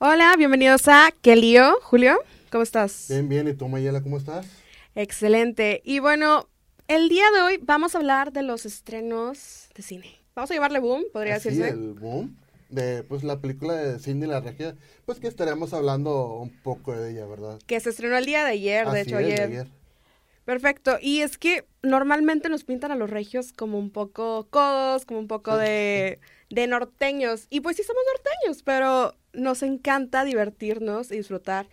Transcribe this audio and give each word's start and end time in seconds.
Hola, 0.00 0.34
bienvenidos 0.38 0.86
a 0.86 1.12
¿Qué 1.22 1.34
lío? 1.34 1.76
Julio, 1.82 2.20
¿cómo 2.52 2.62
estás? 2.62 3.06
Bien, 3.08 3.28
bien. 3.28 3.48
¿Y 3.48 3.54
tú, 3.54 3.66
Mayela, 3.66 4.00
cómo 4.00 4.16
estás? 4.16 4.46
Excelente. 4.94 5.82
Y 5.84 5.98
bueno, 5.98 6.48
el 6.86 7.08
día 7.08 7.24
de 7.34 7.42
hoy 7.42 7.58
vamos 7.60 7.94
a 7.94 7.98
hablar 7.98 8.32
de 8.32 8.42
los 8.42 8.64
estrenos 8.64 9.68
de 9.74 9.82
cine. 9.82 10.20
Vamos 10.36 10.52
a 10.52 10.54
llamarle 10.54 10.78
boom, 10.78 11.04
podría 11.12 11.36
Así, 11.36 11.48
decirse. 11.48 11.70
el 11.70 11.94
boom 11.94 12.36
de 12.68 13.02
pues 13.02 13.24
la 13.24 13.40
película 13.40 13.74
de 13.74 13.98
Cindy 13.98 14.28
la 14.28 14.40
Regia, 14.40 14.76
pues 15.04 15.18
que 15.18 15.26
estaremos 15.26 15.72
hablando 15.72 16.34
un 16.36 16.50
poco 16.62 16.92
de 16.92 17.10
ella, 17.10 17.26
¿verdad? 17.26 17.58
Que 17.66 17.80
se 17.80 17.90
estrenó 17.90 18.16
el 18.16 18.24
día 18.26 18.44
de 18.44 18.52
ayer, 18.52 18.88
de 18.88 19.00
hecho, 19.00 19.18
es, 19.18 19.26
de 19.26 19.32
ayer. 19.32 19.46
ayer. 19.48 19.66
Perfecto. 20.44 20.96
Y 21.02 21.22
es 21.22 21.38
que 21.38 21.66
normalmente 21.82 22.48
nos 22.48 22.64
pintan 22.64 22.92
a 22.92 22.96
los 22.96 23.10
regios 23.10 23.52
como 23.52 23.78
un 23.78 23.90
poco 23.90 24.46
codos, 24.48 25.04
como 25.06 25.18
un 25.18 25.28
poco 25.28 25.56
de, 25.56 26.20
de 26.50 26.66
norteños. 26.68 27.46
Y 27.50 27.60
pues 27.60 27.76
sí 27.76 27.82
somos 27.82 28.02
norteños, 28.14 28.62
pero 28.62 29.14
nos 29.38 29.62
encanta 29.62 30.24
divertirnos 30.24 31.10
y 31.10 31.16
disfrutar. 31.16 31.66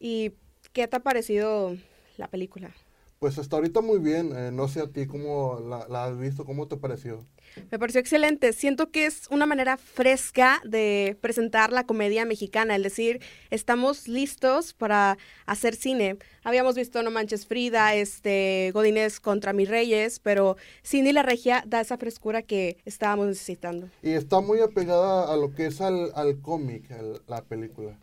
¿Y 0.00 0.32
qué 0.72 0.88
te 0.88 0.96
ha 0.96 1.00
parecido 1.00 1.76
la 2.16 2.28
película? 2.28 2.74
Pues 3.18 3.36
hasta 3.38 3.56
ahorita 3.56 3.80
muy 3.80 3.98
bien. 3.98 4.32
eh, 4.36 4.50
no 4.52 4.68
sé 4.68 4.80
a 4.80 4.86
ti 4.86 5.06
cómo 5.06 5.58
la, 5.68 5.88
la 5.88 6.04
has 6.04 6.18
visto, 6.18 6.44
cómo 6.44 6.68
te 6.68 6.76
pareció. 6.76 7.24
Me 7.72 7.78
pareció 7.78 8.00
excelente. 8.00 8.52
Siento 8.52 8.90
que 8.92 9.06
es 9.06 9.26
una 9.30 9.44
manera 9.46 9.76
fresca 9.76 10.60
de 10.64 11.16
presentar 11.20 11.72
la 11.72 11.84
comedia 11.84 12.24
mexicana, 12.24 12.76
es 12.76 12.82
decir, 12.82 13.20
estamos 13.50 14.06
listos 14.06 14.72
para 14.74 15.18
hacer 15.46 15.74
cine. 15.74 16.18
Habíamos 16.44 16.76
visto 16.76 17.02
No 17.02 17.10
Manches 17.10 17.46
Frida, 17.46 17.94
este, 17.94 18.70
Godines 18.72 19.18
contra 19.18 19.52
mis 19.52 19.68
reyes, 19.68 20.20
pero 20.20 20.56
Cindy 20.84 21.12
la 21.12 21.22
Regia 21.24 21.64
da 21.66 21.80
esa 21.80 21.96
frescura 21.98 22.42
que 22.42 22.76
estábamos 22.84 23.26
necesitando. 23.26 23.88
Y 24.02 24.10
está 24.12 24.40
muy 24.40 24.60
apegada 24.60 25.32
a 25.32 25.36
lo 25.36 25.52
que 25.52 25.66
es 25.66 25.80
al, 25.80 26.12
al 26.14 26.40
cómic, 26.40 26.84
la 27.26 27.42
película. 27.42 27.98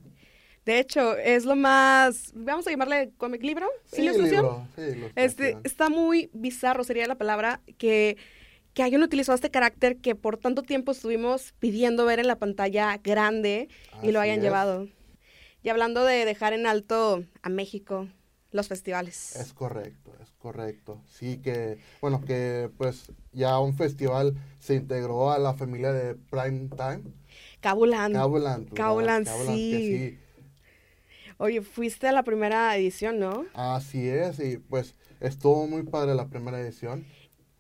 De 0.66 0.80
hecho, 0.80 1.16
es 1.16 1.46
lo 1.46 1.56
más, 1.56 2.32
vamos 2.34 2.66
a 2.66 2.72
llamarle 2.72 3.12
cómic 3.18 3.44
libro, 3.44 3.68
Sí, 3.86 4.02
ilustración. 4.02 4.42
libro, 4.42 4.68
sí, 4.76 5.12
Este, 5.16 5.58
está 5.64 5.90
muy 5.90 6.30
bizarro, 6.34 6.84
sería 6.84 7.06
la 7.08 7.16
palabra, 7.16 7.62
que, 7.78 8.18
que 8.74 8.82
hayan 8.82 9.04
utilizado 9.04 9.36
este 9.36 9.52
carácter 9.52 9.98
que 9.98 10.16
por 10.16 10.38
tanto 10.38 10.64
tiempo 10.64 10.92
estuvimos 10.92 11.54
pidiendo 11.60 12.04
ver 12.06 12.20
en 12.20 12.28
la 12.28 12.38
pantalla 12.38 12.98
grande 12.98 13.70
y 14.02 14.12
lo 14.12 14.20
hayan 14.20 14.38
es. 14.38 14.44
llevado. 14.44 14.88
Y 15.62 15.70
hablando 15.70 16.04
de 16.04 16.26
dejar 16.26 16.54
en 16.54 16.66
alto 16.66 17.24
a 17.44 17.50
México, 17.50 18.08
los 18.52 18.68
festivales. 18.68 19.36
Es 19.36 19.54
correcto, 19.54 20.14
es 20.22 20.32
correcto. 20.40 21.02
Sí 21.08 21.38
que, 21.38 21.78
bueno, 22.02 22.22
que 22.26 22.72
pues 22.78 23.12
ya 23.34 23.60
un 23.60 23.76
festival 23.76 24.36
se 24.60 24.76
integró 24.76 25.32
a 25.32 25.38
la 25.38 25.54
familia 25.54 25.92
de 25.92 26.16
Prime 26.16 26.70
Time. 26.70 27.04
Cabulan. 27.62 28.14
Cabuland, 28.14 28.70
que 28.70 29.78
sí. 29.78 30.20
Oye, 31.38 31.62
fuiste 31.62 32.08
a 32.08 32.12
la 32.12 32.24
primera 32.24 32.76
edición, 32.78 33.20
¿no? 33.20 33.46
Así 33.54 34.08
es, 34.08 34.40
y 34.40 34.58
pues 34.58 34.96
estuvo 35.20 35.68
muy 35.68 35.84
padre 35.84 36.16
la 36.16 36.28
primera 36.28 36.60
edición. 36.60 37.06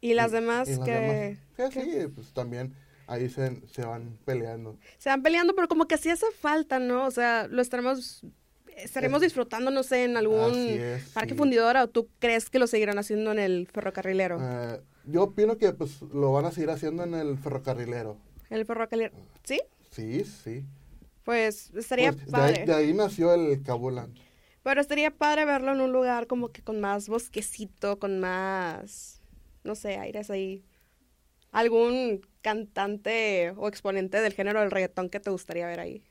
Y 0.01 0.13
las 0.13 0.31
demás 0.31 0.67
y 0.69 0.75
las 0.75 0.85
que, 0.85 0.91
demás- 0.91 1.39
que 1.57 1.69
que 1.79 1.83
sí, 1.85 2.07
pues 2.13 2.31
también 2.33 2.73
ahí 3.07 3.29
se, 3.29 3.61
se 3.67 3.83
van 3.85 4.17
peleando. 4.23 4.77
se 4.97 5.09
van 5.09 5.21
peleando, 5.23 5.55
pero 5.55 5.67
como 5.67 5.87
que 5.87 5.97
sí 5.97 6.09
hace 6.09 6.27
falta, 6.39 6.79
¿no? 6.79 7.05
O 7.05 7.11
sea, 7.11 7.47
lo 7.47 7.61
estaremos, 7.61 8.23
estaremos 8.77 9.17
Es- 9.17 9.23
disfrutando, 9.29 9.71
no 9.71 9.83
sé, 9.83 10.03
en 10.05 10.15
algún 10.15 10.53
es, 10.53 11.09
parque 11.09 11.33
sí. 11.33 11.37
fundidora 11.37 11.83
o 11.83 11.87
tú 11.89 12.07
crees 12.19 12.49
que 12.49 12.59
lo 12.59 12.67
seguirán 12.67 12.97
haciendo 12.97 13.31
en 13.31 13.39
el 13.39 13.67
ferrocarrilero. 13.73 14.37
Eh, 14.41 14.79
yo 15.05 15.23
opino 15.23 15.57
que 15.57 15.73
pues 15.73 16.01
lo 16.01 16.31
van 16.31 16.45
a 16.45 16.51
seguir 16.51 16.69
haciendo 16.69 17.03
en 17.03 17.13
el 17.15 17.37
ferrocarrilero. 17.37 18.17
En 18.49 18.57
el 18.59 18.65
ferrocarrilero, 18.65 19.15
¿sí? 19.43 19.59
Sí, 19.91 20.23
sí. 20.23 20.63
Pues 21.25 21.71
estaría 21.75 22.13
Pues, 22.13 22.33
de, 22.33 22.41
padre. 22.41 22.61
ahí, 22.61 22.63
de 22.65 22.73
ahí 22.73 22.93
nació 22.93 23.33
el 23.33 23.61
Cabuland. 23.63 24.17
Pero 24.63 24.81
estaría 24.81 25.11
padre 25.11 25.45
verlo 25.45 25.73
en 25.73 25.81
un 25.81 25.91
lugar 25.91 26.27
como 26.27 26.51
que 26.51 26.63
con 26.63 26.81
más 26.81 27.07
bosquecito, 27.07 27.99
con 27.99 28.19
más, 28.19 29.21
no 29.63 29.75
sé, 29.75 29.97
aires 29.97 30.29
ahí. 30.31 30.63
¿Algún 31.51 32.21
cantante 32.41 33.53
o 33.57 33.67
exponente 33.69 34.21
del 34.21 34.33
género 34.33 34.61
del 34.61 34.71
reggaetón 34.71 35.09
que 35.09 35.19
te 35.21 35.31
gustaría 35.31 35.67
ver 35.67 35.79
ahí? 35.81 36.03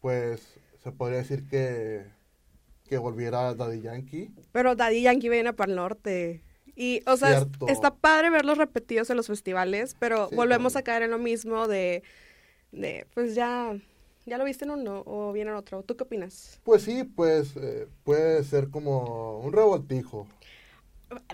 Pues 0.00 0.60
se 0.82 0.92
podría 0.92 1.18
decir 1.18 1.46
que, 1.46 2.04
que 2.84 2.98
volviera 2.98 3.54
Daddy 3.54 3.82
Yankee. 3.82 4.34
Pero 4.52 4.74
Daddy 4.76 5.02
Yankee 5.02 5.28
viene 5.28 5.52
para 5.52 5.70
el 5.70 5.76
norte. 5.76 6.44
Y, 6.76 7.02
o 7.06 7.16
sea, 7.16 7.32
es- 7.32 7.46
está 7.66 7.94
padre 7.96 8.30
verlos 8.30 8.58
repetidos 8.58 9.10
en 9.10 9.16
los 9.16 9.26
festivales, 9.26 9.94
pero 9.98 10.30
Sí, 10.30 10.34
volvemos 10.34 10.76
a 10.76 10.82
caer 10.82 11.02
en 11.02 11.10
lo 11.10 11.18
mismo 11.18 11.68
de, 11.68 12.02
de, 12.74 13.06
pues 13.14 13.34
ya, 13.34 13.76
ya 14.26 14.38
lo 14.38 14.44
viste 14.44 14.64
en 14.64 14.72
uno 14.72 15.02
o 15.06 15.32
viene 15.32 15.50
en 15.50 15.56
otro. 15.56 15.82
¿Tú 15.82 15.96
qué 15.96 16.04
opinas? 16.04 16.60
Pues 16.62 16.82
sí, 16.82 17.04
pues 17.04 17.56
eh, 17.56 17.88
puede 18.04 18.42
ser 18.44 18.70
como 18.70 19.38
un 19.40 19.52
revoltijo. 19.52 20.26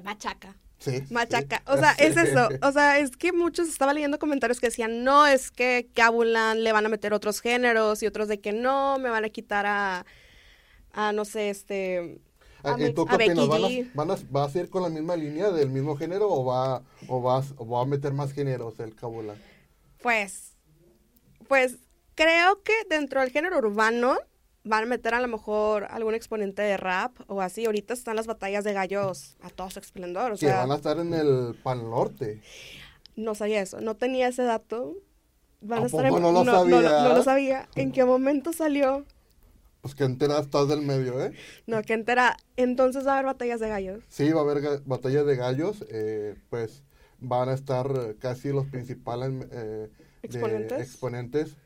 Machaca. 0.03 0.57
Sí. 0.79 1.05
Machaca. 1.11 1.59
sí. 1.59 1.63
O 1.67 1.77
sea, 1.77 1.93
es 1.99 2.17
eso. 2.17 2.53
O 2.63 2.73
sea, 2.73 2.99
es 2.99 3.17
que 3.17 3.33
muchos 3.33 3.69
estaba 3.69 3.93
leyendo 3.95 4.19
comentarios 4.19 4.61
que 4.61 4.69
decían, 4.69 5.05
no, 5.05 5.27
es 5.27 5.51
que 5.51 5.89
Cabulan 5.95 6.65
le 6.65 6.73
van 6.73 6.87
a 6.87 6.89
meter 6.89 7.13
otros 7.13 7.41
géneros 7.41 8.03
y 8.03 8.07
otros 8.07 8.29
de 8.29 8.41
que 8.41 8.53
no, 8.53 8.99
me 8.99 9.11
van 9.11 9.25
a 9.25 9.29
quitar 9.31 9.67
a, 9.67 10.07
a 10.93 11.13
no 11.13 11.25
sé, 11.25 11.51
este... 11.51 12.21
Ah, 12.63 12.75
a 12.75 12.81
¿Y 12.81 12.91
tú 12.93 13.07
qué 13.07 13.17
opinas? 13.17 13.49
¿Van 13.49 13.65
a, 13.65 13.69
van 13.95 14.11
a- 14.11 14.19
¿Va 14.35 14.45
a 14.45 14.51
ser 14.51 14.69
con 14.69 14.83
la 14.83 14.91
misma 14.91 15.17
línea 15.17 15.51
del 15.51 15.71
mismo 15.71 15.97
género 15.97 16.29
o 16.31 16.45
va, 16.45 16.83
o 17.09 17.23
va, 17.23 17.43
o 17.57 17.67
va 17.69 17.83
a 17.83 17.87
meter 17.87 18.13
más 18.13 18.33
géneros 18.33 18.79
el 18.81 18.95
Cabula? 18.95 19.35
Pues, 19.99 20.50
pues 21.51 21.79
creo 22.15 22.63
que 22.63 22.73
dentro 22.89 23.21
del 23.21 23.31
género 23.31 23.59
urbano 23.59 24.17
van 24.63 24.85
a 24.85 24.87
meter 24.87 25.15
a 25.15 25.21
lo 25.21 25.27
mejor 25.27 25.85
algún 25.91 26.15
exponente 26.15 26.63
de 26.63 26.77
rap 26.77 27.17
o 27.27 27.41
así. 27.41 27.67
Ahorita 27.67 27.93
están 27.93 28.15
las 28.15 28.29
batallas 28.29 28.63
de 28.63 28.73
gallos 28.73 29.37
a 29.43 29.51
todo 29.51 29.69
su 29.69 29.81
esplendor. 29.81 30.31
O 30.31 30.35
Que 30.35 30.47
sea, 30.47 30.59
van 30.59 30.71
a 30.71 30.77
estar 30.77 30.97
en 31.01 31.13
el 31.13 31.57
Pan 31.61 31.91
Norte. 31.91 32.41
no 33.17 33.35
sabía 33.35 33.61
eso, 33.63 33.81
no 33.81 33.97
tenía 33.97 34.29
ese 34.29 34.45
dato. 34.45 34.95
Van 35.61 35.81
¿A 35.81 35.83
a 35.83 35.87
estar 35.87 36.07
en- 36.07 36.13
no 36.13 36.21
lo 36.21 36.45
no, 36.45 36.65
no 36.65 37.15
lo 37.17 37.23
sabía. 37.25 37.69
¿En 37.75 37.91
qué 37.91 38.05
momento 38.05 38.53
salió? 38.53 39.05
Pues 39.81 39.97
que 39.97 40.05
entera 40.05 40.39
estás 40.39 40.69
del 40.69 40.83
medio, 40.83 41.21
¿eh? 41.25 41.33
No, 41.67 41.83
que 41.83 41.95
entera. 41.95 42.37
Entonces 42.57 43.05
va 43.05 43.11
a 43.11 43.15
haber 43.15 43.27
batallas 43.27 43.59
de 43.59 43.69
gallos. 43.71 44.05
Sí, 44.09 44.31
va 44.31 44.41
a 44.41 44.45
haber 44.45 44.63
ga- 44.63 44.83
batalla 44.85 45.25
de 45.25 45.35
gallos. 45.35 45.85
eh, 45.91 46.37
pues 46.49 46.85
van 47.19 47.49
a 47.49 47.55
estar 47.55 47.89
casi 48.21 48.51
los 48.51 48.67
principales 48.67 49.33
eh, 49.51 49.89
de 50.27 50.79
¿Exponentes? 50.79 51.57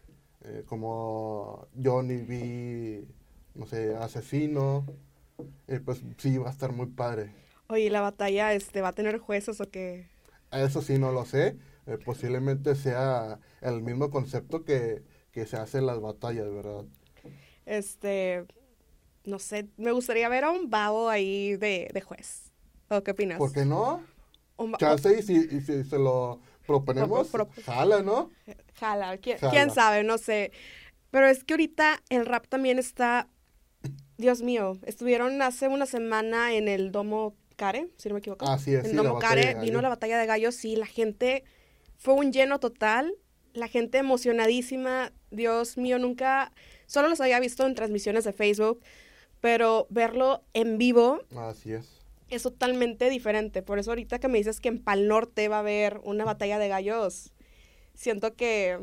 eh, 0.43 0.65
como 0.67 1.69
Johnny 1.83 2.19
B, 2.23 3.07
no 3.55 3.67
sé, 3.67 3.95
Asesino. 3.97 4.87
eh, 5.69 5.81
pues 5.81 6.03
sí, 6.19 6.39
va 6.39 6.49
a 6.51 6.53
estar 6.53 6.73
muy 6.73 6.87
padre. 6.89 7.35
Oye, 7.69 7.91
¿la 7.91 8.01
batalla 8.01 8.53
este, 8.55 8.81
va 8.81 8.89
a 8.89 8.95
tener 8.95 9.19
jueces 9.19 9.61
o 9.61 9.71
qué? 9.71 10.07
Eso 10.53 10.81
sí 10.83 10.99
no 10.99 11.13
lo 11.13 11.25
sé. 11.27 11.59
eh, 11.87 11.99
posiblemente 11.99 12.75
sea 12.77 13.41
el 13.61 13.83
mismo 13.83 14.11
concepto 14.11 14.65
que, 14.65 15.05
que 15.33 15.45
se 15.47 15.57
hace 15.59 15.79
en 15.79 15.87
las 15.87 16.01
batallas, 16.01 16.51
¿verdad? 16.51 16.87
Este, 17.67 18.47
no 19.25 19.39
sé, 19.41 19.69
me 19.77 19.93
gustaría 19.93 20.29
ver 20.29 20.45
a 20.45 20.51
un 20.51 20.71
babo 20.71 21.09
ahí 21.11 21.57
de, 21.57 21.91
de 21.93 22.03
juez. 22.03 22.53
¿O 22.91 23.03
qué 23.03 23.13
opinas? 23.13 23.43
¿Por 23.43 23.53
qué 23.53 23.65
no? 23.65 24.07
Chance 24.79 25.19
y 25.19 25.23
si, 25.23 25.35
y 25.37 25.61
si 25.63 25.85
se 25.85 25.99
lo 25.99 26.41
proponemos, 26.67 27.29
Pro- 27.29 27.49
pro- 27.49 27.63
jala, 27.65 28.03
¿no? 28.03 28.31
Jala, 28.79 29.17
¿quién, 29.19 29.39
Jala. 29.39 29.51
quién 29.53 29.71
sabe? 29.71 30.03
No 30.05 30.19
sé. 30.19 30.53
Pero 31.11 31.27
es 31.29 31.45
que 31.45 31.55
ahorita 31.55 32.03
el 32.09 32.27
rap 32.27 32.47
también 32.49 32.79
está. 32.79 33.29
Dios 34.17 34.43
mío, 34.43 34.79
estuvieron 34.87 35.43
hace 35.43 35.69
una 35.69 35.87
semana 35.87 36.55
en 36.55 36.69
el 36.69 36.93
Domo 36.93 37.35
Care, 37.57 37.89
si 37.97 38.09
no 38.09 38.15
me 38.15 38.19
equivoco. 38.21 38.49
Así 38.49 38.75
es, 38.75 38.85
En 38.85 38.91
sí, 38.93 38.97
Domo 38.97 39.19
Care 39.19 39.57
vino 39.61 39.81
la 39.83 39.89
batalla 39.89 40.19
de 40.19 40.27
gallos 40.27 40.65
y 40.65 40.77
la 40.77 40.87
gente 40.87 41.45
fue 41.97 42.15
un 42.15 42.33
lleno 42.33 42.61
total. 42.61 43.15
La 43.53 43.69
gente 43.69 43.99
emocionadísima. 43.99 45.13
Dios 45.31 45.77
mío, 45.77 45.99
nunca. 45.99 46.53
Solo 46.87 47.09
los 47.09 47.21
había 47.21 47.41
visto 47.41 47.67
en 47.67 47.75
transmisiones 47.75 48.25
de 48.25 48.33
Facebook, 48.33 48.81
pero 49.41 49.87
verlo 49.91 50.43
en 50.53 50.79
vivo 50.79 51.21
Así 51.37 51.73
es. 51.73 51.94
Es 52.31 52.43
totalmente 52.43 53.11
diferente. 53.11 53.63
Por 53.63 53.79
eso 53.79 53.91
ahorita 53.93 54.19
que 54.19 54.29
me 54.29 54.39
dices 54.39 54.61
que 54.61 54.69
en 54.69 54.83
Pal 54.83 55.09
Norte 55.09 55.49
va 55.49 55.57
a 55.57 55.61
haber 55.61 56.01
una 56.05 56.25
batalla 56.25 56.59
de 56.59 56.69
gallos, 56.69 57.33
siento 57.95 58.35
que, 58.35 58.79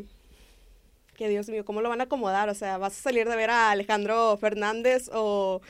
que 1.15 1.29
Dios 1.29 1.49
mío, 1.49 1.65
¿cómo 1.65 1.81
lo 1.81 1.89
van 1.89 2.01
a 2.01 2.05
acomodar? 2.05 2.49
O 2.49 2.55
sea, 2.55 2.77
¿vas 2.77 2.97
a 2.97 3.01
salir 3.01 3.27
de 3.27 3.35
ver 3.35 3.49
a 3.49 3.71
Alejandro 3.71 4.37
Fernández 4.37 5.09
o 5.13 5.61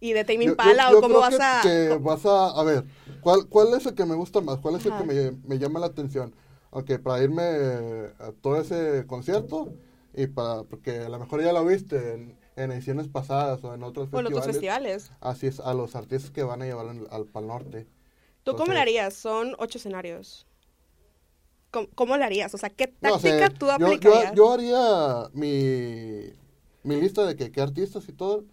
y 0.00 0.12
de 0.14 0.24
Tame 0.24 0.44
Yo- 0.44 0.44
yo- 0.44 0.50
Impala 0.52 0.90
yo 0.90 0.98
o 0.98 1.00
cómo 1.00 1.20
vas 1.20 1.36
que, 1.36 1.42
a...? 1.42 1.60
que 1.62 1.98
vas 2.00 2.26
a... 2.26 2.48
A 2.60 2.64
ver, 2.64 2.84
¿cuál, 3.20 3.48
¿cuál 3.48 3.72
es 3.74 3.86
el 3.86 3.94
que 3.94 4.04
me 4.04 4.16
gusta 4.16 4.40
más? 4.40 4.58
¿Cuál 4.58 4.76
es 4.76 4.86
el 4.86 4.92
Ajá. 4.92 5.02
que 5.06 5.06
me, 5.14 5.32
me 5.46 5.58
llama 5.58 5.78
la 5.80 5.86
atención? 5.86 6.34
Ok, 6.70 6.98
para 7.02 7.22
irme 7.22 7.42
a 7.42 8.32
todo 8.40 8.60
ese 8.60 9.06
concierto 9.06 9.72
y 10.14 10.26
para... 10.26 10.64
Porque 10.64 10.98
a 11.00 11.08
lo 11.08 11.18
mejor 11.20 11.42
ya 11.42 11.52
lo 11.52 11.64
viste 11.64 12.14
en, 12.14 12.36
en 12.56 12.70
ediciones 12.72 13.08
pasadas 13.08 13.62
o 13.64 13.74
en 13.74 13.82
otros 13.82 14.08
o 14.08 14.10
festivales. 14.10 14.30
otros 14.38 14.46
festivales. 14.46 15.12
Así 15.20 15.46
es, 15.46 15.60
a 15.60 15.72
los 15.74 15.94
artistas 15.96 16.30
que 16.30 16.42
van 16.42 16.62
a 16.62 16.66
llevar 16.66 16.86
en- 16.86 17.06
al 17.10 17.24
Pal 17.26 17.46
Norte. 17.46 17.86
¿Tú 18.42 18.52
cómo 18.52 18.64
Entonces- 18.64 18.74
le 18.74 18.80
harías? 18.80 19.14
Son 19.14 19.54
ocho 19.58 19.78
escenarios. 19.78 20.46
¿cómo, 21.70 21.88
cómo 21.94 22.16
lo 22.18 22.24
harías? 22.24 22.52
O 22.54 22.58
sea, 22.58 22.68
¿qué 22.70 22.92
No 23.00 23.18
sé, 23.18 23.30
táctica 23.38 23.48
tú 23.58 23.66
yo- 23.66 23.78
yo, 23.78 23.86
aplicarías? 23.86 24.34
yo 24.34 24.52
haría 24.52 25.30
mi, 25.32 26.30
mi 26.82 27.00
lista 27.00 27.24
de 27.24 27.34
que, 27.36 27.50
qué 27.50 27.60
artistas 27.62 28.06
y 28.08 28.12
todo. 28.12 28.44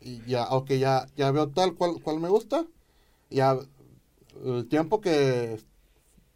Y 0.00 0.22
ya, 0.26 0.44
ok, 0.50 0.70
ya, 0.74 1.06
ya 1.16 1.30
veo 1.32 1.48
tal 1.48 1.74
cual, 1.74 2.00
cual 2.02 2.20
me 2.20 2.28
gusta. 2.28 2.64
Ya 3.30 3.58
el 4.44 4.68
tiempo 4.68 5.00
que 5.00 5.58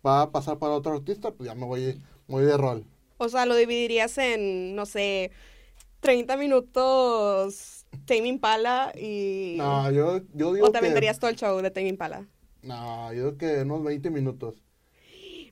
va 0.05 0.23
a 0.23 0.31
pasar 0.33 0.59
para 0.59 0.73
otro 0.75 0.93
artista, 0.95 1.31
pues 1.31 1.49
ya 1.49 1.55
me 1.55 1.65
voy, 1.65 2.03
voy 2.27 2.43
de 2.45 2.57
rol. 2.57 2.85
O 3.19 3.29
sea, 3.29 3.47
lo 3.47 3.55
dividirías 3.55 4.19
en, 4.19 4.75
no 4.75 4.85
sé, 4.85 5.31
30 6.03 6.37
minutos 6.37 7.87
Tame 8.07 8.27
Impala 8.29 8.93
y... 9.01 9.55
No, 9.57 9.91
yo, 9.91 10.21
yo 10.35 10.53
digo 10.53 10.67
¿O 10.67 10.73
te 10.73 10.81
que... 10.81 10.85
venderías 10.87 11.19
todo 11.19 11.31
el 11.31 11.37
show 11.37 11.61
de 11.63 11.71
Tame 11.71 11.89
Impala? 11.89 12.27
No, 12.63 13.13
yo 13.13 13.27
digo 13.27 13.39
que 13.39 13.63
unos 13.63 13.83
20 13.85 14.11
minutos. 14.11 14.63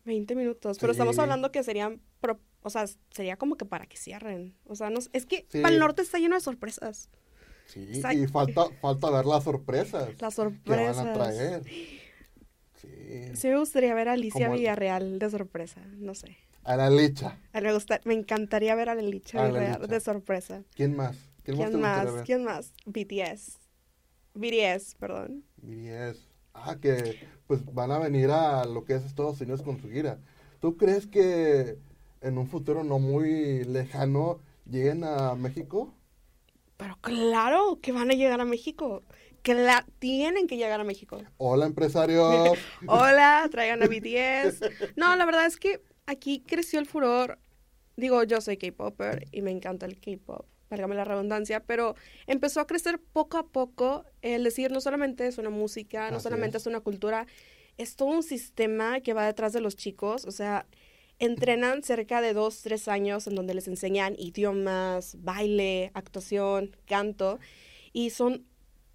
20 0.04 0.34
minutos, 0.34 0.78
pero 0.80 0.92
estamos 0.92 1.18
hablando 1.18 1.52
que 1.52 1.62
serían, 1.62 2.00
pro- 2.20 2.40
o 2.62 2.70
sea, 2.70 2.84
sería 3.10 3.36
como 3.36 3.56
que 3.56 3.64
para 3.64 3.86
que 3.86 3.96
cierren. 3.96 4.56
O 4.64 4.74
sea, 4.74 4.90
no, 4.90 4.98
es 5.12 5.26
que 5.26 5.46
Sí. 5.50 5.60
para 5.60 5.72
el 5.74 5.78
norte 5.80 6.02
está 6.02 6.18
lleno 6.18 6.34
de 6.34 6.40
sorpresas. 6.40 7.08
Sí, 7.66 7.88
y 8.14 8.26
falta, 8.26 8.64
falta 8.80 9.10
ver 9.10 9.26
las 9.26 9.44
sorpresas 9.44 10.08
Las 10.08 10.16
que 10.16 10.24
van 10.24 10.32
sorpresas. 10.32 10.98
a 11.06 11.12
traer. 11.12 11.62
Sí. 11.64 12.00
Sí 13.34 13.48
me 13.48 13.58
gustaría 13.58 13.94
ver 13.94 14.08
a 14.08 14.12
Alicia 14.12 14.48
Villarreal 14.48 15.18
de 15.18 15.30
sorpresa, 15.30 15.80
no 15.98 16.14
sé. 16.14 16.36
A 16.64 16.76
la 16.76 16.90
licha. 16.90 17.38
A 17.52 17.60
me, 17.60 17.72
gusta, 17.72 18.00
me 18.04 18.14
encantaría 18.14 18.74
ver 18.74 18.88
a 18.90 18.94
la 18.94 19.02
Licha. 19.02 19.48
de 19.48 20.00
sorpresa. 20.00 20.62
¿Quién 20.74 20.94
más? 20.94 21.16
¿Quién, 21.42 21.58
más 21.58 21.70
¿Quién 21.70 21.80
más? 21.80 22.14
ver? 22.14 22.24
¿Quién 22.24 22.44
más? 22.44 22.72
BTS. 22.86 23.58
BTS, 24.34 24.94
perdón. 24.98 25.44
BTS. 25.56 26.28
Ah, 26.52 26.76
que 26.80 27.18
pues 27.46 27.64
van 27.72 27.90
a 27.90 27.98
venir 27.98 28.30
a 28.30 28.64
lo 28.66 28.84
que 28.84 28.94
es 28.94 29.04
Estados 29.04 29.40
Unidos 29.40 29.62
con 29.62 29.80
su 29.80 29.88
gira. 29.88 30.18
¿Tú 30.60 30.76
crees 30.76 31.06
que 31.06 31.78
en 32.20 32.38
un 32.38 32.46
futuro 32.46 32.84
no 32.84 32.98
muy 32.98 33.64
lejano 33.64 34.40
lleguen 34.68 35.04
a 35.04 35.34
México? 35.34 35.94
Pero 36.76 36.96
claro 37.00 37.78
que 37.82 37.92
van 37.92 38.10
a 38.10 38.14
llegar 38.14 38.40
a 38.40 38.44
México. 38.44 39.02
Cla- 39.42 39.86
tienen 39.98 40.46
que 40.46 40.56
llegar 40.56 40.80
a 40.80 40.84
México. 40.84 41.22
Hola, 41.38 41.66
empresarios. 41.66 42.58
Hola, 42.86 43.48
traigan 43.50 43.82
a 43.82 43.86
BTS. 43.86 44.96
No, 44.96 45.14
la 45.16 45.24
verdad 45.24 45.46
es 45.46 45.56
que 45.56 45.80
aquí 46.10 46.42
creció 46.46 46.80
el 46.80 46.86
furor. 46.86 47.38
Digo, 47.96 48.22
yo 48.24 48.40
soy 48.40 48.56
K-Popper 48.56 49.26
y 49.30 49.42
me 49.42 49.50
encanta 49.50 49.86
el 49.86 50.00
K-Pop, 50.00 50.46
válgame 50.70 50.94
la 50.94 51.04
redundancia, 51.04 51.60
pero 51.60 51.94
empezó 52.26 52.60
a 52.60 52.66
crecer 52.66 52.98
poco 52.98 53.36
a 53.36 53.46
poco 53.46 54.04
el 54.22 54.44
decir, 54.44 54.70
no 54.72 54.80
solamente 54.80 55.26
es 55.26 55.38
una 55.38 55.50
música, 55.50 56.10
no 56.10 56.20
solamente 56.20 56.56
es. 56.56 56.62
es 56.62 56.66
una 56.66 56.80
cultura, 56.80 57.26
es 57.76 57.96
todo 57.96 58.08
un 58.08 58.22
sistema 58.22 59.00
que 59.00 59.12
va 59.12 59.26
detrás 59.26 59.52
de 59.52 59.60
los 59.60 59.76
chicos, 59.76 60.24
o 60.24 60.30
sea, 60.30 60.66
entrenan 61.18 61.82
cerca 61.82 62.22
de 62.22 62.32
dos, 62.32 62.62
tres 62.62 62.88
años 62.88 63.26
en 63.26 63.34
donde 63.34 63.54
les 63.54 63.68
enseñan 63.68 64.14
idiomas, 64.18 65.16
baile, 65.20 65.90
actuación, 65.92 66.76
canto, 66.86 67.38
y 67.92 68.10
son 68.10 68.46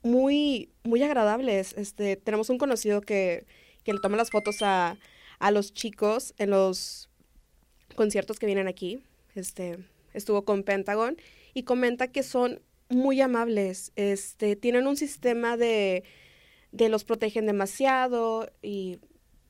muy, 0.01 0.71
muy 0.83 1.03
agradables. 1.03 1.73
Este, 1.77 2.15
tenemos 2.15 2.49
un 2.49 2.57
conocido 2.57 3.01
que, 3.01 3.45
que 3.83 3.93
le 3.93 3.99
toma 3.99 4.17
las 4.17 4.31
fotos 4.31 4.57
a, 4.61 4.97
a 5.39 5.51
los 5.51 5.73
chicos 5.73 6.33
en 6.37 6.49
los 6.51 7.09
conciertos 7.95 8.39
que 8.39 8.45
vienen 8.45 8.67
aquí. 8.67 9.03
Este, 9.35 9.77
estuvo 10.13 10.43
con 10.45 10.63
Pentagon 10.63 11.17
y 11.53 11.63
comenta 11.63 12.07
que 12.07 12.23
son 12.23 12.61
muy 12.89 13.21
amables. 13.21 13.91
Este, 13.95 14.55
tienen 14.55 14.87
un 14.87 14.95
sistema 14.97 15.57
de, 15.57 16.03
de 16.71 16.89
los 16.89 17.03
protegen 17.03 17.45
demasiado 17.45 18.49
y 18.61 18.99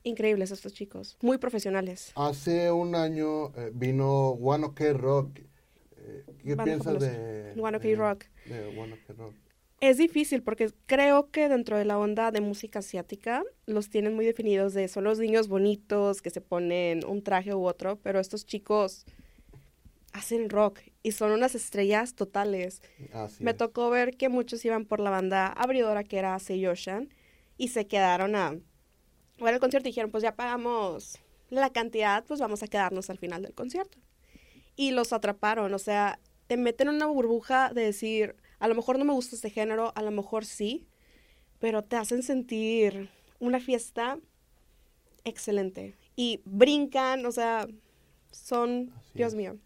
increíbles 0.02 0.50
estos 0.52 0.72
chicos, 0.72 1.16
muy 1.20 1.38
profesionales. 1.38 2.12
Hace 2.14 2.70
un 2.70 2.94
año 2.94 3.48
eh, 3.56 3.70
vino 3.74 4.30
One 4.30 4.66
Ok 4.66 4.80
Rock. 4.94 5.38
Eh, 5.98 6.24
¿Qué 6.44 6.54
Banda 6.54 6.64
piensas 6.64 6.84
fabulosa. 6.86 7.10
de 7.10 7.54
One 7.60 7.76
Ok 7.76 7.82
de- 7.82 7.96
Rock. 7.96 8.24
De 8.46 8.66
One 8.78 8.92
Ok 8.94 9.16
Rock. 9.18 9.34
Es 9.80 9.98
difícil 9.98 10.42
porque 10.42 10.72
creo 10.86 11.30
que 11.30 11.48
dentro 11.48 11.76
de 11.76 11.84
la 11.84 11.98
onda 11.98 12.30
de 12.30 12.40
música 12.40 12.78
asiática 12.78 13.42
los 13.66 13.90
tienen 13.90 14.14
muy 14.14 14.24
definidos 14.24 14.72
de 14.72 14.88
son 14.88 15.04
los 15.04 15.18
niños 15.18 15.48
bonitos 15.48 16.22
que 16.22 16.30
se 16.30 16.40
ponen 16.40 17.04
un 17.06 17.22
traje 17.22 17.54
u 17.54 17.66
otro, 17.66 17.96
pero 17.96 18.18
estos 18.18 18.46
chicos 18.46 19.04
hacen 20.14 20.48
rock 20.48 20.80
y 21.02 21.12
son 21.12 21.30
unas 21.32 21.54
estrellas 21.54 22.14
totales. 22.14 22.80
Así 23.12 23.44
Me 23.44 23.50
es. 23.50 23.56
tocó 23.58 23.90
ver 23.90 24.16
que 24.16 24.30
muchos 24.30 24.64
iban 24.64 24.86
por 24.86 24.98
la 24.98 25.10
banda 25.10 25.48
abridora 25.48 26.04
que 26.04 26.16
era 26.16 26.38
Seiyoshan 26.38 27.10
y 27.58 27.68
se 27.68 27.86
quedaron 27.86 28.34
a 28.34 28.52
ver 29.38 29.54
el 29.54 29.60
concierto 29.60 29.88
y 29.88 29.92
dijeron, 29.92 30.10
pues 30.10 30.22
ya 30.22 30.34
pagamos 30.34 31.18
la 31.50 31.68
cantidad, 31.70 32.24
pues 32.24 32.40
vamos 32.40 32.62
a 32.62 32.66
quedarnos 32.66 33.10
al 33.10 33.18
final 33.18 33.42
del 33.42 33.52
concierto. 33.52 33.98
Y 34.74 34.92
los 34.92 35.12
atraparon, 35.12 35.72
o 35.74 35.78
sea, 35.78 36.18
te 36.46 36.56
meten 36.56 36.88
en 36.88 36.94
una 36.96 37.06
burbuja 37.06 37.72
de 37.74 37.82
decir, 37.82 38.36
a 38.58 38.68
lo 38.68 38.74
mejor 38.74 38.98
no 38.98 39.04
me 39.04 39.12
gusta 39.12 39.36
este 39.36 39.50
género, 39.50 39.92
a 39.94 40.02
lo 40.02 40.10
mejor 40.10 40.44
sí, 40.44 40.86
pero 41.58 41.82
te 41.84 41.96
hacen 41.96 42.22
sentir 42.22 43.08
una 43.40 43.60
fiesta 43.60 44.18
excelente. 45.24 45.94
Y 46.16 46.40
brincan, 46.44 47.24
o 47.26 47.32
sea, 47.32 47.66
son, 48.30 48.92
Así 48.96 49.10
Dios 49.14 49.32
es. 49.32 49.34
mío. 49.34 49.56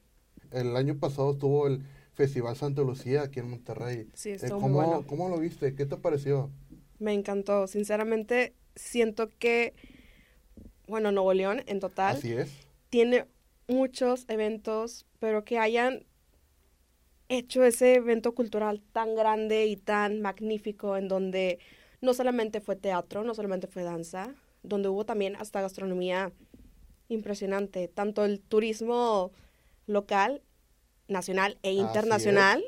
El 0.51 0.77
año 0.77 0.99
pasado 0.99 1.33
estuvo 1.33 1.67
el 1.67 1.83
Festival 2.15 2.57
Santa 2.57 2.83
Lucía 2.83 3.23
aquí 3.23 3.41
en 3.41 3.51
Monterrey. 3.51 4.09
Sí, 4.15 4.31
Eh, 4.31 4.35
estuvo 4.35 4.61
¿cómo, 4.61 4.69
muy 4.81 4.85
bueno. 4.87 5.07
¿Cómo 5.07 5.29
lo 5.29 5.39
viste? 5.39 5.75
¿Qué 5.75 5.87
te 5.87 5.97
pareció? 5.97 6.51
Me 6.99 7.13
encantó. 7.15 7.67
Sinceramente, 7.67 8.55
siento 8.75 9.29
que, 9.39 9.75
bueno, 10.87 11.13
Nuevo 11.13 11.33
León 11.35 11.63
en 11.67 11.81
total 11.81 12.17
Así 12.17 12.33
es. 12.33 12.51
tiene 12.91 13.27
muchos 13.69 14.25
eventos, 14.29 15.07
pero 15.21 15.45
que 15.45 15.59
hayan 15.59 16.05
hecho 17.31 17.65
ese 17.65 17.95
evento 17.95 18.35
cultural 18.35 18.83
tan 18.93 19.15
grande 19.15 19.67
y 19.67 19.77
tan 19.77 20.21
magnífico 20.21 20.97
en 20.97 21.09
donde 21.09 21.59
no 22.01 22.13
solamente 22.13 22.61
fue 22.61 22.77
teatro, 22.77 23.25
no 23.25 23.35
solamente 23.35 23.69
fue 23.69 23.83
danza, 23.85 24.35
donde 24.63 24.89
hubo 24.89 25.07
también 25.07 25.37
hasta 25.37 25.63
gastronomía 25.63 26.33
impresionante, 27.09 27.89
tanto 27.89 28.25
el 28.25 28.41
turismo 28.41 29.31
local, 29.87 30.43
nacional 31.09 31.59
e 31.63 31.73
internacional. 31.73 32.63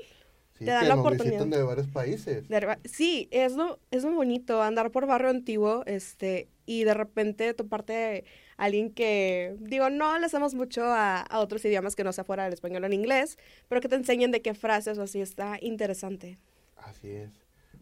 Sí, 0.59 0.65
Te 0.65 0.71
dan 0.71 0.83
que 0.83 0.89
la 0.89 0.97
nos 0.97 1.07
oportunidad. 1.07 1.47
de 1.47 1.63
varios 1.63 1.89
países. 1.89 2.49
De 2.49 2.79
sí, 2.85 3.29
es 3.31 3.55
lo, 3.55 3.81
es 3.91 4.05
lo 4.05 4.13
bonito, 4.13 4.63
andar 4.63 4.91
por 4.91 5.07
barrio 5.07 5.31
antiguo, 5.31 5.83
este, 5.87 6.49
y 6.67 6.85
de 6.85 6.95
repente 6.95 7.53
toparte 7.55 8.25
alguien 8.57 8.93
que, 8.93 9.57
digo, 9.61 9.91
no 9.91 10.19
le 10.19 10.27
hacemos 10.27 10.55
mucho 10.55 10.85
a, 10.85 11.21
a 11.21 11.41
otros 11.41 11.65
idiomas 11.65 11.97
que 11.97 12.05
no 12.05 12.13
sea 12.13 12.25
fuera 12.25 12.45
del 12.45 12.53
español 12.53 12.83
o 12.85 12.87
en 12.87 12.93
inglés, 12.93 13.39
pero 13.69 13.81
que 13.81 13.89
te 13.89 13.97
enseñen 13.97 14.31
de 14.31 14.43
qué 14.43 14.55
frases 14.55 14.99
o 14.99 15.03
así 15.03 15.21
está 15.21 15.59
interesante. 15.61 16.39
Así 16.77 17.11
es. 17.11 17.31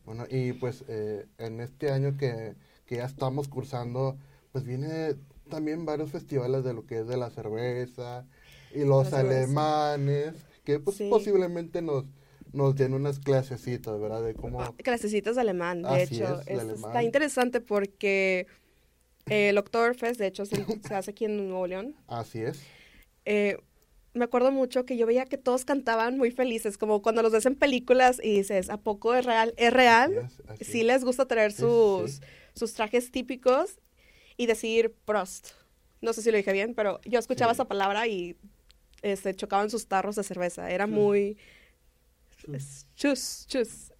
Bueno, 0.05 0.27
y 0.31 0.53
pues 0.55 0.85
eh, 0.89 1.27
en 1.39 1.61
este 1.61 1.91
año 1.91 2.17
que, 2.17 2.55
que 2.87 2.97
ya 2.97 3.05
estamos 3.05 3.49
cursando, 3.49 4.17
pues 4.53 4.65
viene 4.65 5.15
también 5.49 5.85
varios 5.85 6.11
festivales 6.11 6.65
de 6.65 6.73
lo 6.75 6.87
que 6.87 7.01
es 7.01 7.07
de 7.09 7.17
la 7.17 7.31
cerveza 7.31 8.27
y 8.75 8.85
los 8.85 9.11
La 9.11 9.19
cerveza. 9.19 9.43
alemanes, 9.45 10.35
que 10.65 10.81
pues 10.81 10.97
Sí. 10.97 11.09
posiblemente 11.11 11.83
nos, 11.83 12.05
nos 12.53 12.75
den 12.77 12.95
unas 12.95 13.19
clasecitas, 13.19 13.99
¿verdad? 14.01 14.23
De 14.23 14.35
cómo... 14.35 14.63
Ah, 14.63 14.73
Clasecitas 14.79 15.35
de 15.37 15.41
alemán, 15.43 15.83
de 15.83 15.89
Así 15.89 16.17
hecho. 16.17 16.41
es, 16.41 16.47
de 16.47 16.55
Es- 16.55 16.61
alemán. 16.61 16.91
Está 16.91 17.03
interesante 17.03 17.61
porque 17.61 18.47
el 19.31 19.57
Oktoberfest, 19.59 20.19
de 20.21 20.27
hecho, 20.27 20.45
se, 20.45 20.65
se 20.87 20.95
hace 20.95 21.11
aquí 21.13 21.25
en 21.25 21.49
Nuevo 21.49 21.67
León. 21.67 21.95
Así 22.09 22.41
es. 22.41 22.61
eh, 23.25 23.57
me 24.13 24.25
acuerdo 24.25 24.51
mucho 24.51 24.85
que 24.85 24.97
yo 24.97 25.07
veía 25.07 25.25
que 25.27 25.39
todos 25.39 25.65
cantaban 25.65 26.19
muy 26.19 26.33
felices, 26.33 26.77
como 26.77 27.01
cuando 27.01 27.23
los 27.23 27.31
ves 27.31 27.47
en 27.47 27.55
películas 27.55 28.21
y 28.21 28.39
dices, 28.39 28.69
¿a 28.69 28.77
poco 28.77 29.15
es 29.15 29.25
real? 29.25 29.55
¿Es 29.57 29.73
real? 29.73 30.19
Así 30.19 30.27
es, 30.43 30.51
así 30.51 30.65
sí 30.65 30.81
es. 30.81 30.87
les 30.87 31.05
gusta 31.05 31.27
traer 31.27 31.53
sus, 31.53 32.11
sí. 32.15 32.21
sus 32.55 32.75
trajes 32.75 33.13
típicos 33.13 33.79
y 34.37 34.47
decir 34.47 34.93
Prost. 35.05 35.51
No 36.01 36.13
sé 36.13 36.23
si 36.23 36.31
lo 36.33 36.39
dije 36.39 36.53
bien, 36.53 36.75
pero 36.75 37.01
yo 37.05 37.21
escuchaba 37.21 37.53
Sí. 37.53 37.59
esa 37.59 37.67
palabra 37.69 38.09
y 38.09 38.37
este, 39.03 39.33
chocaban 39.37 39.71
sus 39.71 39.87
tarros 39.87 40.17
de 40.17 40.25
cerveza. 40.25 40.69
Era 40.73 40.89
muy... 40.89 41.39
Chus, 42.97 43.47
chus. 43.47 43.93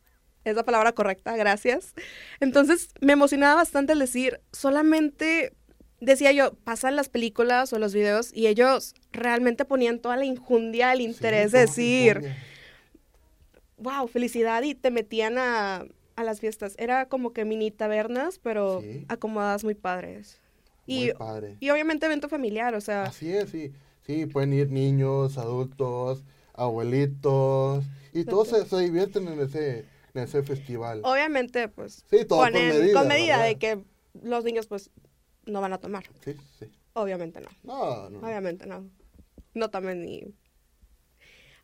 Es 0.45 0.57
la 0.57 0.65
palabra 0.65 0.93
correcta, 0.93 1.37
gracias. 1.37 1.95
Entonces 2.41 2.89
me 3.01 3.13
emocionaba 3.13 3.57
bastante 3.57 3.93
el 3.93 3.99
decir, 3.99 4.41
solamente 4.53 5.53
decía 6.01 6.33
yo, 6.33 6.55
pasan 6.65 6.97
las 6.97 7.09
películas 7.11 7.73
o 7.73 7.79
los 7.79 7.93
videos 7.93 8.31
y 8.35 8.47
ellos 8.47 8.95
realmente 9.13 9.65
ponían 9.67 9.99
toda 9.99 10.17
la 10.17 10.25
injundia, 10.25 10.93
el 10.93 10.99
Sí, 11.01 11.05
interés 11.05 11.53
de 11.53 11.61
decir, 11.61 12.23
wow, 13.77 14.07
felicidad 14.09 14.63
y 14.63 14.75
te 14.75 14.91
metían 14.91 15.39
a, 15.39 15.85
a 16.17 16.25
las 16.25 16.41
fiestas. 16.41 16.75
Era 16.79 17.07
como 17.07 17.33
que 17.33 17.45
mini 17.45 17.71
tabernas, 17.71 18.39
pero 18.39 18.81
Sí. 18.81 19.05
acomodadas 19.09 19.65
muy 19.65 19.75
padres. 19.75 20.41
Y, 20.87 21.05
Muy 21.05 21.13
padre. 21.15 21.57
y 21.61 21.71
obviamente 21.71 22.07
evento 22.07 22.29
familiar, 22.29 22.75
o 22.75 22.81
sea, 22.81 23.05
Así 23.05 23.31
es, 23.33 23.51
sí. 23.51 23.73
Sí, 24.07 24.27
pueden 24.27 24.53
ir 24.53 24.71
niños, 24.71 25.39
adultos, 25.39 26.25
abuelitos, 26.55 27.85
y 28.13 28.25
todos 28.25 28.49
se, 28.49 28.65
se 28.65 28.79
divierten 28.79 29.29
en 29.29 29.41
ese, 29.41 29.85
en 30.15 30.23
ese 30.23 30.43
festival. 30.43 31.01
obviamente 31.05 31.69
pues 31.69 32.05
Sí, 32.11 32.25
todo 32.25 32.41
con 32.41 32.53
ponen 32.53 32.69
medida, 32.69 32.99
con 32.99 33.09
medida 33.09 33.43
de 33.43 33.59
que 33.59 33.85
los 34.23 34.45
niños 34.45 34.67
pues 34.67 34.91
no 35.47 35.61
van 35.61 35.73
a 35.73 35.79
tomar. 35.79 36.05
Sí, 36.25 36.35
sí. 36.59 36.67
Obviamente 36.93 37.41
no. 37.41 37.49
No, 37.63 38.11
no. 38.11 38.19
Obviamente 38.21 38.67
no. 38.67 38.89
No 39.55 39.71
tomen 39.71 40.05
ni... 40.05 40.35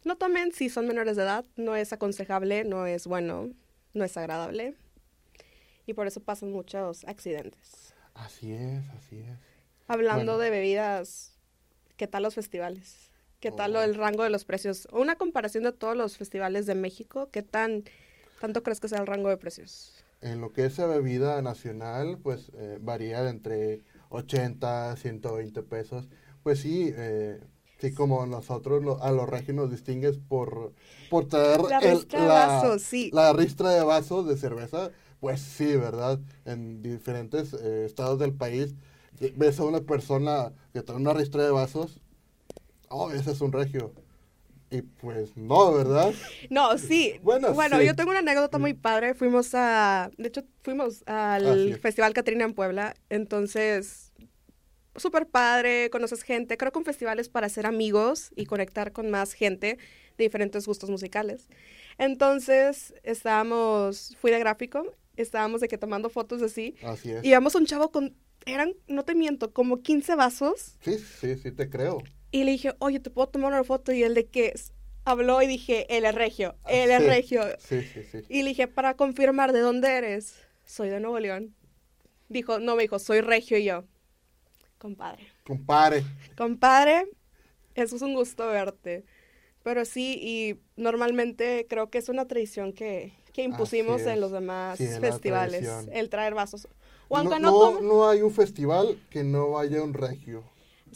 No 0.04 0.16
tomen 0.16 0.52
si 0.52 0.68
son 0.68 0.86
menores 0.86 1.16
de 1.16 1.22
edad. 1.24 1.44
No 1.56 1.74
es 1.76 1.92
aconsejable, 1.92 2.64
no 2.64 2.86
es 2.86 3.06
bueno, 3.06 3.50
no 3.92 4.04
es 4.04 4.16
agradable. 4.16 4.76
Y 5.84 5.94
por 5.94 6.06
eso 6.06 6.20
pasan 6.20 6.52
muchos 6.52 7.04
accidentes. 7.04 7.94
Así 8.14 8.52
es, 8.52 8.88
así 8.90 9.18
es. 9.18 9.38
Hablando 9.88 10.32
Bueno. 10.34 10.38
de 10.38 10.50
bebidas, 10.50 11.38
¿qué 11.96 12.06
tal 12.06 12.22
los 12.22 12.34
festivales? 12.34 13.10
¿Qué 13.40 13.50
tal 13.52 13.76
Oh. 13.76 13.82
el 13.82 13.94
rango 13.94 14.22
de 14.24 14.30
los 14.30 14.44
precios? 14.44 14.88
Una 14.92 15.16
comparación 15.16 15.64
de 15.64 15.72
todos 15.72 15.96
los 15.96 16.16
festivales 16.16 16.66
de 16.66 16.74
México, 16.74 17.28
¿qué 17.30 17.42
tan 17.42 17.84
tanto 18.40 18.62
crees 18.62 18.80
que 18.80 18.88
sea 18.88 19.00
el 19.00 19.06
rango 19.06 19.28
de 19.28 19.36
precios? 19.36 19.94
En 20.20 20.40
lo 20.40 20.52
que 20.52 20.64
es 20.64 20.78
la 20.78 20.86
bebida 20.86 21.40
nacional, 21.42 22.18
pues 22.22 22.50
eh, 22.54 22.78
varía 22.80 23.22
de 23.22 23.30
entre 23.30 23.82
80 24.08 24.96
120 24.96 25.62
pesos. 25.62 26.08
Pues 26.42 26.60
sí, 26.60 26.92
eh, 26.96 27.40
sí 27.78 27.92
como 27.92 28.24
nosotros 28.26 28.82
lo- 28.82 29.02
a 29.02 29.12
los 29.12 29.28
regios 29.28 29.56
nos 29.56 29.70
distingues 29.70 30.18
por, 30.18 30.72
por 31.10 31.26
traer 31.28 31.60
La 31.68 31.78
el- 31.78 31.92
ristra 31.96 32.20
de 32.22 32.26
vasos, 32.28 32.82
sí. 32.82 33.10
la 33.12 33.32
ristra 33.32 33.70
de 33.70 33.82
vasos 33.84 34.26
de 34.26 34.36
cerveza. 34.36 34.90
Pues 35.20 35.40
sí, 35.40 35.76
¿verdad? 35.76 36.20
En 36.44 36.82
diferentes 36.82 37.52
eh, 37.54 37.84
estados 37.86 38.18
del 38.18 38.34
país 38.34 38.74
ves 39.36 39.58
a 39.60 39.64
una 39.64 39.80
persona 39.80 40.52
que 40.72 40.82
trae 40.82 40.98
una 40.98 41.12
ristra 41.14 41.42
de 41.44 41.50
vasos. 41.50 42.00
Oh, 42.88 43.10
ese 43.10 43.32
es 43.32 43.40
un 43.40 43.52
regio. 43.52 43.92
Y 44.70 44.82
pues 44.82 45.36
no, 45.36 45.72
¿verdad? 45.72 46.12
No, 46.50 46.76
sí. 46.78 47.14
Bueno, 47.22 47.52
Bueno, 47.54 47.78
sí. 47.78 47.86
yo 47.86 47.94
tengo 47.94 48.10
una 48.10 48.18
anécdota 48.20 48.58
muy 48.58 48.74
padre. 48.74 49.14
Fuimos 49.14 49.54
a, 49.54 50.10
de 50.18 50.28
hecho, 50.28 50.42
fuimos 50.62 51.02
al 51.06 51.72
Ah. 51.74 51.78
Festival 51.80 52.12
Catrina 52.14 52.44
en 52.44 52.52
Puebla. 52.54 52.94
Entonces, 53.08 54.12
súper 54.96 55.26
padre, 55.28 55.88
conoces 55.90 56.22
gente. 56.22 56.56
Creo 56.56 56.72
que 56.72 56.78
un 56.78 56.84
festival 56.84 57.18
es 57.20 57.28
para 57.28 57.46
hacer 57.46 57.66
amigos 57.66 58.30
y 58.34 58.46
conectar 58.46 58.92
con 58.92 59.10
más 59.10 59.32
gente 59.34 59.78
de 60.18 60.24
diferentes 60.24 60.66
gustos 60.66 60.90
musicales. 60.90 61.48
Entonces, 61.98 62.94
estábamos, 63.02 64.16
fui 64.20 64.30
de 64.30 64.38
gráfico, 64.38 64.84
estábamos 65.16 65.60
de 65.60 65.68
que 65.68 65.78
tomando 65.78 66.08
fotos 66.10 66.42
así. 66.42 66.74
Así 66.82 67.12
es. 67.12 67.24
Y 67.24 67.32
vamos 67.32 67.54
un 67.54 67.66
chavo 67.66 67.90
con, 67.90 68.14
eran, 68.46 68.72
no 68.86 69.04
te 69.04 69.14
miento, 69.14 69.52
como 69.52 69.80
15 69.82 70.14
vasos. 70.14 70.76
Sí, 70.82 70.98
sí, 70.98 71.36
sí 71.36 71.52
te 71.52 71.68
creo. 71.70 71.98
Y 72.30 72.44
le 72.44 72.52
dije, 72.52 72.74
oye, 72.80 73.00
¿te 73.00 73.10
puedo 73.10 73.28
tomar 73.28 73.52
una 73.52 73.64
foto? 73.64 73.92
Y 73.92 74.02
él 74.02 74.14
de 74.14 74.26
que 74.26 74.54
habló 75.04 75.42
y 75.42 75.46
dije, 75.46 75.86
él 75.96 76.04
es 76.04 76.14
regio, 76.14 76.56
él 76.66 76.90
es 76.90 77.02
Sí, 77.02 77.06
regio. 77.06 77.42
Sí, 77.58 77.82
sí, 77.82 78.02
sí. 78.04 78.22
Y 78.28 78.42
le 78.42 78.50
dije, 78.50 78.68
para 78.68 78.96
confirmar, 78.96 79.52
¿de 79.52 79.60
dónde 79.60 79.88
eres? 79.96 80.44
Soy 80.64 80.88
de 80.90 81.00
Nuevo 81.00 81.20
León. 81.20 81.54
Dijo, 82.28 82.58
no, 82.60 82.76
me 82.76 82.82
dijo, 82.84 82.98
soy 82.98 83.20
regio 83.22 83.58
y 83.58 83.64
yo. 83.64 83.84
Compadre. 84.78 85.26
Compare. 85.44 86.04
Compadre, 86.36 87.06
eso 87.74 87.96
es 87.96 88.02
un 88.02 88.14
gusto 88.14 88.46
verte. 88.48 89.04
Pero 89.64 89.84
sí, 89.84 90.18
y 90.22 90.60
normalmente 90.80 91.66
creo 91.68 91.90
que 91.90 91.98
es 91.98 92.08
una 92.08 92.26
tradición 92.26 92.72
que, 92.72 93.12
que 93.32 93.42
impusimos 93.44 94.06
en 94.06 94.14
es. 94.14 94.20
los 94.20 94.32
demás 94.32 94.78
Sí, 94.78 94.84
es 94.84 94.98
festivales, 95.00 95.88
el 95.92 96.10
traer 96.10 96.34
vasos. 96.34 96.68
O 97.08 97.18
aunque 97.18 97.36
no, 97.36 97.40
no, 97.40 97.52
no, 97.52 97.70
tomen- 97.70 97.82
no 97.82 98.08
hay 98.08 98.22
un 98.22 98.30
festival 98.32 98.98
que 99.10 99.24
no 99.24 99.50
vaya 99.50 99.82
un 99.82 99.94
regio. 99.94 100.44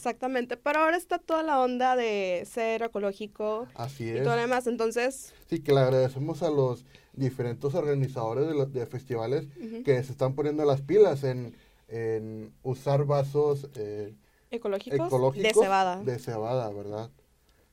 Exactamente, 0.01 0.57
pero 0.57 0.81
ahora 0.81 0.97
está 0.97 1.19
toda 1.19 1.43
la 1.43 1.61
onda 1.61 1.95
de 1.95 2.47
ser 2.51 2.83
ecológico 2.83 3.69
Así 3.75 4.05
y 4.05 4.09
es. 4.17 4.23
todo 4.23 4.35
lo 4.35 4.41
demás, 4.41 4.67
entonces, 4.67 5.35
Sí, 5.51 5.61
que 5.61 5.75
le 5.75 5.81
agradecemos 5.81 6.43
a 6.43 6.49
los 6.51 6.87
diferentes 7.13 7.75
organizadores 7.75 8.47
de, 8.47 8.55
los, 8.55 8.73
de 8.73 8.87
festivales 8.87 9.47
que 9.85 10.03
se 10.03 10.13
están 10.13 10.35
poniendo 10.35 10.65
las 10.65 10.81
pilas 10.81 11.23
en, 11.23 11.55
en 11.89 12.51
usar 12.63 13.05
vasos 13.05 13.69
eh, 13.75 14.15
ecológicos, 14.51 15.07
ecológicos 15.07 15.43
de 15.43 15.53
cebada. 15.53 16.03
de 16.03 16.19
cebada, 16.19 16.71
¿verdad? 16.71 17.11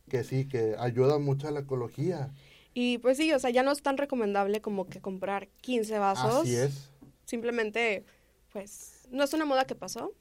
Que 0.10 0.26
sí, 0.26 0.50
que 0.50 0.76
ayuda 0.80 1.20
mucho 1.20 1.48
a 1.48 1.52
la 1.52 1.62
ecología. 1.62 2.32
Y 2.74 2.98
pues 2.98 3.16
sí, 3.16 3.32
o 3.32 3.40
sea, 3.40 3.52
ya 3.52 3.64
no 3.64 3.72
es 3.72 3.82
tan 3.82 3.96
recomendable 3.98 4.60
como 4.60 4.88
que 4.88 5.00
comprar 5.00 5.48
15 5.62 5.98
vasos. 5.98 6.42
Así 6.42 6.56
es. 6.58 6.90
Simplemente, 7.24 8.04
pues, 8.52 9.08
no 9.12 9.24
es 9.24 9.34
una 9.34 9.46
moda 9.46 9.64
que 9.66 9.76
pasó, 9.76 10.12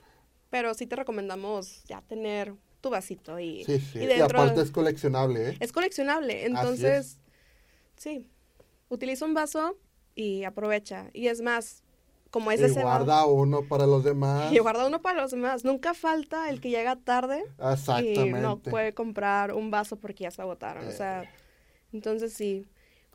pero 0.50 0.74
sí 0.74 0.86
te 0.86 0.96
recomendamos 0.96 1.84
ya 1.84 2.02
tener 2.02 2.54
tu 2.80 2.90
vasito 2.90 3.38
y, 3.40 3.64
Sí, 3.64 3.80
sí. 3.80 3.98
y 3.98 4.02
Y, 4.04 4.06
dentro 4.06 4.40
aparte 4.42 4.60
es 4.60 4.70
coleccionable, 4.70 5.50
¿eh? 5.50 5.56
es 5.60 5.72
coleccionable. 5.72 6.46
Entonces, 6.46 7.18
sí, 7.96 8.28
utiliza 8.88 9.24
un 9.24 9.34
vaso 9.34 9.76
y 10.14 10.44
aprovecha. 10.44 11.10
Y 11.12 11.28
es 11.28 11.40
más, 11.40 11.82
como 12.30 12.50
es 12.52 12.60
de 12.60 12.68
y 12.68 12.74
cebada, 12.74 12.98
guarda 12.98 13.26
uno 13.26 13.62
para 13.68 13.86
los 13.86 14.04
demás. 14.04 14.52
y 14.52 14.58
guarda 14.58 14.86
uno 14.86 15.00
para 15.02 15.20
los 15.22 15.30
demás. 15.30 15.64
Nunca 15.64 15.94
falta 15.94 16.48
el 16.50 16.60
que 16.60 16.70
llega 16.70 16.96
tarde 16.96 17.42
y 17.58 17.72
Exactamente. 17.72 18.40
no 18.40 18.58
puede 18.58 18.92
comprar 18.94 19.52
un 19.52 19.70
vaso 19.70 19.96
porque 19.96 20.24
ya 20.24 20.30
se 20.30 20.42
agotaron. 20.42 20.86
O 20.86 20.92
sea, 20.92 21.24
Eh. 21.24 21.28
entonces 21.92 22.32
sí, 22.34 22.66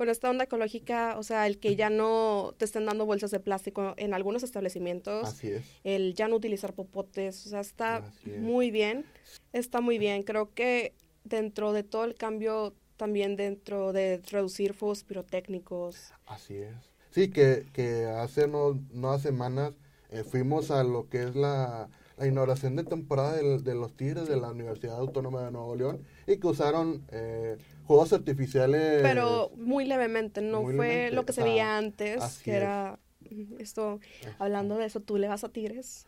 con 0.02 0.10
esta 0.10 0.32
onda 0.32 0.46
ecológica, 0.46 1.16
o 1.20 1.22
sea, 1.22 1.46
el 1.46 1.60
que 1.60 1.76
ya 1.76 1.92
no 1.92 2.56
te 2.58 2.66
estén 2.66 2.88
dando 2.88 3.06
bolsas 3.06 3.30
de 3.30 3.40
plástico 3.40 3.94
en 3.98 4.16
algunos 4.16 4.42
establecimientos, 4.42 5.28
Así 5.30 5.50
es. 5.52 5.64
el 5.84 6.16
ya 6.16 6.28
no 6.28 6.38
utilizar 6.38 6.74
popotes, 6.74 7.46
o 7.46 7.50
sea, 7.52 7.60
está 7.60 8.12
muy 8.40 8.72
bien, 8.72 9.06
está 9.54 9.80
muy 9.80 10.00
bien. 10.00 10.24
Creo 10.24 10.56
que 10.56 10.96
dentro 11.24 11.72
de 11.72 11.84
todo 11.84 12.06
el 12.06 12.16
cambio, 12.16 12.74
también 12.98 13.36
dentro 13.36 13.94
de 13.94 14.24
reducir 14.32 14.74
fuegos 14.74 15.04
pirotécnicos, 15.04 16.12
Así 16.26 16.56
es. 16.56 16.74
Sí, 17.12 17.30
que, 17.30 17.68
que 17.72 18.06
hace 18.06 18.48
no, 18.48 18.80
unas 18.96 19.22
semanas 19.22 19.76
eh, 20.10 20.24
fuimos 20.24 20.72
a 20.72 20.84
lo 20.84 21.10
que 21.10 21.26
es 21.26 21.36
la, 21.36 21.90
la 22.18 22.26
inauguración 22.26 22.76
de 22.76 22.86
temporada 22.86 23.36
del- 23.36 23.64
de, 23.64 23.76
los 23.76 23.96
Tigres 23.96 24.28
de 24.28 24.38
la 24.38 24.50
Universidad 24.50 24.98
Autónoma 24.98 25.44
de 25.46 25.52
Nuevo 25.52 25.76
León 25.76 26.02
y 26.26 26.38
que 26.38 26.48
usaron 26.48 27.04
eh, 27.12 27.58
juegos 27.92 28.14
artificiales. 28.14 29.02
pero 29.02 29.52
muy 29.56 29.86
levemente, 29.86 30.42
no 30.42 30.64
muy 30.64 30.74
fue 30.76 31.10
levemente, 31.10 31.12
lo 31.12 31.26
que 31.26 31.34
se 31.34 31.44
veía 31.44 31.78
antes, 31.78 32.40
que 32.44 32.54
era 32.54 33.00
esto, 33.60 34.00
hablando 34.40 34.78
de 34.78 34.86
eso, 34.86 35.02
tú 35.02 35.18
le 35.18 35.28
vas 35.28 35.44
a 35.44 35.50
Tigres, 35.50 36.06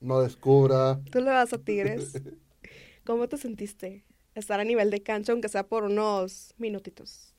No 0.00 0.20
descubra. 0.20 1.00
tú 1.10 1.20
le 1.20 1.30
vas 1.30 1.52
a 1.52 1.58
Tigres. 1.58 2.22
¿Cómo 3.04 3.28
te 3.28 3.36
sentiste? 3.36 4.04
Estar 4.34 4.60
a 4.60 4.64
nivel 4.64 4.90
de 4.90 5.02
cancha, 5.02 5.32
aunque 5.32 5.48
sea 5.48 5.66
por 5.68 5.84
unos 5.84 6.54
minutitos. 6.58 7.34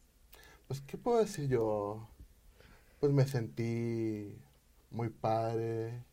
Pues, 0.67 0.81
¿qué 0.81 0.97
puedo 0.97 1.19
decir 1.19 1.47
yo? 1.49 2.07
Pues 2.99 3.11
me 3.13 3.25
sentí 3.27 4.35
muy 4.91 5.09
padre, 5.09 6.05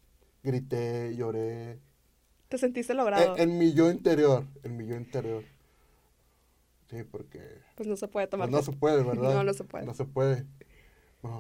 grité, 0.43 1.15
lloré. 1.17 1.81
¿Te 2.49 2.59
sentiste 2.59 2.95
logrado? 2.95 3.37
En, 3.37 3.51
en 3.51 3.59
mi 3.59 3.73
yo 3.75 3.91
interior, 3.91 4.45
en 4.63 4.77
mi 4.77 4.87
yo 4.87 4.97
interior. 4.97 5.45
Sí, 6.91 7.05
porque 7.05 7.41
pues 7.75 7.89
no 7.89 7.97
se 7.97 8.09
puede 8.09 8.27
tomar 8.27 8.49
Pues 8.51 8.67
no 8.67 8.73
se 8.73 8.79
puede, 8.79 9.03
¿verdad? 9.05 9.35
No, 9.35 9.45
no 9.45 9.53
se 9.55 9.65
puede. 9.65 9.87
No 9.87 9.95
se 9.95 10.05
puede. 10.05 10.47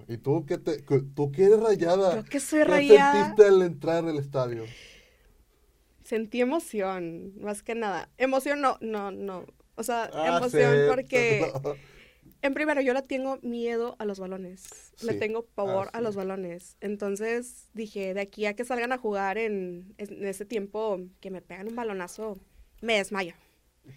¿Y 0.08 0.18
tú 0.18 0.44
qué 0.46 0.58
te, 0.58 0.84
que- 0.84 1.00
tú 1.14 1.30
que 1.32 1.44
eres 1.44 1.60
rayada? 1.60 2.16
Yo 2.16 2.24
que 2.24 2.40
soy 2.40 2.60
¿Qué 2.60 2.70
rayada. 2.70 3.22
sentiste 3.22 3.44
al 3.46 3.62
entrar 3.62 4.04
al 4.04 4.18
estadio? 4.18 4.64
Sentí 6.04 6.40
emoción, 6.40 7.34
más 7.40 7.62
que 7.62 7.74
nada. 7.74 8.08
Emoción 8.16 8.60
no, 8.60 8.78
no, 8.80 9.10
no. 9.10 9.44
O 9.74 9.82
sea, 9.82 10.10
Ah, 10.12 10.28
emoción 10.38 10.72
sí, 10.72 10.86
porque, 10.88 11.52
no. 11.62 11.74
en 12.42 12.54
primero, 12.54 12.80
yo 12.80 12.94
le 12.94 13.02
tengo 13.02 13.38
miedo 13.42 13.96
a 13.98 14.04
los 14.06 14.18
balones. 14.20 14.94
Le 15.02 15.14
tengo 15.14 15.44
pavor 15.46 15.90
a 15.92 16.00
así 16.00 16.04
los 16.04 16.14
es. 16.14 16.16
balones. 16.16 16.76
Entonces 16.80 17.68
dije, 17.74 18.14
de 18.14 18.20
aquí 18.22 18.46
a 18.46 18.54
que 18.56 18.64
salgan 18.64 18.92
a 18.92 18.98
jugar 18.98 19.38
en, 19.38 19.94
en 19.98 20.24
ese 20.26 20.44
tiempo 20.46 21.00
que 21.20 21.30
me 21.30 21.42
pegan 21.42 21.68
un 21.68 21.76
balonazo, 21.76 22.38
me 22.80 22.96
desmayo. 22.96 23.34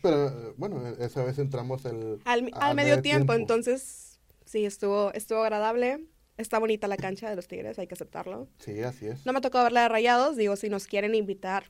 Pero 0.02 0.28
eh, 0.28 0.54
bueno, 0.58 0.88
esa 1.00 1.24
vez 1.24 1.38
entramos 1.40 1.86
el, 1.86 2.20
Al, 2.26 2.50
al 2.54 2.76
medio 2.76 3.02
tiempo, 3.02 3.34
entonces, 3.34 4.20
sí, 4.46 4.66
estuvo, 4.66 5.12
estuvo 5.14 5.40
agradable. 5.44 6.06
Está 6.38 6.58
bonita 6.60 6.88
la 6.88 6.98
cancha 6.98 7.30
de 7.30 7.36
los 7.36 7.48
Tigres, 7.48 7.78
hay 7.78 7.88
que 7.88 7.94
aceptarlo. 7.94 8.48
Sí, 8.60 8.82
así 8.82 9.06
es. 9.08 9.26
No 9.26 9.34
me 9.34 9.42
tocó 9.42 9.62
verla 9.62 9.84
de 9.84 9.90
rayados, 9.90 10.38
digo, 10.38 10.56
si 10.56 10.70
nos 10.70 10.88
quieren 10.88 11.14
invitar, 11.14 11.66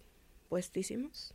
puestísimos. 0.50 1.34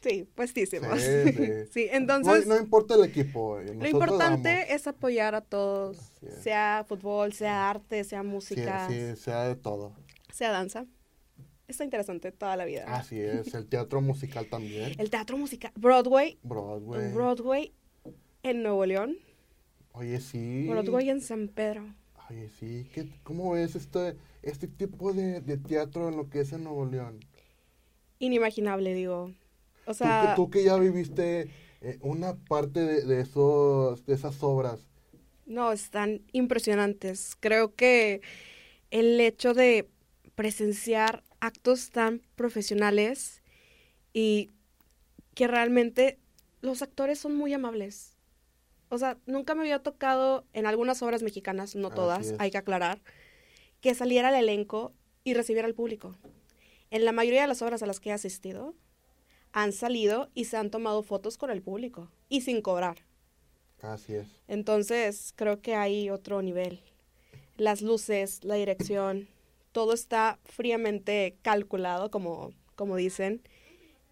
Sí, 0.00 0.28
puestísimos. 0.34 1.00
Sí, 1.00 1.32
Sí, 1.32 1.52
sí. 1.72 1.88
entonces, 1.90 2.46
no, 2.46 2.54
no 2.54 2.60
importa 2.60 2.94
el 2.94 3.04
equipo. 3.04 3.58
eh, 3.60 3.74
lo 3.74 3.88
importante 3.88 4.72
es 4.72 4.86
apoyar 4.86 5.34
a 5.34 5.40
todos, 5.40 5.98
sea 6.40 6.84
fútbol, 6.88 7.32
sea 7.32 7.68
arte, 7.68 8.04
sea 8.04 8.22
Sí, 8.22 8.26
música, 8.28 8.86
sí, 8.88 9.16
sea 9.16 9.44
de 9.48 9.56
todo. 9.56 9.92
sea 10.32 10.52
danza. 10.52 10.86
Está 11.68 11.84
interesante 11.84 12.32
toda 12.32 12.56
la 12.56 12.64
vida. 12.64 12.84
Así 12.86 13.20
es, 13.20 13.54
el 13.54 13.68
teatro 13.68 14.00
musical 14.00 14.46
también. 14.48 14.98
El 14.98 15.10
teatro 15.10 15.36
musical, 15.36 15.72
Broadway, 15.76 16.38
Broadway. 16.42 17.12
Broadway 17.12 17.72
en 18.42 18.62
Nuevo 18.62 18.86
León, 18.86 19.18
Oye, 19.92 20.20
sí. 20.20 20.66
Broadway 20.66 21.10
en 21.10 21.20
San 21.20 21.48
Pedro. 21.48 21.94
Oye, 22.30 22.48
sí. 22.48 22.88
¿Qué, 22.92 23.08
¿Cómo 23.22 23.52
ves 23.52 23.74
este, 23.74 24.16
este 24.42 24.68
tipo 24.68 25.12
de, 25.12 25.40
de 25.40 25.56
teatro 25.58 26.08
en 26.08 26.16
lo 26.16 26.28
que 26.30 26.40
es 26.40 26.52
en 26.52 26.64
Nuevo 26.64 26.86
León? 26.86 27.20
Inimaginable, 28.20 28.94
digo. 28.94 29.32
O 29.86 29.94
Tú 29.94 29.94
sea, 29.94 30.20
que, 30.20 30.34
tú 30.34 30.50
que 30.50 30.64
ya 30.64 30.76
viviste 30.76 31.50
eh, 31.80 31.98
una 32.02 32.36
parte 32.36 32.80
de, 32.80 33.02
de 33.04 33.20
esos, 33.20 34.04
de 34.06 34.14
esas 34.14 34.42
obras. 34.42 34.80
No, 35.46 35.72
están 35.72 36.22
impresionantes. 36.32 37.36
Creo 37.40 37.74
que 37.74 38.20
el 38.90 39.20
hecho 39.20 39.54
de 39.54 39.88
presenciar 40.34 41.24
actos 41.40 41.90
tan 41.90 42.22
profesionales 42.36 43.42
y 44.12 44.50
que 45.34 45.46
realmente 45.46 46.18
los 46.60 46.82
actores 46.82 47.18
son 47.18 47.36
muy 47.36 47.52
amables. 47.52 48.16
O 48.88 48.98
sea, 48.98 49.18
nunca 49.26 49.54
me 49.54 49.62
había 49.62 49.82
tocado 49.82 50.44
en 50.52 50.66
algunas 50.66 51.02
obras 51.02 51.22
mexicanas, 51.22 51.76
no 51.76 51.90
todas, 51.90 52.34
hay 52.38 52.50
que 52.50 52.58
aclarar, 52.58 53.00
que 53.80 53.94
saliera 53.94 54.30
el 54.30 54.34
elenco 54.36 54.92
y 55.24 55.34
recibiera 55.34 55.68
al 55.68 55.74
público. 55.74 56.16
En 56.90 57.04
la 57.04 57.12
mayoría 57.12 57.42
de 57.42 57.48
las 57.48 57.60
obras 57.60 57.82
a 57.82 57.86
las 57.86 58.00
que 58.00 58.10
he 58.10 58.12
asistido, 58.12 58.74
han 59.52 59.72
salido 59.72 60.30
y 60.34 60.46
se 60.46 60.56
han 60.56 60.70
tomado 60.70 61.02
fotos 61.02 61.36
con 61.36 61.50
el 61.50 61.62
público 61.62 62.10
y 62.28 62.40
sin 62.40 62.62
cobrar. 62.62 63.04
Así 63.82 64.14
es. 64.14 64.26
Entonces, 64.48 65.32
creo 65.36 65.60
que 65.60 65.74
hay 65.74 66.10
otro 66.10 66.42
nivel. 66.42 66.80
Las 67.56 67.82
luces, 67.82 68.42
la 68.44 68.54
dirección, 68.54 69.28
todo 69.78 69.92
está 69.92 70.40
fríamente 70.44 71.36
calculado, 71.42 72.10
como, 72.10 72.52
como 72.74 72.96
dicen. 72.96 73.42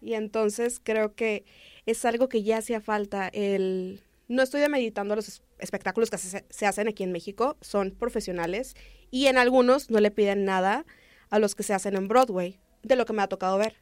Y 0.01 0.13
entonces 0.13 0.79
creo 0.81 1.13
que 1.13 1.43
es 1.85 2.05
algo 2.05 2.29
que 2.29 2.41
ya 2.41 2.59
hacía 2.59 2.79
falta. 2.79 3.27
El... 3.27 4.01
No 4.29 4.43
estoy 4.43 4.61
demeditando 4.61 5.13
los 5.13 5.27
es- 5.27 5.43
espectáculos 5.59 6.09
que 6.09 6.17
se, 6.17 6.45
se 6.49 6.65
hacen 6.65 6.87
aquí 6.87 7.03
en 7.03 7.11
México, 7.11 7.57
son 7.59 7.91
profesionales 7.91 8.75
y 9.11 9.25
en 9.25 9.37
algunos 9.37 9.89
no 9.89 9.99
le 9.99 10.09
piden 10.09 10.45
nada 10.45 10.85
a 11.29 11.37
los 11.37 11.53
que 11.53 11.63
se 11.63 11.73
hacen 11.73 11.97
en 11.97 12.07
Broadway, 12.07 12.61
de 12.83 12.95
lo 12.95 13.03
que 13.03 13.11
me 13.11 13.21
ha 13.21 13.27
tocado 13.27 13.57
ver. 13.57 13.75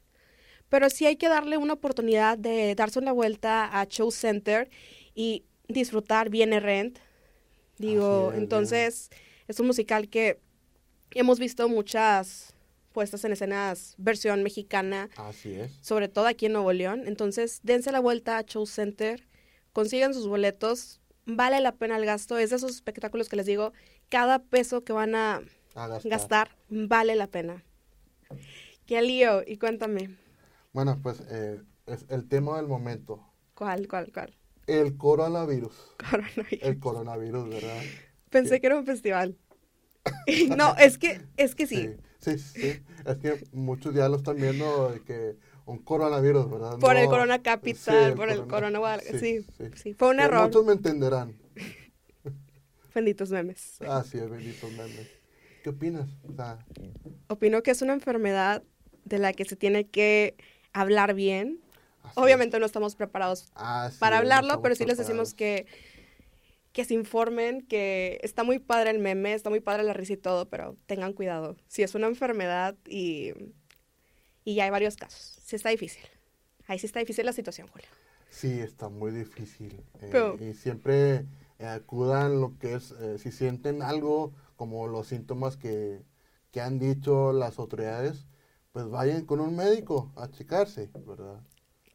Pero 0.70 0.90
sí 0.90 1.06
hay 1.06 1.18
que 1.18 1.30
darle 1.30 1.58
una 1.58 1.74
oportunidad 1.74 2.36
de 2.36 2.74
darse 2.74 2.98
una 2.98 3.12
vuelta 3.12 3.80
a 3.80 3.86
Show 3.86 4.10
Center 4.10 4.72
y 5.14 5.44
disfrutar 5.68 6.32
Viene 6.32 6.60
Rent. 6.60 6.98
Digo, 7.78 8.34
entonces 8.36 9.12
es 9.48 9.60
un 9.60 9.68
musical 9.68 10.10
que 10.10 10.40
hemos 11.20 11.40
visto 11.40 11.68
muchas 11.70 12.54
puestas 12.92 13.26
en 13.26 13.34
escenas 13.34 13.96
versión 13.98 14.42
mexicana, 14.44 15.10
Así 15.18 15.54
es. 15.54 15.72
sobre 15.82 16.08
todo 16.08 16.28
aquí 16.28 16.46
en 16.46 16.54
Nuevo 16.54 16.72
León. 16.74 17.04
Entonces, 17.06 17.60
dense 17.64 17.92
la 17.92 18.00
vuelta 18.00 18.38
a 18.38 18.44
Show 18.44 18.66
Center, 18.66 19.28
consigan 19.74 20.14
sus 20.14 20.28
boletos, 20.28 21.02
vale 21.26 21.60
la 21.60 21.74
pena 21.74 21.98
el 21.98 22.06
gasto. 22.06 22.38
Es 22.38 22.52
de 22.52 22.56
esos 22.58 22.72
espectáculos 22.72 23.28
que 23.30 23.36
les 23.36 23.46
digo, 23.46 23.74
cada 24.10 24.40
peso 24.40 24.84
que 24.84 24.94
van 24.94 25.14
a 25.16 25.42
A 25.76 25.88
gastar. 25.88 26.10
gastar 26.12 26.50
vale 26.70 27.16
la 27.16 27.28
pena. 27.28 27.64
Qué 28.86 29.02
lío, 29.02 29.42
y 29.46 29.58
cuéntame, 29.58 30.16
Bueno, 30.74 31.00
pues 31.02 31.22
eh, 31.30 31.60
es 31.88 32.06
el 32.10 32.28
tema 32.28 32.58
del 32.58 32.68
momento. 32.68 33.26
¿cuál, 33.56 33.88
cuál, 33.88 34.12
cuál? 34.14 34.36
El 34.68 34.98
coronavirus. 34.98 35.74
Coronavirus. 36.10 36.60
El 36.64 36.80
coronavirus, 36.80 37.50
¿verdad? 37.50 37.82
Pensé 38.30 38.60
que 38.60 38.68
era 38.68 38.78
un 38.78 38.86
festival. 38.86 39.38
no, 40.58 40.76
es 40.78 40.98
que, 40.98 41.22
es 41.38 41.56
que 41.56 41.68
sí. 41.68 41.90
Sí, 42.20 42.38
sí, 42.40 42.62
sí. 42.62 42.84
Es 43.06 43.18
que 43.18 43.44
muchos 43.52 43.94
ya 43.94 44.10
lo 44.10 44.18
están 44.18 44.36
viendo 44.38 44.92
de 44.92 45.02
que 45.02 45.36
un 45.66 45.80
coronavirus, 45.80 46.50
¿verdad? 46.50 46.78
Por 46.80 46.96
el 46.96 47.06
No- 47.06 47.10
Corona 47.10 47.36
sí, 47.38 47.42
Capital, 47.44 48.14
por 48.16 48.30
el 48.30 48.46
corona- 48.48 48.80
Corona. 48.80 49.00
Sí, 49.00 49.46
sí. 49.58 49.66
sí, 49.76 49.94
fue 49.94 50.10
un 50.10 50.20
error. 50.20 50.44
Muchos 50.44 50.66
me 50.66 50.74
entenderán. 50.74 51.36
Benditos 52.94 53.30
memes. 53.30 53.82
Así 53.82 54.18
es, 54.18 54.30
benditos 54.30 54.72
memes. 54.72 55.10
¿Qué 55.64 55.70
opinas? 55.70 56.08
O 56.28 56.34
sea, 56.34 56.60
Opino 57.28 57.62
que 57.64 57.72
es 57.72 57.82
una 57.82 57.94
enfermedad 57.94 58.64
de 59.04 59.20
la 59.20 59.34
que 59.34 59.46
se 59.46 59.56
tiene 59.56 59.88
que 59.88 60.36
hablar 60.74 61.14
bien. 61.14 61.60
Obviamente 62.14 62.60
no 62.60 62.66
estamos 62.66 62.96
preparados. 62.96 63.50
Así 63.56 63.98
para 64.00 64.20
hablarlo, 64.20 64.62
pero 64.62 64.76
sí 64.76 64.86
les 64.86 64.98
decimos 64.98 65.34
que, 65.34 65.66
que 66.76 66.84
se 66.84 66.94
informen, 66.94 67.62
que 67.66 68.20
está 68.22 68.44
muy 68.44 68.60
padre 68.60 68.90
el 68.90 69.00
meme, 69.00 69.34
está 69.34 69.50
muy 69.50 69.62
padre 69.62 69.84
la 69.84 69.94
risa 69.94 70.12
y 70.12 70.18
todo, 70.18 70.50
pero 70.50 70.76
tengan 70.88 71.14
cuidado. 71.14 71.56
Si 71.68 71.84
es 71.84 71.96
una 71.96 72.08
enfermedad 72.08 72.76
y, 72.86 73.32
y 74.44 74.56
ya 74.56 74.66
hay 74.66 74.70
varios 74.72 74.98
casos, 74.98 75.40
sí 75.42 75.56
está 75.56 75.70
difícil. 75.70 76.04
Ahí 76.68 76.78
sí 76.78 76.86
está 76.86 77.00
difícil 77.00 77.26
la 77.26 77.32
situación, 77.32 77.70
Julio. 77.70 77.88
Sí, 78.30 78.60
está 78.60 78.90
muy 78.90 79.12
difícil. 79.12 79.72
eh, 80.02 80.10
Pero- 80.12 80.38
y 80.38 80.54
siempre 80.54 81.26
eh, 81.60 81.66
acudan 81.66 82.42
lo 82.42 82.58
que 82.60 82.74
es, 82.74 82.92
eh, 83.00 83.20
si 83.20 83.32
sienten 83.32 83.82
algo 83.82 84.34
como 84.58 84.88
los 84.88 85.08
síntomas 85.08 85.56
que, 85.56 86.02
que 86.52 86.60
han 86.60 86.78
dicho 86.78 87.32
las 87.32 87.58
autoridades, 87.58 88.26
pues 88.74 88.90
vayan 88.90 89.26
con 89.26 89.40
un 89.40 89.56
médico 89.56 90.12
a 90.18 90.30
checarse, 90.30 90.90
¿verdad? 91.08 91.40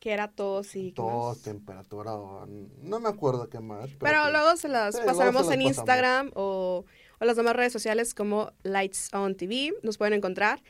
Que 0.01 0.13
era 0.13 0.29
tos 0.29 0.75
y... 0.77 0.89
¿qué 0.89 0.93
Tos, 0.97 1.37
más? 1.37 1.43
temperatura, 1.43 2.15
o- 2.15 2.47
no 2.47 3.01
me 3.01 3.09
acuerdo 3.11 3.49
qué 3.51 3.61
más. 3.61 3.91
Pero 4.01 4.21
pues, 4.23 4.33
luego 4.33 4.57
se 4.57 4.69
las 4.69 4.95
Sí, 4.97 5.03
pasaremos 5.05 5.43
se 5.47 5.51
las 5.51 5.55
en 5.55 5.61
pasamos. 5.61 5.67
Instagram 5.67 6.31
o, 6.35 6.85
o 7.21 7.25
las 7.25 7.37
demás 7.37 7.55
redes 7.55 7.73
sociales 7.73 8.15
como 8.15 8.51
Lights 8.63 9.11
On 9.13 9.37
TV. 9.37 9.75
Nos 9.83 9.99
pueden 9.99 10.15
encontrar 10.15 10.63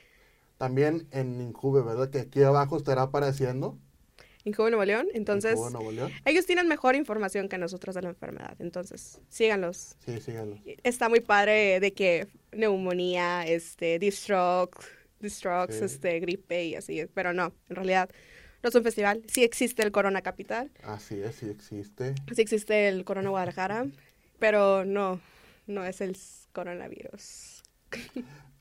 También 0.59 1.07
en 1.13 1.41
Injuve, 1.41 1.83
¿verdad? 1.83 2.11
Que 2.11 2.19
aquí 2.21 2.43
abajo 2.43 2.77
estará 2.77 3.03
apareciendo. 3.03 3.79
en 4.45 4.53
Cuba, 4.53 4.69
Nuevo 4.71 4.85
León. 4.85 5.07
Entonces, 5.15 5.53
Injuve, 5.53 5.71
Nuevo 5.71 5.93
León. 5.93 6.11
ellos 6.25 6.45
tienen 6.47 6.67
mejor 6.67 6.97
información 6.97 7.49
que 7.49 7.57
nosotros 7.57 7.95
de 7.95 8.03
la 8.03 8.09
enfermedad. 8.09 8.57
Entonces, 8.59 9.21
síganlos. 9.29 9.97
Sí, 10.05 10.21
síganlo. 10.21 10.57
Está 10.83 11.09
muy 11.09 11.21
padre 11.21 11.79
de 11.79 11.93
que 11.93 12.27
neumonía, 12.53 13.47
este, 13.47 13.99
distrokes, 14.01 14.87
Sí. 15.23 15.85
este, 15.85 16.19
gripe 16.21 16.65
y 16.65 16.75
así. 16.75 17.07
Pero 17.15 17.33
no, 17.33 17.53
en 17.69 17.77
realidad 17.77 18.11
no 18.63 18.69
es 18.69 18.75
un 18.75 18.83
festival. 18.83 19.23
Sí 19.29 19.43
existe 19.45 19.83
el 19.83 19.93
Corona 19.93 20.23
Capital, 20.23 20.71
Así 20.85 21.21
es, 21.21 21.37
sí 21.37 21.49
existe. 21.49 22.15
sí 22.35 22.43
existe 22.43 22.89
el 22.89 23.05
Corona 23.05 23.31
Guadalajara, 23.31 23.87
pero 24.39 24.85
no, 24.85 25.21
no 25.67 25.85
es 25.85 26.01
el 26.01 26.17
coronavirus. 26.53 27.63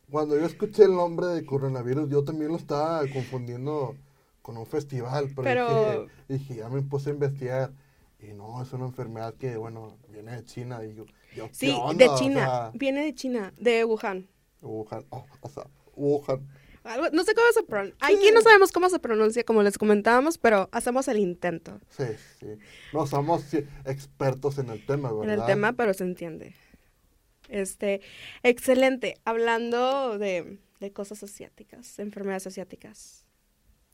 Cuando 0.10 0.38
yo 0.38 0.46
escuché 0.46 0.84
el 0.84 0.96
nombre 0.96 1.28
de 1.28 1.46
coronavirus, 1.46 2.10
yo 2.10 2.24
también 2.24 2.50
lo 2.52 2.58
estaba 2.58 3.02
confundiendo 3.14 3.96
con 4.42 4.58
un 4.58 4.66
festival, 4.66 5.30
pero, 5.36 5.44
Pero- 5.44 6.02
dije, 6.28 6.44
dije, 6.46 6.56
ya 6.58 6.70
me 6.70 6.82
puse 6.82 7.12
a 7.12 7.14
investigar. 7.14 7.72
Y 8.22 8.34
no, 8.34 8.62
es 8.62 8.74
una 8.74 8.86
enfermedad 8.86 9.34
que, 9.36 9.56
bueno, 9.56 9.98
viene 10.10 10.34
de 10.36 10.44
China. 10.44 10.84
Y 10.84 10.94
yo, 10.94 11.06
yo, 11.36 11.48
¿qué 11.48 11.54
Sí, 11.54 11.72
onda? 11.72 12.04
de 12.06 12.10
O 12.10 12.18
China, 12.18 12.46
sea, 12.46 12.72
viene 12.74 13.04
de 13.06 13.16
China, 13.16 13.54
de 13.58 13.86
Wuhan. 13.86 14.28
Wuhan, 14.62 15.06
oh, 15.12 15.26
o 15.42 15.50
sea, 15.50 15.64
Wuhan. 15.96 16.46
Algo- 16.90 17.10
no 17.12 17.24
sé 17.24 17.34
cómo 17.36 17.48
se 17.54 17.64
pronuncia. 17.64 17.98
Aquí 18.02 18.32
no 18.34 18.42
sabemos 18.42 18.72
cómo 18.72 18.90
se 18.90 19.00
pronuncia, 19.00 19.44
como 19.44 19.64
les 19.64 19.78
comentábamos, 19.78 20.38
pero 20.38 20.70
hacemos 20.72 21.08
el 21.08 21.20
intento 21.20 21.80
Sí, 21.90 22.06
sí. 22.40 22.48
No 22.94 23.06
somos 23.08 23.44
sí, 23.44 23.66
expertos 23.86 24.58
en 24.58 24.70
el 24.70 24.86
tema, 24.86 25.12
¿verdad? 25.12 25.34
en 25.36 25.40
el 25.42 25.46
tema, 25.46 25.74
pero 25.74 25.94
se 25.94 26.04
entiende. 26.04 26.56
Este, 27.48 28.02
excelente. 28.44 29.16
Hablando 29.26 30.18
de, 30.18 30.60
de 30.80 30.92
cosas 30.94 31.24
asiáticas, 31.24 31.98
enfermedades 32.00 32.48
asiáticas, 32.48 33.26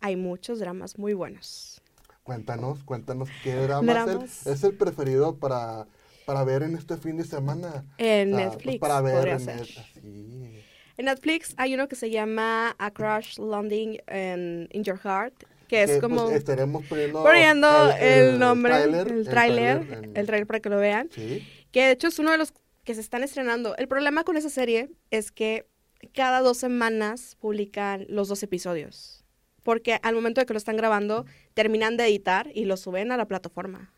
hay 0.01 0.15
muchos 0.15 0.60
dramas 0.60 0.97
muy 0.97 1.13
buenos. 1.13 1.81
Cuéntanos, 2.23 2.84
cuéntanos 2.84 3.29
qué 3.43 3.55
drama 3.55 3.91
es 3.91 3.97
el, 3.99 4.05
Dramas. 4.05 4.47
es 4.47 4.63
el 4.63 4.73
preferido 4.75 5.38
para, 5.38 5.88
para 6.25 6.43
ver 6.43 6.63
en 6.63 6.75
este 6.75 6.97
fin 6.97 7.17
de 7.17 7.23
semana. 7.23 7.86
En 7.97 8.34
O 8.34 8.38
sea, 8.38 8.45
pues, 8.47 8.55
Netflix 8.58 8.79
para 8.79 9.01
ver 9.01 9.27
en 9.27 9.39
ser. 9.39 9.60
Net- 9.62 10.01
sí. 10.01 10.62
En 10.97 11.05
Netflix 11.05 11.53
hay 11.58 11.73
uno 11.73 11.88
que 11.88 11.95
se 11.95 12.10
llama 12.10 12.75
A 12.79 12.91
Crash 12.91 13.38
Landing 13.38 13.97
in, 14.13 14.69
in 14.71 14.84
Your 14.84 14.97
Heart, 14.97 15.34
que 15.67 15.84
es 15.84 15.91
Que, 15.91 15.99
como 15.99 16.25
pues, 16.25 16.38
estaremos 16.38 16.86
poniendo, 16.86 17.23
poniendo 17.23 17.91
el, 17.99 18.39
nombre, 18.39 18.84
el 18.84 19.25
tráiler, 19.27 19.77
en- 19.91 20.15
el 20.17 20.25
tráiler 20.25 20.47
para 20.47 20.60
que 20.60 20.69
lo 20.69 20.77
vean. 20.77 21.10
Sí, 21.13 21.45
que 21.71 21.84
de 21.86 21.91
hecho 21.91 22.08
es 22.08 22.19
uno 22.19 22.31
de 22.31 22.38
los 22.38 22.53
que 22.84 22.93
se 22.95 23.01
están 23.01 23.23
estrenando. 23.23 23.75
El 23.77 23.88
problema 23.88 24.23
con 24.23 24.38
esa 24.38 24.49
serie 24.49 24.89
es 25.12 25.31
que 25.31 25.65
cada 26.13 26.39
dos 26.41 26.58
semanas 26.58 27.36
publican 27.39 28.05
los 28.10 28.27
dos 28.27 28.43
episodios. 28.43 29.23
Porque 29.63 29.99
al 30.03 30.13
momento 30.13 30.39
de 30.39 30.45
que 30.45 30.53
lo 30.53 30.58
están 30.60 30.77
grabando, 30.77 31.25
terminan 31.55 31.97
de 31.97 32.05
editar 32.05 32.49
y 32.53 32.65
lo 32.65 32.77
suben 32.77 33.12
a 33.12 33.17
la 33.17 33.25
plataforma. 33.27 33.91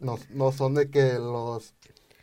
no, 0.00 0.18
no 0.30 0.50
son 0.52 0.74
de 0.74 0.90
que 0.90 1.14
los 1.14 1.74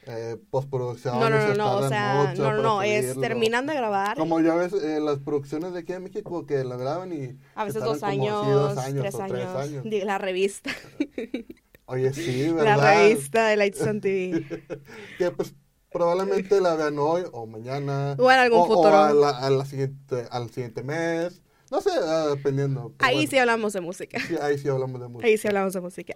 eh, 0.08 0.38
postproducciones 0.50 1.20
No, 1.20 1.30
no, 1.30 1.48
no, 1.48 1.54
no, 1.56 1.78
o 1.78 1.88
sea, 1.90 2.34
no, 2.36 2.54
no, 2.54 2.62
no, 2.62 2.82
es 2.82 3.20
terminan 3.20 3.68
de 3.68 3.76
grabar. 3.76 4.18
Como 4.18 4.40
ya 4.42 4.56
ves, 4.56 4.74
eh, 4.74 5.00
las 5.00 5.20
producciones 5.20 5.74
de 5.74 5.80
aquí 5.80 5.94
en 5.94 6.04
México 6.04 6.46
que 6.46 6.64
la 6.64 6.76
graban 6.76 7.14
y... 7.14 7.38
A 7.56 7.66
veces 7.66 7.84
dos 7.84 8.00
como, 8.00 8.12
años, 8.12 8.46
sí, 8.46 8.52
dos 8.52 8.78
años 8.78 9.02
tres 9.02 9.16
o 9.16 9.22
años. 9.22 9.38
tres 9.54 9.84
años. 9.86 10.06
La 10.06 10.18
revista, 10.18 10.72
Oye, 11.86 12.14
sí, 12.14 12.48
la 12.48 12.54
¿verdad? 12.54 13.04
revista 13.04 13.48
de 13.48 13.58
Lights 13.58 13.82
on 13.82 14.02
TV. 14.02 14.46
que 15.18 15.32
pues 15.32 15.54
probablemente 15.92 16.62
la 16.62 16.76
vean 16.76 16.98
hoy 17.00 17.24
o 17.34 17.46
mañana. 17.46 18.16
O 18.18 18.32
en 18.32 18.40
algún 18.40 18.60
o- 18.60 18.64
o 18.64 18.68
futuro. 18.68 18.96
a 18.98 19.14
la- 19.14 19.38
a 19.38 19.50
la 19.50 19.66
siguiente, 19.66 20.26
al 20.32 20.50
siguiente 20.50 20.84
mes. 20.84 21.41
No 21.72 21.80
sé, 21.82 21.90
ah, 22.04 22.28
dependiendo. 22.36 22.94
Ahí 23.00 23.16
bueno, 23.16 23.30
sí 23.32 23.38
hablamos 23.38 23.74
de 23.74 23.82
música. 23.82 24.20
sí, 24.20 24.36
ahí 24.42 24.58
sí 24.58 24.68
hablamos 24.68 25.00
de 25.02 25.08
música. 25.08 25.28
Ahí 25.28 25.38
sí 25.38 25.48
hablamos 25.48 25.74
de 25.74 25.80
música. 25.82 26.16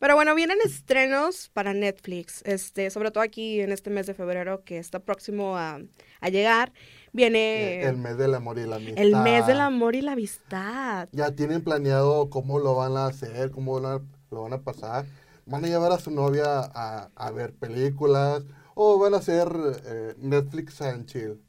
Pero 0.00 0.16
bueno, 0.16 0.34
vienen 0.34 0.58
estrenos 0.64 1.48
para 1.54 1.72
Netflix, 1.74 2.42
este, 2.44 2.90
sobre 2.90 3.12
todo 3.12 3.22
aquí 3.22 3.60
en 3.60 3.70
este 3.72 3.88
mes 3.90 4.06
de 4.06 4.14
febrero 4.14 4.64
que 4.64 4.78
está 4.78 4.98
próximo 4.98 5.56
a, 5.56 5.80
a 6.20 6.28
llegar. 6.28 6.72
Viene 7.12 7.82
Eh, 7.82 7.88
el 7.88 7.96
mes 7.98 8.18
del 8.18 8.34
amor 8.34 8.58
y 8.58 8.66
la 8.66 8.76
amistad. 8.76 8.98
el 9.02 9.16
mes 9.16 9.46
del 9.46 9.60
amor 9.60 9.94
y 9.94 10.02
la 10.02 10.12
amistad. 10.12 11.08
Ya 11.12 11.30
tienen 11.30 11.62
planeado 11.62 12.28
cómo 12.28 12.58
lo 12.58 12.74
van 12.74 12.96
a 12.96 13.06
hacer, 13.06 13.50
cómo 13.52 13.78
lo, 13.80 14.02
lo 14.30 14.42
van 14.42 14.52
a 14.54 14.62
pasar. 14.62 15.06
Van 15.46 15.64
a 15.64 15.68
llevar 15.68 15.92
a 15.92 15.98
su 16.00 16.10
novia 16.10 16.58
a, 16.60 17.10
a 17.14 17.30
ver 17.30 17.54
películas 17.54 18.42
o 18.74 18.98
van 18.98 19.14
a 19.14 19.18
hacer 19.18 19.48
eh, 19.86 20.14
Netflix 20.18 20.82
and 20.82 21.06
chill. 21.06 21.40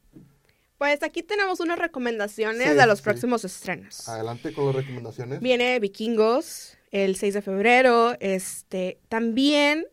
Pues 0.78 1.02
aquí 1.04 1.24
tenemos 1.24 1.60
unas 1.60 1.80
recomendaciones 1.80 2.70
Sí, 2.70 2.76
de 2.76 2.86
los 2.86 3.00
sí. 3.00 3.04
próximos 3.04 3.44
estrenos. 3.44 4.08
Adelante 4.08 4.54
con 4.54 4.68
las 4.68 4.76
recomendaciones. 4.76 5.40
Viene 5.40 5.80
Vikingos 5.80 6.78
el 6.92 7.16
6 7.16 7.34
de 7.34 7.42
febrero. 7.42 8.16
Este, 8.20 9.00
también 9.10 9.88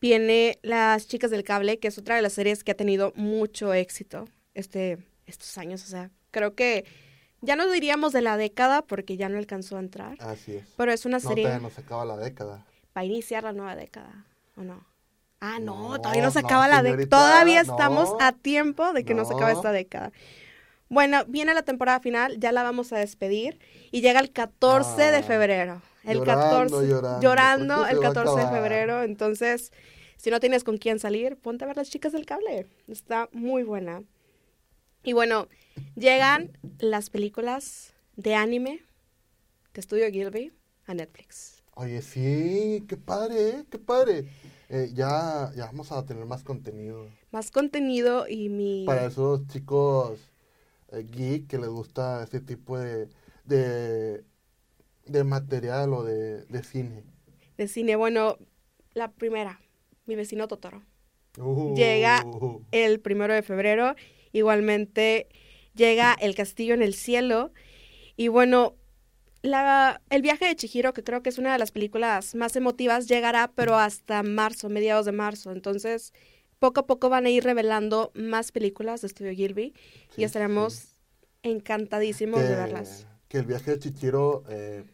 viene 0.00 0.58
Las 0.62 1.06
Chicas 1.06 1.30
del 1.30 1.44
Cable, 1.44 1.78
que 1.78 1.88
es 1.88 1.98
otra 1.98 2.16
de 2.16 2.22
las 2.22 2.32
series 2.32 2.64
que 2.64 2.72
ha 2.72 2.76
tenido 2.76 3.12
mucho 3.14 3.72
éxito 3.74 4.26
este, 4.54 4.98
estos 5.26 5.56
años. 5.58 5.84
O 5.84 5.86
sea, 5.86 6.10
creo 6.32 6.54
que 6.56 6.84
ya 7.40 7.54
no 7.54 7.70
diríamos 7.70 8.12
de 8.12 8.22
la 8.22 8.36
década 8.36 8.82
porque 8.82 9.16
ya 9.16 9.28
no 9.28 9.38
alcanzó 9.38 9.76
a 9.76 9.80
entrar. 9.80 10.16
Así 10.20 10.56
es. 10.56 10.64
Pero 10.76 10.92
es 10.92 11.06
una 11.06 11.18
No, 11.18 11.28
serie 11.28 11.60
no 11.60 11.70
se 11.70 11.80
acaba 11.80 12.04
la 12.04 12.16
década. 12.16 12.66
para 12.92 13.06
iniciar 13.06 13.44
la 13.44 13.52
nueva 13.52 13.76
década, 13.76 14.26
¿o 14.56 14.62
no? 14.62 14.84
Ah, 15.44 15.58
no, 15.58 15.88
No, 15.88 16.00
todavía 16.00 16.22
no 16.22 16.30
se 16.30 16.40
no, 16.40 16.46
acaba 16.46 16.68
la 16.68 16.82
década. 16.82 17.08
Todavía 17.08 17.62
no. 17.64 17.72
estamos 17.72 18.10
a 18.20 18.32
tiempo 18.32 18.92
de 18.92 19.04
que 19.04 19.12
no. 19.12 19.24
se 19.24 19.34
acabe 19.34 19.52
esta 19.52 19.72
década. 19.72 20.12
Bueno, 20.88 21.24
viene 21.26 21.52
la 21.52 21.62
temporada 21.62 21.98
final, 21.98 22.38
ya 22.38 22.52
la 22.52 22.62
vamos 22.62 22.92
a 22.92 22.98
despedir 22.98 23.58
y 23.90 24.02
llega 24.02 24.20
el 24.20 24.30
14 24.30 25.10
de 25.10 25.16
Ah, 25.18 25.22
febrero. 25.22 25.82
El 26.04 26.18
llorando, 26.18 26.78
14 26.78 26.88
llorando, 26.88 27.20
llorando 27.20 27.74
¿por 27.76 27.86
qué 27.86 27.92
el 27.92 27.98
se 27.98 28.02
va 28.02 28.08
a 28.08 28.12
14 28.14 28.40
de 28.40 28.46
febrero, 28.50 29.02
entonces 29.02 29.72
si 30.16 30.30
no 30.30 30.38
tienes 30.38 30.62
con 30.62 30.78
quién 30.78 31.00
salir, 31.00 31.36
ponte 31.36 31.64
a 31.64 31.66
ver 31.66 31.76
las 31.76 31.90
chicas 31.90 32.12
del 32.12 32.24
cable. 32.24 32.68
Está 32.86 33.28
muy 33.32 33.64
buena. 33.64 34.04
Y 35.02 35.14
bueno, 35.14 35.48
llegan 35.96 36.56
las 36.78 37.10
películas 37.10 37.94
de 38.14 38.36
anime 38.36 38.82
de 39.74 39.80
Estudio 39.80 40.08
Gilby 40.12 40.52
a 40.86 40.94
Netflix. 40.94 41.62
Oye, 41.74 42.02
sí, 42.02 42.84
qué 42.86 42.96
padre, 42.96 43.48
¿eh? 43.48 43.64
qué 43.70 43.78
padre. 43.78 44.28
Eh, 44.74 44.90
ya, 44.94 45.52
ya 45.54 45.66
vamos 45.66 45.92
a 45.92 46.02
tener 46.06 46.24
más 46.24 46.44
contenido. 46.44 47.06
Más 47.30 47.50
contenido 47.50 48.26
y 48.26 48.48
mi 48.48 48.84
Para 48.86 49.04
esos 49.04 49.46
chicos 49.48 50.18
eh, 50.90 51.06
geek 51.10 51.46
que 51.46 51.58
les 51.58 51.68
gusta 51.68 52.22
este 52.22 52.40
tipo 52.40 52.78
de, 52.78 53.10
de, 53.44 54.24
de 55.04 55.24
material 55.24 55.92
o 55.92 56.02
de, 56.04 56.46
de 56.46 56.62
cine. 56.62 57.04
de 57.58 57.68
cine. 57.68 57.96
Bueno, 57.96 58.38
la 58.94 59.12
primera, 59.12 59.60
mi 60.06 60.14
vecino 60.16 60.48
Totoro. 60.48 60.82
Uh, 61.38 61.74
Llega 61.74 62.24
el 62.70 62.98
primero 63.00 63.34
de 63.34 63.42
febrero. 63.42 63.94
Igualmente 64.32 65.28
llega 65.74 66.14
El 66.14 66.34
Castillo 66.34 66.72
en 66.72 66.82
el 66.82 66.94
Cielo. 66.94 67.52
Y 68.16 68.28
bueno, 68.28 68.76
la, 69.42 70.00
el 70.10 70.22
viaje 70.22 70.46
de 70.46 70.56
Chihiro, 70.56 70.92
que 70.92 71.04
creo 71.04 71.22
que 71.22 71.30
es 71.30 71.38
una 71.38 71.52
de 71.52 71.58
las 71.58 71.72
películas 71.72 72.34
más 72.34 72.56
emotivas, 72.56 73.08
llegará, 73.08 73.52
pero 73.54 73.76
hasta 73.78 74.22
marzo, 74.22 74.68
mediados 74.68 75.06
de 75.06 75.12
marzo. 75.12 75.52
Entonces, 75.52 76.12
poco 76.58 76.80
a 76.80 76.86
poco 76.86 77.08
van 77.08 77.26
a 77.26 77.30
ir 77.30 77.44
revelando 77.44 78.12
más 78.14 78.52
películas 78.52 79.00
de 79.02 79.08
Estudio 79.08 79.32
Gilby 79.32 79.74
Sí, 80.08 80.22
y 80.22 80.24
estaremos 80.24 80.94
encantadísimos 81.42 82.48
de 82.48 82.54
verlas. 82.56 83.06
que 83.28 83.38
el 83.38 83.46
viaje 83.46 83.72
de 83.72 83.78
Chichiro, 83.78 84.44
eh, 84.48 84.84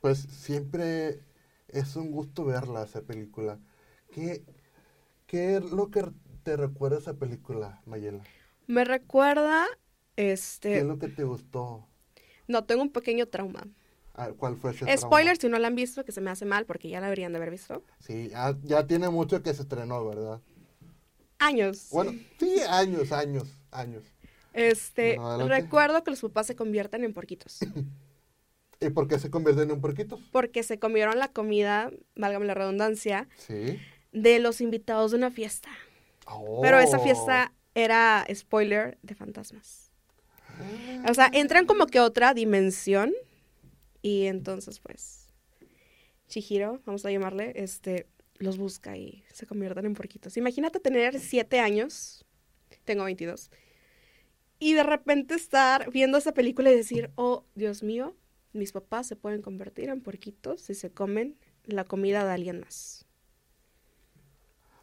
pues 0.00 0.20
siempre 0.20 1.20
es 1.68 1.96
un 1.96 2.10
gusto 2.12 2.44
verla, 2.44 2.84
esa 2.84 3.02
película. 3.02 3.60
¿Qué, 4.10 4.44
qué 5.26 5.56
es 5.56 5.72
lo 5.72 5.90
que 5.90 6.04
te 6.44 6.56
recuerda 6.56 6.98
esa 6.98 7.14
película, 7.18 7.82
Mayela? 7.86 8.28
Me 8.66 8.84
recuerda, 8.84 9.66
¿Qué 10.70 10.78
es 10.78 10.84
este, 10.84 10.84
lo 10.84 10.98
que 10.98 11.08
te 11.08 11.22
gustó? 11.24 11.88
No, 12.48 12.64
tengo 12.64 12.82
un 12.82 12.90
pequeño 12.90 13.26
trauma. 13.26 13.66
Ah, 14.14 14.30
¿Cuál 14.36 14.56
fue 14.56 14.72
ese 14.72 14.84
Spoiler 14.98 15.38
trauma? 15.38 15.40
si 15.40 15.48
no 15.48 15.58
la 15.58 15.68
han 15.68 15.74
visto, 15.74 16.04
que 16.04 16.12
se 16.12 16.20
me 16.20 16.30
hace 16.30 16.44
mal 16.44 16.66
porque 16.66 16.88
ya 16.88 17.00
la 17.00 17.06
deberían 17.06 17.32
de 17.32 17.38
haber 17.38 17.50
visto. 17.50 17.82
Sí, 18.00 18.28
ya, 18.28 18.56
ya 18.62 18.86
tiene 18.86 19.08
mucho 19.08 19.42
que 19.42 19.54
se 19.54 19.62
estrenó, 19.62 20.04
¿verdad? 20.06 20.40
Años. 21.38 21.88
Bueno, 21.90 22.12
sí, 22.38 22.56
años, 22.68 23.10
años, 23.12 23.48
años. 23.70 24.04
Este, 24.52 25.16
Bueno, 25.18 25.48
recuerdo 25.48 26.04
que 26.04 26.10
los 26.10 26.20
papás 26.20 26.46
se 26.46 26.54
convierten 26.56 27.04
en 27.04 27.14
porquitos. 27.14 27.58
¿Y 28.80 28.90
por 28.90 29.08
qué 29.08 29.18
se 29.18 29.30
convierten 29.30 29.70
en 29.70 29.80
porquitos? 29.80 30.20
Porque 30.32 30.62
se 30.62 30.78
comieron 30.78 31.18
la 31.18 31.28
comida, 31.28 31.90
válgame 32.16 32.46
la 32.46 32.54
redundancia, 32.54 33.28
Sí. 33.38 33.78
de 34.12 34.40
los 34.40 34.60
invitados 34.60 35.12
de 35.12 35.18
una 35.18 35.30
fiesta. 35.30 35.70
Oh. 36.26 36.60
Pero 36.62 36.78
esa 36.80 36.98
fiesta 36.98 37.52
era, 37.74 38.26
spoiler, 38.34 38.98
de 39.02 39.14
fantasmas. 39.14 39.91
O 41.08 41.14
sea, 41.14 41.30
entran 41.32 41.66
como 41.66 41.86
que 41.86 41.98
a 41.98 42.04
otra 42.04 42.34
dimensión. 42.34 43.12
Y 44.02 44.26
entonces, 44.26 44.80
pues, 44.80 45.28
Chihiro, 46.28 46.80
vamos 46.84 47.04
a 47.04 47.10
llamarle, 47.10 47.52
este, 47.56 48.06
los 48.38 48.58
busca 48.58 48.96
y 48.96 49.22
se 49.32 49.46
convierten 49.46 49.86
en 49.86 49.94
porquitos. 49.94 50.36
Imagínate 50.36 50.80
tener 50.80 51.20
siete 51.20 51.60
años, 51.60 52.24
tengo 52.84 53.04
22, 53.04 53.50
y 54.58 54.74
de 54.74 54.82
repente 54.82 55.34
estar 55.34 55.90
viendo 55.90 56.18
esa 56.18 56.32
película 56.32 56.70
y 56.70 56.76
decir, 56.76 57.10
oh, 57.16 57.44
Dios 57.54 57.82
mío, 57.82 58.16
mis 58.52 58.72
papás 58.72 59.06
se 59.06 59.16
pueden 59.16 59.42
convertir 59.42 59.88
en 59.88 60.00
porquitos 60.00 60.60
si 60.60 60.74
se 60.74 60.90
comen 60.90 61.36
la 61.64 61.84
comida 61.84 62.24
de 62.24 62.32
alguien 62.32 62.60
más. 62.60 63.04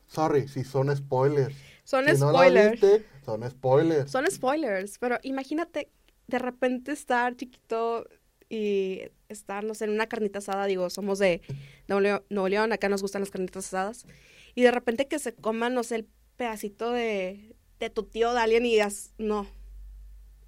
Sorry, 0.07 0.47
si 0.47 0.63
son 0.63 0.95
spoilers. 0.95 1.55
Son 1.83 2.05
si 2.05 2.19
no 2.19 2.31
la 2.31 2.39
spoilers. 2.39 2.71
viste, 2.81 3.05
son 3.29 3.49
spoilers. 3.49 4.11
Son 4.11 4.29
spoilers, 4.29 4.97
pero 4.99 5.17
imagínate 5.23 5.89
de 6.27 6.39
repente 6.39 6.91
estar 6.91 7.35
chiquito 7.35 8.05
y 8.49 9.01
estar, 9.29 9.63
no 9.63 9.75
sé, 9.75 9.85
en 9.85 9.91
una 9.91 10.07
carnita 10.07 10.39
asada, 10.39 10.65
digo, 10.65 10.89
somos 10.89 11.19
de 11.19 11.41
Nuevo 11.87 12.01
León, 12.01 12.23
Nuevo 12.29 12.49
León, 12.49 12.73
acá 12.73 12.89
nos 12.89 13.01
gustan 13.01 13.21
las 13.21 13.29
carnitas 13.29 13.67
asadas, 13.67 14.05
y 14.55 14.63
de 14.63 14.71
repente 14.71 15.07
que 15.07 15.19
se 15.19 15.33
coman, 15.33 15.73
no 15.73 15.83
sé, 15.83 15.95
el 15.97 16.07
pedacito 16.35 16.91
de, 16.91 17.55
de 17.79 17.89
tu 17.89 18.03
tío 18.03 18.33
de 18.33 18.39
alguien 18.39 18.65
y 18.65 18.71
digas, 18.71 19.11
no, 19.17 19.47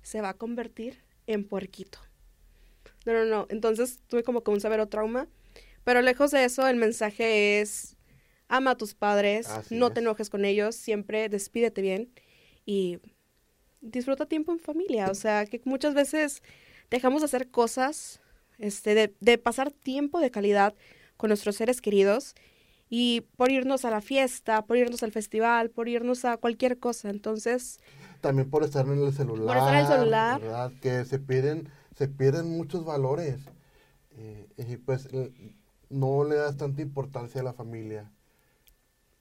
se 0.02 0.22
va 0.22 0.30
a 0.30 0.34
convertir 0.34 1.04
en 1.28 1.48
puerquito. 1.48 2.00
No, 3.06 3.14
no, 3.14 3.26
no, 3.26 3.48
entonces 3.50 4.00
tuve 4.08 4.24
como 4.24 4.44
que 4.44 4.52
un 4.52 4.62
severo 4.62 4.88
trauma, 4.88 5.28
pero 5.84 6.02
lejos 6.02 6.32
de 6.32 6.44
eso, 6.44 6.68
el 6.68 6.78
mensaje 6.78 7.62
es, 7.62 7.98
ama 8.48 8.72
a 8.72 8.78
tus 8.78 8.94
padres, 8.94 9.48
Así 9.48 9.76
no 9.76 9.88
es. 9.88 9.94
te 9.94 10.00
enojes 10.00 10.30
con 10.30 10.46
ellos, 10.46 10.76
siempre 10.76 11.30
despídete 11.30 11.82
bien 11.82 12.12
y 12.66 13.00
disfruta 13.82 14.26
tiempo 14.26 14.52
en 14.52 14.60
familia. 14.60 15.10
O 15.10 15.16
sea, 15.16 15.46
que 15.46 15.62
muchas 15.66 15.94
veces 15.94 16.44
dejamos 16.90 17.22
de 17.22 17.26
hacer 17.26 17.50
cosas, 17.50 18.22
este, 18.58 18.94
de, 18.96 19.16
de 19.20 19.38
pasar 19.38 19.72
tiempo 19.72 20.20
de 20.20 20.32
calidad 20.32 20.76
con 21.18 21.30
nuestros 21.30 21.56
seres 21.56 21.82
queridos 21.82 22.36
y 22.90 23.22
por 23.38 23.52
irnos 23.52 23.86
a 23.86 23.90
la 23.90 24.02
fiesta, 24.02 24.66
por 24.66 24.76
irnos 24.76 25.02
al 25.02 25.14
festival, 25.14 25.70
por 25.70 25.88
irnos 25.88 26.26
a 26.26 26.36
cualquier 26.36 26.78
cosa. 26.78 27.10
Entonces, 27.10 27.80
También 28.20 28.50
por 28.50 28.64
estar 28.64 28.86
en 28.86 29.02
el 29.02 29.14
celular. 29.14 29.48
Por 29.48 29.58
estar 29.58 29.74
en 29.74 29.80
el 29.80 29.88
celular. 29.88 30.42
¿verdad? 30.42 30.72
Que 30.82 31.06
se 31.06 31.18
pierden, 31.18 31.70
se 31.96 32.10
pierden 32.10 32.50
muchos 32.50 32.84
valores. 32.84 33.40
Eh, 34.18 34.46
y 34.58 34.76
pues 34.76 35.08
eh, 35.14 35.32
no 35.90 36.26
le 36.26 36.36
das 36.36 36.58
tanta 36.58 36.82
importancia 36.82 37.40
a 37.40 37.46
la 37.46 37.54
familia. 37.54 38.12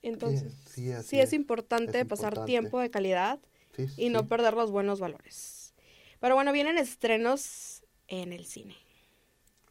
Entonces 0.02 0.52
sí, 0.66 0.82
sí, 0.86 0.92
así 0.92 1.18
es, 1.18 1.28
es. 1.28 1.32
importante 1.34 2.00
Es 2.00 2.06
pasar 2.06 2.32
importante. 2.32 2.46
tiempo 2.50 2.80
de 2.80 2.90
calidad 2.90 3.38
Sí, 3.76 3.86
y 3.96 4.08
no 4.08 4.20
sí. 4.20 4.26
perder 4.26 4.54
los 4.54 4.70
buenos 4.70 4.98
valores. 5.00 5.74
Pero 6.20 6.34
bueno, 6.34 6.52
vienen 6.52 6.76
estrenos 6.78 7.82
en 8.08 8.32
el 8.32 8.44
cine. 8.44 8.76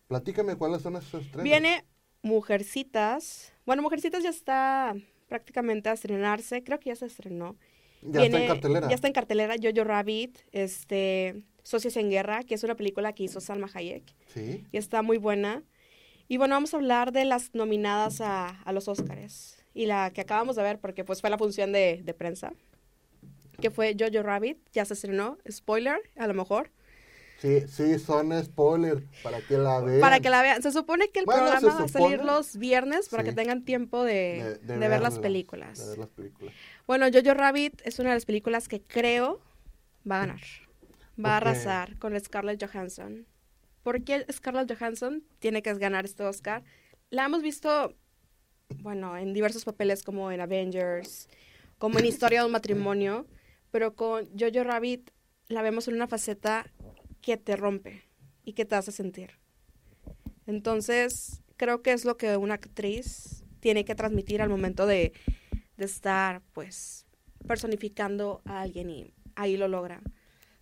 Platícame 0.07 0.55
cuáles 0.55 0.81
son 0.81 0.95
esos 0.95 1.21
estrenos. 1.23 1.43
Viene 1.43 1.85
Mujercitas. 2.21 3.53
Bueno, 3.65 3.81
Mujercitas 3.83 4.23
ya 4.23 4.29
está 4.29 4.95
prácticamente 5.27 5.89
a 5.89 5.93
estrenarse. 5.93 6.63
Creo 6.63 6.79
que 6.79 6.89
ya 6.89 6.95
se 6.95 7.05
estrenó. 7.05 7.57
Ya 8.01 8.07
está 8.07 8.21
Viene- 8.21 8.41
en 8.43 8.47
cartelera. 8.47 8.89
Ya 8.89 8.95
está 8.95 9.07
en 9.07 9.13
cartelera. 9.13 9.55
Jojo 9.61 9.83
Rabbit, 9.83 10.39
este, 10.51 11.43
Socios 11.63 11.95
en 11.97 12.09
Guerra, 12.09 12.43
que 12.43 12.55
es 12.55 12.63
una 12.63 12.75
película 12.75 13.13
que 13.13 13.23
hizo 13.23 13.39
Salma 13.41 13.69
Hayek. 13.73 14.03
Sí. 14.33 14.65
Y 14.71 14.77
está 14.77 15.01
muy 15.01 15.17
buena. 15.17 15.63
Y 16.27 16.37
bueno, 16.37 16.55
vamos 16.55 16.73
a 16.73 16.77
hablar 16.77 17.11
de 17.11 17.25
las 17.25 17.53
nominadas 17.53 18.21
a, 18.21 18.47
a 18.49 18.71
los 18.71 18.87
Oscars. 18.87 19.59
Y 19.73 19.86
la 19.86 20.12
que 20.12 20.21
acabamos 20.21 20.55
de 20.55 20.63
ver, 20.63 20.79
porque 20.79 21.03
pues 21.03 21.21
fue 21.21 21.29
la 21.29 21.38
función 21.38 21.71
de, 21.71 22.01
de 22.03 22.13
prensa, 22.13 22.53
que 23.62 23.69
fue 23.71 23.95
Jojo 23.99 24.23
Rabbit. 24.23 24.58
Ya 24.73 24.86
se 24.86 24.93
estrenó. 24.93 25.38
Spoiler, 25.49 25.99
a 26.17 26.27
lo 26.27 26.34
mejor. 26.34 26.71
Sí, 27.39 27.62
sí, 27.69 27.97
son 27.99 28.34
spoilers 28.43 29.01
para 29.23 29.39
que 29.39 29.58
la 29.58 29.79
vean. 29.79 30.01
Para 30.01 30.19
que 30.19 30.29
la 30.29 30.41
vean. 30.41 30.62
Se 30.62 30.71
supone 30.73 31.10
que 31.10 31.19
el 31.19 31.25
Bueno, 31.25 31.43
programa 31.43 31.73
va 31.79 31.86
a 31.86 31.88
salir 31.88 32.21
los 32.23 32.58
viernes 32.58 33.08
para 33.08 33.23
Sí. 33.23 33.29
que 33.29 33.36
tengan 33.36 33.63
tiempo 33.63 34.03
de, 34.03 34.60
de 34.62 34.77
ver 34.89 35.01
las 35.01 35.19
películas. 35.19 35.79
de 35.79 35.88
ver 35.88 35.97
las 35.99 36.10
películas. 36.10 36.53
Bueno, 36.86 37.05
Jojo 37.13 37.34
Rabbit 37.34 37.82
es 37.86 37.97
una 37.99 38.10
de 38.10 38.15
las 38.15 38.25
películas 38.25 38.67
que 38.67 38.82
creo 38.82 39.39
va 40.10 40.17
a 40.17 40.19
ganar. 40.25 40.41
Va 41.23 41.34
a 41.34 41.38
arrasar 41.38 41.97
con 41.97 42.19
Scarlett 42.19 42.62
Johansson. 42.62 43.25
¿Por 43.84 44.03
qué 44.03 44.25
Scarlett 44.32 44.77
Johansson 44.77 45.23
tiene 45.39 45.62
que 45.62 45.73
ganar 45.75 46.03
este 46.03 46.23
Oscar? 46.23 46.63
La 47.10 47.25
hemos 47.25 47.41
visto, 47.41 47.93
bueno, 48.77 49.17
en 49.17 49.34
diversos 49.34 49.65
papeles 49.65 50.03
como 50.03 50.32
en 50.32 50.41
Avengers, 50.41 51.27
como 51.77 51.99
en 51.99 52.05
Historia 52.05 52.41
de 52.41 52.45
un 52.45 52.51
matrimonio, 52.51 53.25
pero 53.71 53.95
con 53.95 54.27
Jojo 54.38 54.63
Rabbit 54.63 55.12
la 55.47 55.62
vemos 55.62 55.88
en 55.88 55.95
una 55.95 56.08
faceta 56.08 56.71
que 57.21 57.38
te 57.38 57.55
rompe 57.55 58.03
y 58.43 58.53
que 58.53 58.65
te 58.65 58.75
hace 58.75 58.91
sentir. 58.91 59.32
Entonces, 60.45 61.41
creo 61.58 61.82
que 61.82 61.91
es 61.91 62.05
lo 62.05 62.17
que 62.17 62.38
una 62.38 62.55
actriz 62.55 63.43
tiene 63.60 63.86
que 63.86 63.95
transmitir 63.95 64.41
al 64.41 64.49
momento 64.49 64.86
de, 64.86 65.13
de 65.77 65.86
estar, 65.86 66.41
pues, 66.53 67.05
personificando 67.47 68.41
a 68.45 68.62
alguien 68.62 68.89
y 68.89 69.13
ahí 69.36 69.58
lo 69.58 69.67
logra. 69.67 70.01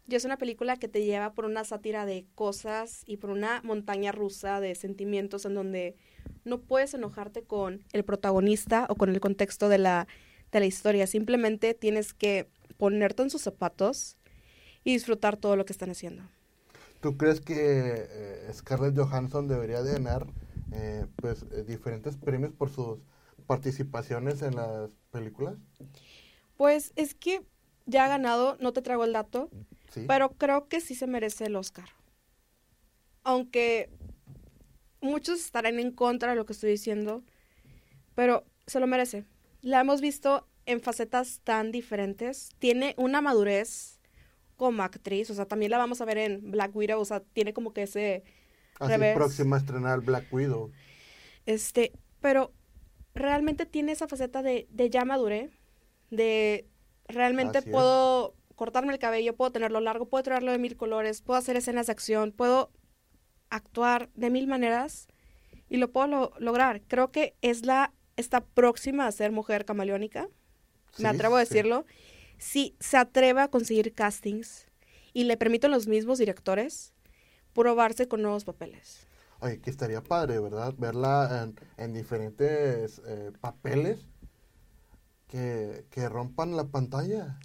Y 0.08 0.16
es 0.16 0.26
una 0.26 0.38
película 0.38 0.78
que 0.78 0.88
te 0.88 1.04
lleva 1.04 1.34
por 1.34 1.46
una 1.46 1.66
sátira 1.66 2.06
de 2.06 2.26
cosas 2.34 3.04
y 3.06 3.18
por 3.18 3.30
una 3.30 3.62
montaña 3.64 4.12
rusa 4.12 4.62
de 4.62 4.74
sentimientos 4.74 5.46
en 5.46 5.54
donde 5.54 5.98
no 6.46 6.60
puedes 6.62 6.94
enojarte 6.94 7.44
con 7.44 7.84
el 7.94 8.04
protagonista 8.04 8.86
o 8.90 8.96
con 8.96 9.10
el 9.10 9.20
contexto 9.20 9.70
de 9.70 9.78
la, 9.78 10.08
de 10.52 10.60
la 10.60 10.66
historia. 10.66 11.08
Simplemente 11.08 11.74
tienes 11.74 12.14
que 12.14 12.50
ponerte 12.78 13.24
en 13.24 13.30
sus 13.30 13.42
zapatos 13.42 14.18
y 14.84 14.94
disfrutar 14.94 15.38
todo 15.38 15.56
lo 15.56 15.66
que 15.66 15.74
están 15.74 15.90
haciendo. 15.90 16.24
¿Tú 17.02 17.18
crees 17.18 17.42
que 17.42 17.56
eh, 17.58 18.50
Scarlett 18.54 18.98
Johansson 18.98 19.48
debería 19.48 19.84
de 19.84 19.94
ganar 19.94 20.28
eh, 20.74 21.06
pues, 21.18 21.46
eh, 21.52 21.64
diferentes 21.64 22.18
premios 22.18 22.54
por 22.54 22.70
sus 22.70 22.98
participaciones 23.46 24.42
en 24.42 24.56
las 24.56 24.90
películas? 25.12 25.56
Pues 26.58 26.92
es 26.96 27.14
que 27.14 27.44
ya 27.86 28.06
ha 28.06 28.08
ganado, 28.08 28.58
no 28.60 28.74
te 28.74 28.82
traigo 28.82 29.04
el 29.06 29.14
dato, 29.14 29.50
Sí. 29.92 30.04
pero 30.08 30.32
creo 30.32 30.68
que 30.68 30.82
sí 30.82 30.96
se 30.96 31.08
merece 31.08 31.46
el 31.46 31.56
Oscar. 31.56 31.88
Aunque 33.24 33.90
muchos 35.02 35.40
estarán 35.40 35.80
en 35.80 35.92
contra 35.92 36.32
de 36.32 36.36
lo 36.36 36.46
que 36.46 36.54
estoy 36.54 36.72
diciendo, 36.72 37.24
pero 38.16 38.46
se 38.66 38.80
lo 38.80 38.88
merece. 38.88 39.26
La 39.62 39.82
hemos 39.82 40.02
visto 40.02 40.48
en 40.66 40.82
facetas 40.82 41.42
tan 41.44 41.72
diferentes. 41.72 42.50
Tiene 42.60 42.94
una 42.98 43.22
madurez 43.22 44.00
como 44.58 44.84
actriz, 44.84 45.30
o 45.30 45.34
sea, 45.34 45.46
también 45.46 45.72
la 45.72 45.78
vamos 45.78 46.02
a 46.02 46.06
ver 46.06 46.18
en 46.18 46.52
Black 46.52 46.76
Widow, 46.76 47.00
o 47.00 47.06
sea, 47.06 47.22
tiene 47.22 47.54
como 47.54 47.74
que 47.74 47.84
ese 47.84 48.24
Así 48.80 48.94
próxima 49.14 49.56
a 49.56 49.60
estrenar 49.60 50.02
Black 50.02 50.32
Widow. 50.32 50.72
Este, 51.46 51.94
pero 52.20 52.54
realmente 53.14 53.66
tiene 53.66 53.92
esa 53.92 54.08
faceta 54.08 54.42
de, 54.44 54.68
de 54.70 54.90
ya 54.90 55.06
maduré, 55.06 55.50
de 56.10 56.68
realmente 57.08 57.60
Así 57.60 57.70
es. 57.70 57.74
puedo 57.74 58.36
cortarme 58.56 58.94
el 58.94 59.00
cabello, 59.00 59.36
puedo 59.36 59.52
tenerlo 59.52 59.80
largo, 59.80 60.10
puedo 60.10 60.24
traerlo 60.24 60.52
de 60.52 60.58
mil 60.58 60.76
colores, 60.76 61.22
puedo 61.22 61.38
hacer 61.38 61.56
escenas 61.56 61.88
de 61.88 61.94
acción, 61.94 62.32
puedo 62.32 62.72
actuar 63.50 64.10
de 64.16 64.30
mil 64.30 64.48
maneras 64.48 65.08
y 65.70 65.78
lo 65.78 65.92
puedo 65.92 66.08
lo- 66.08 66.34
lograr. 66.40 66.82
Creo 66.88 67.12
que 67.12 67.36
es 67.42 67.66
la, 67.66 67.94
está 68.18 68.42
próxima 68.42 69.08
a 69.08 69.12
ser 69.12 69.32
mujer 69.32 69.66
camaleónica, 69.66 70.28
Sí, 70.94 71.04
me 71.04 71.10
atrevo 71.10 71.36
a 71.38 71.46
sí. 71.46 71.46
decirlo. 71.46 71.86
Si 72.38 72.76
se 72.80 72.98
atreve 72.98 73.42
a 73.42 73.48
conseguir 73.50 73.94
castings 73.94 74.68
y 75.14 75.24
le 75.26 75.38
permiten 75.38 75.72
los 75.72 75.88
mismos 75.88 76.20
directores 76.20 76.94
probarse 77.54 78.08
con 78.08 78.22
nuevos 78.22 78.46
papeles. 78.46 79.08
Oye, 79.40 79.60
que 79.60 79.70
estaría 79.70 80.02
padre, 80.04 80.40
¿verdad? 80.40 80.74
Verla 80.78 81.44
en, 81.44 81.56
en 81.84 81.94
diferentes 81.94 83.02
eh, 83.08 83.32
papeles 83.40 84.00
que, 85.28 85.86
que 85.90 86.10
rompan 86.10 86.56
la 86.56 86.66
pantalla. 86.66 87.40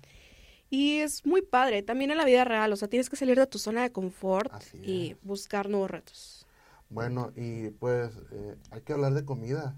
Y 0.73 1.01
es 1.01 1.27
muy 1.27 1.43
padre, 1.43 1.83
también 1.83 2.13
en 2.13 2.17
la 2.17 2.25
vida 2.25 2.45
real, 2.45 2.73
o 2.73 2.77
sea, 2.77 2.89
tienes 2.89 3.11
que 3.11 3.17
salir 3.17 3.39
de 3.39 3.47
tu 3.47 3.59
zona 3.59 3.83
de 3.83 3.93
confort 3.93 4.51
y 4.73 5.17
buscar 5.21 5.69
nuevos 5.69 5.91
retos. 5.91 6.47
Bueno, 6.89 7.31
y 7.37 7.69
pues 7.73 8.11
eh, 8.31 8.57
hay 8.71 8.81
que 8.81 8.95
hablar 8.95 9.13
de 9.13 9.23
comida. 9.23 9.77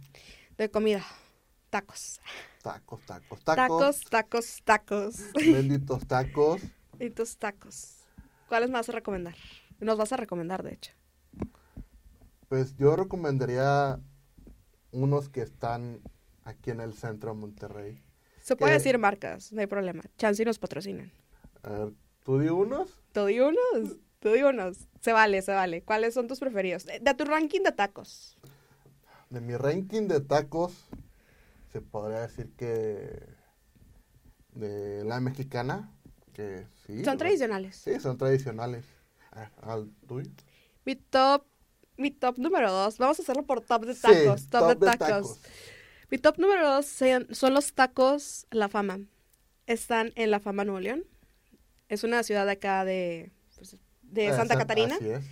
De 0.57 0.71
comida, 0.71 1.05
tacos. 1.69 2.21
Tacos, 2.63 3.05
tacos, 3.07 3.43
tacos. 3.43 3.57
Tacos, 3.57 4.01
tacos, 4.09 4.63
tacos. 4.63 5.17
Benditos 5.35 6.07
tacos. 6.07 6.63
tus 7.17 7.39
tacos. 7.39 8.05
¿Cuáles 8.49 8.71
me 8.71 8.75
vas 8.75 8.89
a 8.89 8.93
recomendar? 8.93 9.35
Nos 9.81 9.99
vas 9.99 10.13
a 10.13 10.17
recomendar, 10.17 10.63
de 10.63 10.75
hecho. 10.75 10.93
Pues 12.47 12.77
yo 12.77 12.95
recomendaría 12.95 13.99
unos 14.93 15.29
que 15.29 15.43
están 15.43 16.03
aquí 16.45 16.71
en 16.71 16.81
el 16.81 16.95
centro 16.95 17.35
de 17.35 17.41
Monterrey. 17.41 18.01
Se 18.45 18.57
puede 18.57 18.73
¿Qué? 18.73 18.79
decir 18.79 18.99
marcas, 18.99 19.53
no 19.53 19.61
hay 19.63 19.67
problema. 19.67 20.03
Chance 20.19 20.45
nos 20.45 20.59
patrocinan. 20.59 21.11
¿tú 22.25 22.39
di 22.39 22.49
unos? 22.49 22.91
¿Te 23.13 23.25
di 23.25 23.41
unos? 23.41 23.97
¿Te 24.21 24.35
di 24.35 24.43
unos? 24.43 24.77
Se 25.01 25.15
vale, 25.15 25.41
se 25.41 25.53
vale. 25.53 25.83
¿Cuáles 25.83 26.13
son 26.13 26.29
tus 26.29 26.41
preferidos? 26.41 26.85
De, 26.85 27.01
de 27.01 27.15
tu 27.15 27.25
ranking 27.25 27.63
de 27.63 27.73
tacos. 27.73 28.37
De 29.31 29.41
mi 29.41 29.57
ranking 29.57 30.09
de 30.09 30.21
tacos, 30.21 30.75
se 31.73 31.81
podría 31.81 32.21
decir 32.21 32.51
que 32.59 33.19
de 34.53 35.05
la 35.05 35.21
mexicana, 35.21 35.91
que 36.35 36.67
sí. 36.87 37.03
Son 37.03 37.17
tradicionales. 37.17 37.77
Sí, 37.77 37.99
son 37.99 38.19
tradicionales. 38.19 38.85
¿Al 39.63 39.89
tuyo? 40.07 40.31
Mi 40.85 40.97
top, 40.97 41.47
mi 41.97 42.11
top 42.11 42.37
número 42.39 42.71
dos. 42.71 42.99
Vamos 42.99 43.19
a 43.19 43.23
hacerlo 43.23 43.45
por 43.47 43.63
top 43.63 43.87
de 43.87 43.95
Sí, 43.95 44.03
tacos. 44.03 44.49
top, 44.51 44.61
top 44.61 44.69
de 44.69 44.75
de 44.75 44.99
tacos. 44.99 45.09
tacos. 45.09 45.41
Mi 46.15 46.19
top 46.19 46.39
número 46.39 46.71
dos 46.77 46.87
son 47.33 47.55
los 47.55 47.73
tacos 47.73 48.47
La 48.53 48.69
Fama. 48.69 49.01
Están 49.67 50.13
en 50.15 50.31
La 50.31 50.39
Fama, 50.39 50.63
Nuevo 50.65 50.79
León. 50.79 51.03
Es 51.89 52.05
una 52.05 52.23
ciudad 52.23 52.47
de 52.47 52.53
acá 52.53 52.85
de, 52.85 53.33
pues, 53.57 53.77
de 54.03 54.27
Eh, 54.27 54.31
Santa 54.31 54.55
San- 54.55 54.59
Catarina. 54.59 54.95
Así 54.95 55.09
es. 55.11 55.25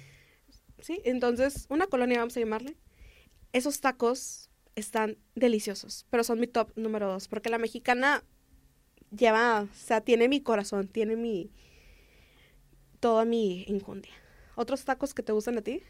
Sí, 0.81 1.01
entonces, 1.05 1.67
una 1.69 1.87
colonia 1.87 2.19
vamos 2.19 2.37
a 2.37 2.41
llamarle. 2.41 2.77
Esos 3.53 3.81
tacos 3.81 4.51
están 4.75 5.19
deliciosos, 5.37 6.05
pero 6.11 6.25
son 6.25 6.41
mi 6.41 6.49
top 6.49 6.73
número 6.75 7.07
dos, 7.07 7.29
porque 7.29 7.49
la 7.49 7.59
mexicana 7.59 8.25
lleva, 9.17 9.61
o 9.61 9.69
sea, 9.77 10.01
tiene 10.01 10.27
mi 10.29 10.41
corazón, 10.41 10.89
tiene 10.89 11.15
mi, 11.15 11.53
toda 12.99 13.25
mi 13.25 13.63
injundia. 13.69 14.11
¿Otros 14.57 14.85
tacos 14.85 15.15
que 15.15 15.23
te 15.23 15.31
gustan 15.31 15.59
a 15.59 15.63
ti? 15.63 15.81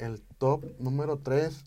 El 0.00 0.22
top 0.38 0.64
número 0.78 1.18
3 1.18 1.62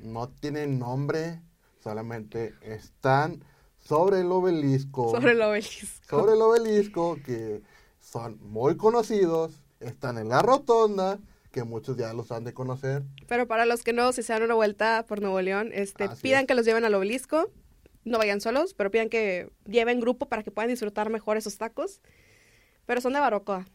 no 0.00 0.28
tiene 0.28 0.66
nombre, 0.66 1.40
solamente 1.82 2.54
están 2.60 3.42
sobre 3.78 4.20
el 4.20 4.30
obelisco. 4.30 5.10
Sobre 5.10 5.32
el 5.32 5.40
obelisco. 5.40 6.16
sobre 6.18 6.32
el 6.34 6.42
obelisco, 6.42 7.16
que 7.24 7.62
son 7.98 8.38
muy 8.42 8.76
conocidos, 8.76 9.62
están 9.80 10.18
en 10.18 10.28
la 10.28 10.42
rotonda, 10.42 11.18
que 11.50 11.64
muchos 11.64 11.96
ya 11.96 12.12
los 12.12 12.30
han 12.30 12.44
de 12.44 12.52
conocer. 12.52 13.04
Pero 13.26 13.46
para 13.46 13.64
los 13.64 13.82
que 13.82 13.94
no, 13.94 14.12
si 14.12 14.22
se 14.22 14.34
dan 14.34 14.42
una 14.42 14.54
vuelta 14.54 15.06
por 15.08 15.22
Nuevo 15.22 15.40
León, 15.40 15.70
este, 15.72 16.04
Así 16.04 16.22
pidan 16.22 16.42
es. 16.42 16.46
que 16.48 16.54
los 16.54 16.66
lleven 16.66 16.84
al 16.84 16.94
obelisco. 16.94 17.50
No 18.04 18.18
vayan 18.18 18.40
solos, 18.42 18.74
pero 18.74 18.90
pidan 18.90 19.08
que 19.08 19.50
lleven 19.64 19.98
grupo 20.00 20.28
para 20.28 20.42
que 20.42 20.50
puedan 20.50 20.68
disfrutar 20.68 21.08
mejor 21.08 21.38
esos 21.38 21.56
tacos. 21.56 22.02
Pero 22.84 23.00
son 23.00 23.14
de 23.14 23.20
barbacoa. 23.20 23.66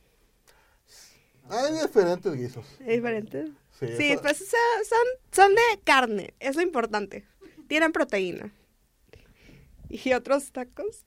Hay 1.50 1.74
diferentes 1.74 2.34
guisos. 2.34 2.66
Es 2.82 2.88
diferente. 2.88 3.52
Sí, 3.82 3.88
Sí, 3.98 4.12
eso- 4.12 4.22
pues 4.22 4.42
o 4.42 4.46
sea, 4.46 4.60
son, 4.88 5.08
son 5.32 5.56
de 5.56 5.82
carne, 5.84 6.34
es 6.40 6.56
lo 6.56 6.62
importante. 6.62 7.26
Tienen 7.68 7.92
proteína. 7.92 8.54
¿Y 9.90 10.14
otros 10.14 10.52
tacos? 10.52 11.06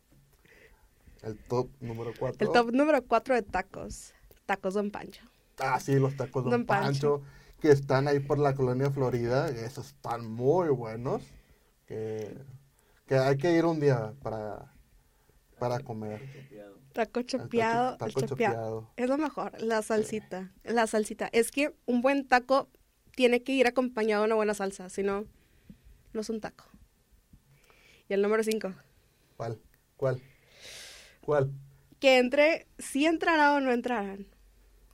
el 1.22 1.38
top 1.38 1.70
número 1.80 2.12
4. 2.18 2.46
El 2.46 2.52
top 2.52 2.70
número 2.72 3.02
cuatro 3.06 3.34
de 3.34 3.40
tacos. 3.42 4.12
Tacos 4.44 4.74
Don 4.74 4.90
Pancho. 4.90 5.22
Ah, 5.58 5.80
sí, 5.80 5.94
los 5.98 6.16
tacos 6.16 6.44
Don, 6.44 6.50
Don 6.50 6.66
Pancho. 6.66 7.20
Pancho. 7.20 7.22
que 7.60 7.70
están 7.70 8.08
ahí 8.08 8.20
por 8.20 8.38
la 8.38 8.54
colonia 8.54 8.90
Florida. 8.90 9.48
Esos 9.48 9.86
están 9.86 10.26
muy 10.30 10.68
buenos. 10.68 11.22
Que, 11.86 12.36
que 13.06 13.16
hay 13.16 13.38
que 13.38 13.52
ir 13.52 13.64
un 13.64 13.80
día 13.80 14.12
para, 14.22 14.70
para 15.58 15.80
comer. 15.80 16.20
Taco 16.94 17.22
chopeado. 17.22 17.96
taco- 17.98 18.12
taco 18.12 18.26
chopeado. 18.26 18.90
Es 18.96 19.08
lo 19.08 19.18
mejor, 19.18 19.60
la 19.60 19.82
salsita. 19.82 20.52
La 20.62 20.86
salsita. 20.86 21.28
Es 21.32 21.50
que 21.50 21.74
un 21.86 22.00
buen 22.00 22.26
taco 22.26 22.70
tiene 23.16 23.42
que 23.42 23.52
ir 23.52 23.66
acompañado 23.66 24.22
de 24.22 24.26
una 24.28 24.36
buena 24.36 24.54
salsa, 24.54 24.88
si 24.88 25.02
no, 25.02 25.26
no 26.12 26.20
es 26.20 26.30
un 26.30 26.40
taco. 26.40 26.64
Y 28.08 28.14
el 28.14 28.22
número 28.22 28.42
cinco. 28.44 28.72
¿Cuál? 29.36 29.60
¿Cuál? 29.96 30.22
¿Cuál? 31.20 31.50
Que 31.98 32.18
entre, 32.18 32.68
si 32.78 33.06
entrará 33.06 33.54
o 33.54 33.60
no 33.60 33.72
entrarán. 33.72 34.26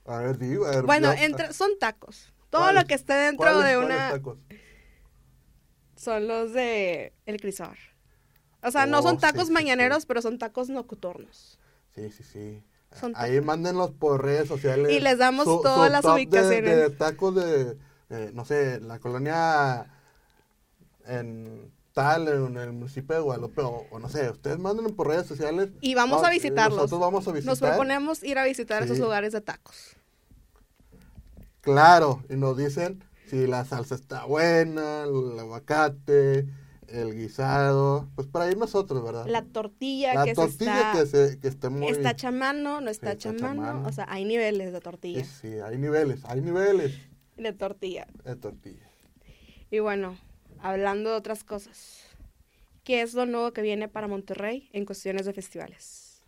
A 0.05 0.17
ver, 0.21 0.37
digo. 0.39 0.65
A 0.65 0.71
ver, 0.77 0.83
Bueno, 0.85 1.11
entra- 1.13 1.53
son 1.53 1.69
tacos. 1.79 2.33
Todo 2.49 2.73
lo 2.73 2.83
que 2.85 2.95
esté 2.95 3.13
dentro 3.13 3.45
¿cuáles- 3.45 3.65
de 3.65 3.77
una... 3.77 4.09
tacos? 4.11 4.39
Son 5.95 6.27
los 6.27 6.51
de 6.53 7.13
El 7.27 7.39
Crisor. 7.39 7.77
O 8.63 8.71
sea, 8.71 8.85
no 8.87 8.99
Oh, 8.99 9.01
son 9.03 9.19
tacos 9.19 9.47
sí, 9.47 9.53
mañaneros, 9.53 10.03
sí. 10.03 10.07
pero 10.07 10.21
son 10.21 10.37
tacos 10.39 10.69
nocturnos. 10.69 11.59
Sí, 11.95 12.11
sí, 12.11 12.23
sí. 12.23 12.63
Son 12.99 13.13
Ahí 13.15 13.39
mándenlos 13.41 13.91
por 13.91 14.23
redes 14.23 14.47
sociales. 14.47 14.91
Y 14.91 14.99
les 14.99 15.17
damos 15.17 15.45
todas 15.45 15.89
las 15.91 16.01
top 16.01 16.15
de- 16.17 16.23
ubicaciones. 16.23 16.75
De, 16.77 16.89
tacos 16.89 17.35
de, 17.35 17.77
eh, 18.09 18.31
no 18.33 18.43
sé, 18.45 18.79
la 18.81 18.99
colonia 18.99 19.87
en 21.05 21.71
tal, 21.93 22.27
en 22.27 22.57
el 22.57 22.71
municipio 22.73 23.15
de 23.15 23.21
Guadalupe, 23.21 23.61
o, 23.61 23.85
o 23.91 23.99
no 23.99 24.09
sé, 24.09 24.29
ustedes 24.29 24.59
mándenlos 24.59 24.93
por 24.93 25.07
redes 25.07 25.25
sociales. 25.27 25.69
Y 25.81 25.95
vamos 25.95 26.23
a 26.23 26.29
visitarlos. 26.29 26.75
Nosotros 26.77 26.99
vamos 27.01 27.27
a 27.27 27.31
visitar. 27.31 27.51
Nos 27.51 27.59
proponemos 27.59 28.23
ir 28.23 28.37
a 28.37 28.43
visitar 28.45 28.83
esos 28.83 28.99
lugares 28.99 29.33
de 29.33 29.41
tacos. 29.41 29.95
Claro, 31.61 32.23
y 32.29 32.35
nos 32.35 32.57
dicen 32.57 33.03
si 33.27 33.47
la 33.47 33.63
salsa 33.65 33.95
está 33.95 34.25
buena, 34.25 35.03
el 35.03 35.37
aguacate, 35.39 36.47
el 36.93 37.15
guisado, 37.15 38.09
pues 38.15 38.27
para 38.27 38.49
ir 38.51 38.57
nosotros, 38.57 39.03
¿verdad? 39.03 39.25
La 39.25 39.43
tortilla 39.43 40.13
La 40.13 40.23
que 40.25 40.35
se 40.35 40.35
tortilla 40.35 40.93
está... 40.93 40.93
que, 40.93 41.05
se, 41.05 41.39
que 41.39 41.47
esté 41.47 41.69
muy... 41.69 41.87
Está 41.87 42.15
chamano, 42.15 42.81
no 42.81 42.89
está 42.89 43.13
está 43.13 43.17
chamano. 43.31 43.65
chamano. 43.65 43.87
O 43.87 43.91
sea, 43.91 44.05
hay 44.09 44.25
niveles 44.25 44.71
de 44.73 44.81
Sí, 44.81 44.83
tortilla. 44.83 45.23
sí, 45.23 45.47
hay 45.59 45.77
niveles, 45.77 46.23
hay 46.25 46.41
niveles 46.41 46.93
De 47.37 47.51
tortilla. 47.53 48.07
de 48.23 48.35
tortilla. 48.35 48.89
Y 49.71 49.79
bueno, 49.79 50.17
hablando 50.59 51.09
de 51.11 51.15
otras 51.17 51.43
cosas. 51.43 52.03
¿qué 52.83 53.01
es 53.01 53.13
lo 53.13 53.25
nuevo 53.25 53.53
que 53.53 53.61
viene 53.61 53.87
para 53.87 54.07
Monterrey 54.07 54.69
en 54.73 54.85
cuestiones 54.85 55.25
de 55.25 55.33
festivales? 55.33 56.21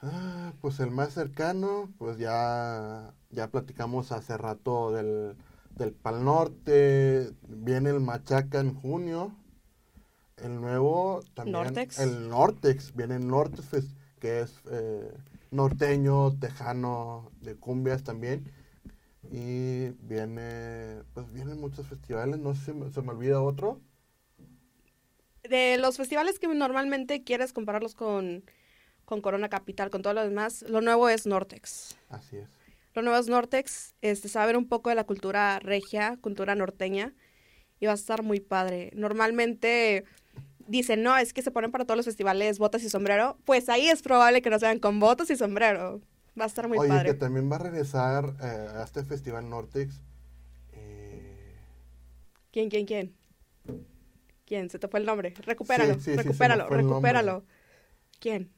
Ah, 0.00 0.52
pues 0.60 0.78
el 0.80 0.90
más 0.92 1.12
cercano, 1.14 1.92
pues 1.98 2.18
ya, 2.18 3.14
ya 3.30 3.48
platicamos 3.50 4.12
hace 4.12 4.36
rato 4.38 4.92
del, 4.92 5.36
del 5.78 5.92
Pal 5.92 6.24
Norte, 6.24 7.32
viene 7.48 7.90
el 7.90 8.00
Machaca 8.00 8.60
en 8.60 8.74
junio, 8.74 9.34
el 10.36 10.60
nuevo 10.60 11.22
también, 11.34 11.52
Nortex. 11.52 11.98
el 12.00 12.28
Nortex, 12.28 12.94
viene 12.94 13.16
el 13.16 13.26
Nortex, 13.28 13.94
que 14.20 14.40
es 14.40 14.60
eh, 14.70 15.16
norteño, 15.50 16.36
tejano, 16.38 17.30
de 17.40 17.56
cumbias 17.56 18.02
también, 18.02 18.52
y 19.30 19.90
viene, 20.02 21.02
pues 21.14 21.32
vienen 21.32 21.60
muchos 21.60 21.86
festivales, 21.86 22.38
no 22.38 22.54
sé 22.54 22.72
si 22.72 22.92
se 22.92 23.02
me 23.02 23.10
olvida 23.10 23.40
otro, 23.42 23.80
De 25.42 25.78
los 25.78 25.96
festivales 25.96 26.38
que 26.38 26.48
normalmente 26.48 27.24
quieres 27.24 27.52
compararlos 27.52 27.94
con, 27.94 28.44
con 29.04 29.20
Corona 29.22 29.48
Capital, 29.48 29.90
con 29.90 30.02
todo 30.02 30.12
lo 30.14 30.22
demás, 30.22 30.62
lo 30.68 30.80
nuevo 30.80 31.08
es 31.08 31.26
Nortex. 31.26 31.96
así 32.08 32.36
es. 32.38 32.57
Lo 32.94 33.02
nuevo 33.02 33.18
es 33.18 33.28
Nortex, 33.28 33.94
este, 34.02 34.28
saber 34.28 34.56
un 34.56 34.66
poco 34.68 34.90
de 34.90 34.96
la 34.96 35.04
cultura 35.04 35.58
regia, 35.60 36.16
cultura 36.20 36.54
norteña, 36.54 37.14
y 37.80 37.86
va 37.86 37.92
a 37.92 37.94
estar 37.94 38.22
muy 38.22 38.40
padre. 38.40 38.90
Normalmente 38.94 40.04
dicen, 40.66 41.02
no, 41.02 41.16
es 41.16 41.32
que 41.32 41.42
se 41.42 41.50
ponen 41.50 41.70
para 41.70 41.84
todos 41.84 41.96
los 41.96 42.06
festivales 42.06 42.58
botas 42.58 42.82
y 42.82 42.90
sombrero. 42.90 43.38
Pues 43.44 43.68
ahí 43.68 43.88
es 43.88 44.02
probable 44.02 44.42
que 44.42 44.50
no 44.50 44.58
sean 44.58 44.78
con 44.80 45.00
botas 45.00 45.30
y 45.30 45.36
sombrero. 45.36 46.00
Va 46.38 46.44
a 46.44 46.46
estar 46.48 46.68
muy 46.68 46.78
Oye, 46.78 46.88
padre. 46.88 47.10
que 47.10 47.14
también 47.14 47.50
va 47.50 47.56
a 47.56 47.60
regresar 47.60 48.34
eh, 48.42 48.68
a 48.76 48.82
este 48.84 49.04
festival 49.04 49.48
Nortex. 49.48 50.02
eh, 50.72 51.56
¿Quién, 52.52 52.68
quién, 52.70 52.86
quién? 52.86 53.14
¿Quién? 54.46 54.70
Se 54.70 54.78
te 54.78 54.88
fue 54.88 55.00
el 55.00 55.06
nombre. 55.06 55.34
Recupéralo, 55.44 55.94
Sí, 55.94 56.00
sí, 56.00 56.16
recupéralo, 56.16 56.68
recupéralo. 56.68 57.44
¿Quién? 58.20 58.50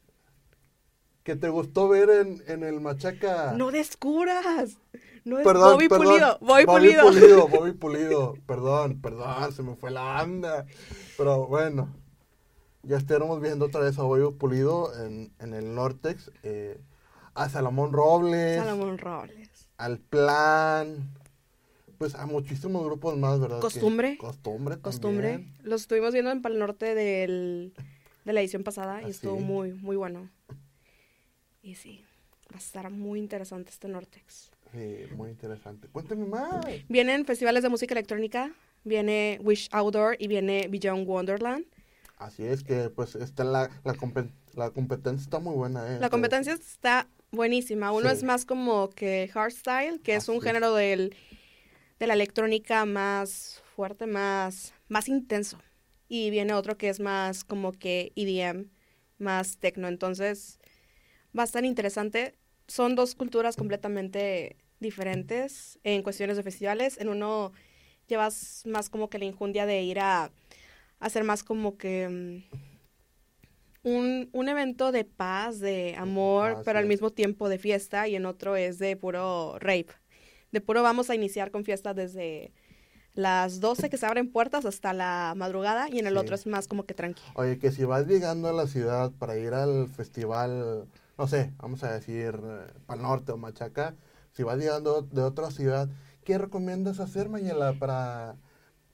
Que 1.30 1.36
te 1.36 1.48
gustó 1.48 1.88
ver 1.88 2.10
en, 2.10 2.42
en 2.48 2.64
el 2.64 2.80
Machaca. 2.80 3.52
No 3.56 3.70
descubras. 3.70 4.76
No 5.24 5.38
es 5.38 5.44
Perdón, 5.44 5.74
Bobby 5.74 5.88
perdón. 5.88 6.06
Pulido. 6.06 6.38
Bobby, 6.40 6.64
Bobby 6.64 6.80
Pulido. 6.94 7.02
Pulido, 7.06 7.48
Bobby 7.48 7.72
Pulido. 7.78 8.34
Perdón, 8.46 9.00
perdón, 9.00 9.52
se 9.52 9.62
me 9.62 9.76
fue 9.76 9.90
la 9.90 10.22
onda. 10.22 10.66
Pero 11.16 11.46
bueno, 11.46 11.94
ya 12.82 12.96
estaremos 12.96 13.40
viendo 13.40 13.66
otra 13.66 13.80
vez 13.82 13.98
a 13.98 14.02
Bobby 14.02 14.34
Pulido 14.36 14.92
en, 15.04 15.32
en 15.38 15.54
el 15.54 15.74
Nortex. 15.74 16.30
eh, 16.42 16.80
a 17.34 17.48
Salomón 17.48 17.92
Robles, 17.92 18.56
Salomón 18.58 18.98
Robles. 18.98 19.68
al 19.78 19.98
Plan. 19.98 21.14
Pues 21.96 22.14
a 22.16 22.26
muchísimos 22.26 22.84
grupos 22.84 23.16
más, 23.18 23.38
¿verdad? 23.38 23.58
Que- 23.58 23.62
Costumbre. 23.62 24.18
costumbre. 24.18 24.80
Costumbre. 24.80 25.32
también. 25.34 25.54
Los 25.62 25.82
estuvimos 25.82 26.12
viendo 26.12 26.30
en 26.32 26.42
Pal 26.42 26.58
Norte 26.58 26.94
del, 26.94 27.72
de 28.24 28.32
la 28.32 28.40
edición 28.40 28.64
pasada 28.64 29.02
y 29.02 29.04
Ah, 29.04 29.08
estuvo 29.08 29.38
muy, 29.38 29.74
muy 29.74 29.96
bueno. 29.96 30.28
Y 31.62 31.74
sí, 31.74 32.04
va 32.52 32.56
a 32.56 32.58
estar 32.58 32.90
muy 32.90 33.18
interesante 33.18 33.70
este 33.70 33.88
Nortex. 33.88 34.50
Sí, 34.72 34.96
muy 35.16 35.30
interesante. 35.30 35.88
Cuéntame 35.88 36.26
más. 36.26 36.64
Vienen 36.88 37.24
festivales 37.24 37.62
de 37.62 37.68
música 37.68 37.94
electrónica, 37.94 38.52
viene 38.84 39.38
Wish 39.42 39.68
Outdoor 39.72 40.16
y 40.18 40.28
viene 40.28 40.68
Beyond 40.68 41.06
Wonderland. 41.06 41.66
Así 42.18 42.44
es 42.44 42.62
que, 42.62 42.90
pues, 42.90 43.14
está 43.16 43.44
la, 43.44 43.70
la, 43.84 43.94
compe- 43.94 44.30
la 44.54 44.70
competencia 44.70 45.22
está 45.24 45.38
muy 45.38 45.54
buena, 45.54 45.96
¿eh? 45.96 45.98
La 46.00 46.10
competencia 46.10 46.52
está 46.52 47.08
buenísima. 47.30 47.92
Uno 47.92 48.08
Sí. 48.10 48.16
es 48.16 48.22
más 48.22 48.44
como 48.44 48.90
que 48.90 49.28
hardstyle, 49.32 50.00
que 50.02 50.14
es 50.16 50.28
un 50.28 50.40
género 50.40 50.74
del, 50.74 51.16
de 51.98 52.06
la 52.06 52.14
electrónica 52.14 52.84
más 52.84 53.62
fuerte, 53.74 54.06
más, 54.06 54.74
más 54.88 55.08
intenso. 55.08 55.58
Y 56.08 56.30
viene 56.30 56.52
otro 56.52 56.76
que 56.76 56.88
es 56.90 57.00
más 57.00 57.42
como 57.44 57.72
que 57.72 58.12
EDM, 58.16 58.66
más 59.18 59.56
techno. 59.58 59.88
Entonces, 59.88 60.58
va 61.36 61.42
a 61.42 61.44
estar 61.44 61.64
interesante. 61.64 62.34
Son 62.66 62.94
dos 62.94 63.14
culturas 63.14 63.56
completamente 63.56 64.56
diferentes 64.80 65.78
en 65.84 66.02
cuestiones 66.02 66.36
de 66.36 66.42
festivales. 66.42 66.98
En 66.98 67.08
uno 67.08 67.52
llevas 68.06 68.62
más 68.66 68.88
como 68.90 69.08
que 69.10 69.18
la 69.18 69.24
injundia 69.24 69.66
de 69.66 69.82
ir 69.82 70.00
a 70.00 70.30
hacer 70.98 71.24
más 71.24 71.42
como 71.42 71.76
que 71.76 72.08
mm, 72.08 73.88
un, 73.88 74.28
un 74.32 74.48
evento 74.48 74.92
de 74.92 75.04
paz, 75.04 75.58
de 75.60 75.94
amor, 75.96 76.62
pero 76.64 76.78
al 76.78 76.86
mismo 76.86 77.10
tiempo 77.10 77.48
de 77.48 77.58
fiesta, 77.58 78.08
y 78.08 78.16
en 78.16 78.26
otro 78.26 78.56
es 78.56 78.78
de 78.78 78.96
puro 78.96 79.58
rape. 79.58 79.88
De 80.52 80.60
puro 80.60 80.82
vamos 80.82 81.08
a 81.10 81.14
iniciar 81.14 81.50
con 81.50 81.64
fiesta 81.64 81.94
desde 81.94 82.52
las 83.14 83.60
12 83.60 83.88
que 83.88 83.96
se 83.96 84.06
abren 84.06 84.30
puertas 84.30 84.64
hasta 84.66 84.92
la 84.92 85.32
madrugada, 85.36 85.88
y 85.88 85.98
en 85.98 86.06
el 86.06 86.14
Sí. 86.14 86.18
otro 86.18 86.34
es 86.34 86.46
más 86.46 86.68
como 86.68 86.84
que 86.84 86.94
tranqui. 86.94 87.22
Oye, 87.34 87.58
que 87.58 87.70
si 87.70 87.84
vas 87.84 88.06
llegando 88.06 88.48
a 88.48 88.52
la 88.52 88.66
ciudad 88.66 89.12
para 89.18 89.38
ir 89.38 89.54
al 89.54 89.88
festival, 89.88 90.86
no 91.20 91.26
sé, 91.28 91.52
vamos 91.58 91.84
a 91.84 91.92
decir, 91.92 92.32
para 92.86 93.02
norte 93.02 93.30
o 93.32 93.36
Machaca, 93.36 93.94
si 94.32 94.42
vas 94.42 94.56
llegando 94.56 95.02
de 95.02 95.20
otra 95.20 95.50
ciudad, 95.50 95.86
¿qué 96.24 96.38
recomiendas 96.38 96.98
hacer, 96.98 97.28
Mayela, 97.28 97.74
para, 97.74 98.36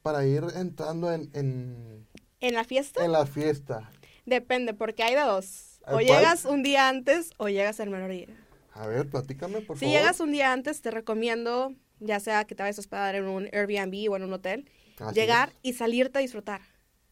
para 0.03 0.27
ir 0.27 0.43
entrando 0.57 1.13
en, 1.13 1.31
en, 1.35 2.05
En 2.41 2.55
la 2.55 2.65
fiesta 2.65 3.05
en 3.05 3.13
la 3.13 3.27
fiesta? 3.27 3.89
depende, 4.25 4.75
porque 4.75 5.05
hay 5.05 5.15
de 5.15 5.21
dos. 5.21 5.79
O 5.87 5.91
¿Cuál? 5.93 6.05
llegas 6.05 6.45
un 6.47 6.65
día 6.65 6.89
antes 6.89 7.31
o 7.37 7.49
llegas 7.49 7.79
el 7.79 7.91
menor 7.91 8.11
día. 8.11 8.27
A 8.75 8.89
ver, 8.89 9.09
platícame, 9.09 9.61
por 9.61 9.79
Si 9.79 9.85
favor. 9.85 10.01
llegas 10.01 10.19
un 10.19 10.33
día 10.33 10.53
antes, 10.53 10.83
te 10.83 10.91
recomiendo, 10.91 11.75
ya 12.01 12.19
sea 12.19 12.45
que 12.45 12.57
te 12.57 12.65
vayas 12.65 12.79
a 12.79 12.81
hospedar 12.81 13.15
en 13.15 13.27
un 13.29 13.49
Airbnb 13.53 14.11
o 14.11 14.17
en 14.17 14.25
un 14.25 14.33
hotel, 14.33 14.69
Así 14.99 15.15
llegar 15.15 15.51
es. 15.51 15.55
y 15.63 15.73
salirte 15.75 16.19
a 16.19 16.23
disfrutar, 16.23 16.63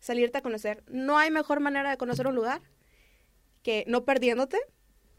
salirte 0.00 0.38
a 0.38 0.42
conocer. 0.42 0.82
No 0.88 1.18
hay 1.18 1.30
mejor 1.30 1.60
manera 1.60 1.88
de 1.90 1.96
conocer 1.98 2.26
un 2.26 2.34
lugar 2.34 2.60
que 3.62 3.84
no 3.86 4.04
perdiéndote, 4.04 4.58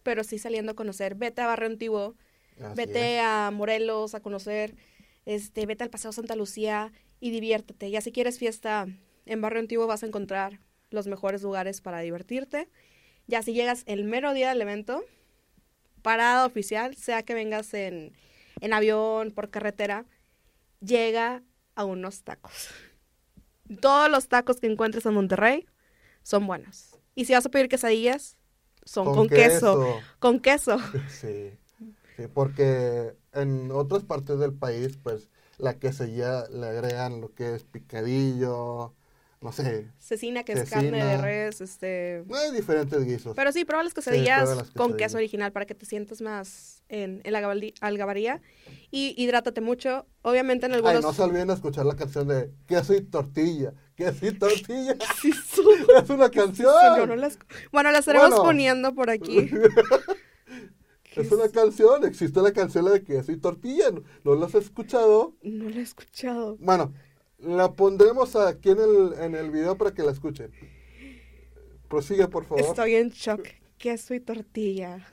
pero 0.05 0.23
sí 0.23 0.37
saliendo 0.37 0.73
a 0.73 0.75
conocer. 0.75 1.15
Vete 1.15 1.41
a 1.41 1.47
Barrio 1.47 1.67
Antiguo, 1.67 2.15
Así 2.61 2.75
vete 2.75 3.15
es. 3.17 3.21
a 3.23 3.49
Morelos 3.51 4.13
a 4.13 4.19
conocer, 4.19 4.75
este, 5.25 5.65
vete 5.65 5.83
al 5.83 5.89
Paseo 5.89 6.11
Santa 6.11 6.35
Lucía 6.35 6.93
y 7.19 7.31
diviértete. 7.31 7.89
Ya 7.89 8.01
si 8.01 8.11
quieres 8.11 8.37
fiesta 8.37 8.87
en 9.25 9.41
Barrio 9.41 9.61
Antiguo 9.61 9.87
vas 9.87 10.03
a 10.03 10.05
encontrar 10.05 10.59
los 10.91 11.07
mejores 11.07 11.41
lugares 11.41 11.81
para 11.81 12.01
divertirte. 12.01 12.69
Ya 13.25 13.41
si 13.41 13.53
llegas 13.53 13.81
el 13.87 14.03
mero 14.03 14.35
día 14.35 14.49
del 14.49 14.61
evento, 14.61 15.03
parada 16.03 16.45
oficial, 16.45 16.95
sea 16.95 17.23
que 17.23 17.33
vengas 17.33 17.73
en, 17.73 18.13
en 18.61 18.73
avión, 18.73 19.31
por 19.31 19.49
carretera, 19.49 20.05
llega 20.81 21.41
a 21.73 21.83
unos 21.83 22.23
tacos. 22.23 22.69
Todos 23.81 24.11
los 24.11 24.27
tacos 24.27 24.59
que 24.59 24.67
encuentres 24.67 25.07
en 25.07 25.15
Monterrey 25.15 25.65
son 26.21 26.45
buenos. 26.45 26.95
Y 27.15 27.25
si 27.25 27.33
vas 27.33 27.47
a 27.47 27.49
pedir 27.49 27.69
quesadillas, 27.69 28.37
son 28.85 29.13
con, 29.13 29.27
queso. 29.27 29.99
Con 30.19 30.39
queso. 30.39 30.77
Sí, 31.09 31.51
sí, 32.15 32.23
porque 32.33 33.15
en 33.33 33.71
otras 33.71 34.03
partes 34.03 34.39
del 34.39 34.53
país, 34.53 34.97
pues, 35.01 35.29
la 35.57 35.77
quesadilla 35.79 36.47
le 36.49 36.67
agregan 36.67 37.19
lo 37.19 37.33
que 37.33 37.55
es 37.55 37.63
picadillo, 37.63 38.93
no 39.41 39.51
sé, 39.51 39.91
Cecina, 39.99 40.43
que 40.43 40.53
es 40.53 40.69
carne 40.69 41.03
de 41.03 41.17
res, 41.17 41.61
este... 41.61 42.23
hay 42.33 42.51
diferentes 42.51 43.05
guisos. 43.05 43.35
Pero 43.35 43.51
sí, 43.51 43.63
prueba 43.63 43.83
las 43.83 43.93
quesadillas 43.93 44.49
las 44.49 44.71
con 44.71 44.87
quesadillas. 44.87 44.97
queso 44.97 45.17
original 45.17 45.51
para 45.51 45.65
que 45.65 45.75
te 45.75 45.85
sientas 45.85 46.21
más 46.21 46.83
en, 46.89 47.21
en 47.23 47.31
la 47.33 47.39
algabaría. 47.81 48.41
Y 48.89 49.13
hidrátate 49.21 49.61
mucho. 49.61 50.07
Obviamente 50.23 50.65
en 50.65 50.71
Ay, 50.71 50.77
algunos... 50.77 51.03
no 51.03 51.13
se 51.13 51.21
olviden 51.21 51.51
escuchar 51.51 51.85
la 51.85 51.95
canción 51.95 52.27
de 52.27 52.49
queso 52.65 52.95
y 52.95 53.01
tortilla, 53.01 53.73
queso 53.95 54.25
y 54.25 54.31
tortilla. 54.31 54.95
Sí, 55.21 55.31
es 55.97 56.09
una 56.09 56.29
canción. 56.31 57.07
No 57.07 57.15
las- 57.15 57.39
Bueno, 57.71 57.91
las 57.91 57.99
estaremos 58.01 58.29
Bueno. 58.29 58.43
poniendo 58.43 58.93
por 58.95 59.09
aquí. 59.09 59.49
Es 61.15 61.31
una 61.31 61.47
canción, 61.47 62.03
existe 62.03 62.41
la 62.41 62.51
canción 62.51 62.83
la 62.83 62.91
de 62.91 63.01
queso 63.03 63.31
y 63.31 63.37
tortilla, 63.37 63.89
¿no, 63.89 64.03
¿no 64.25 64.35
la 64.35 64.47
has 64.47 64.55
escuchado? 64.55 65.33
No 65.43 65.69
la 65.69 65.77
he 65.77 65.81
escuchado. 65.81 66.57
Bueno, 66.59 66.91
la 67.39 67.71
pondremos 67.71 68.35
aquí 68.35 68.71
en 68.71 68.79
el, 68.79 69.13
en 69.21 69.33
el 69.33 69.49
video 69.49 69.77
para 69.77 69.91
que 69.93 70.03
la 70.03 70.11
escuchen. 70.11 70.51
Prosigue, 71.87 72.27
por 72.27 72.43
favor. 72.43 72.65
Estoy 72.65 72.95
en 72.95 73.11
shock. 73.11 73.47
Queso 73.77 74.13
y 74.13 74.19
tortilla. 74.19 75.07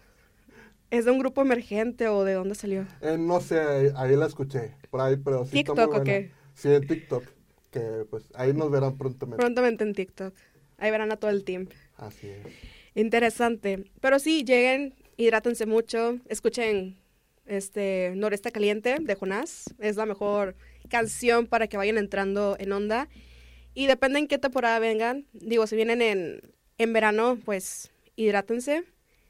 ¿Es 0.91 1.05
de 1.05 1.13
un 1.13 1.21
grupo 1.21 1.41
emergente 1.41 2.09
o 2.09 2.25
de 2.25 2.33
dónde 2.35 2.57
salió? 2.57 2.85
Eh, 3.01 3.17
no 3.17 3.41
sé, 3.41 3.61
ahí, 3.61 3.89
ahí 3.95 4.17
la 4.17 4.27
escuché, 4.27 4.75
por 4.91 5.01
ahí, 5.03 5.17
pero 5.17 5.45
sí 5.47 5.61
está 5.61 5.73
muy 5.73 5.83
¿TikTok 5.85 5.87
o 5.87 5.91
buena. 5.91 6.05
qué? 6.05 6.31
Sí, 6.55 6.69
en 6.69 6.87
TikTok, 6.87 7.25
que 7.71 7.81
pues 8.11 8.25
ahí 8.35 8.53
nos 8.53 8.71
verán 8.73 8.99
prontamente. 8.99 9.41
Prontamente 9.41 9.85
en 9.85 9.95
TikTok. 9.95 10.35
Ahí 10.83 10.91
verán 10.91 11.13
a 11.13 11.17
todo 11.17 11.31
el 11.31 11.45
team. 11.45 11.69
Así 11.97 12.27
es. 12.27 12.39
Interesante. 12.97 13.85
Pero 14.01 14.19
sí, 14.19 14.43
lleguen, 14.43 14.95
hidrátense 15.17 15.65
mucho, 15.65 16.19
escuchen 16.29 16.99
este 17.47 18.13
Noreste 18.17 18.51
Caliente 18.51 18.97
de 19.01 19.15
Jonás. 19.15 19.73
Es 19.79 19.95
la 19.95 20.07
mejor 20.07 20.57
canción 20.89 21.47
para 21.47 21.69
que 21.69 21.77
vayan 21.77 21.99
entrando 21.99 22.57
en 22.59 22.73
onda. 22.73 23.09
Y 23.75 23.87
depende 23.87 24.19
en 24.19 24.27
qué 24.27 24.39
temporada 24.39 24.81
vengan. 24.81 25.25
Digo, 25.33 25.69
si 25.69 25.77
vienen 25.77 26.03
en, 26.03 26.41
en 26.79 26.93
verano, 26.93 27.39
pues 27.45 27.93
hidrátense. 28.17 28.83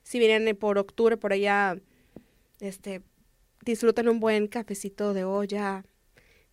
Si 0.02 0.18
vienen 0.18 0.56
por 0.56 0.78
octubre, 0.78 1.18
por 1.18 1.34
allá, 1.34 1.76
este, 2.60 3.02
disfruten 3.62 4.08
un 4.08 4.20
buen 4.20 4.48
cafecito 4.48 5.12
de 5.12 5.24
olla. 5.24 5.84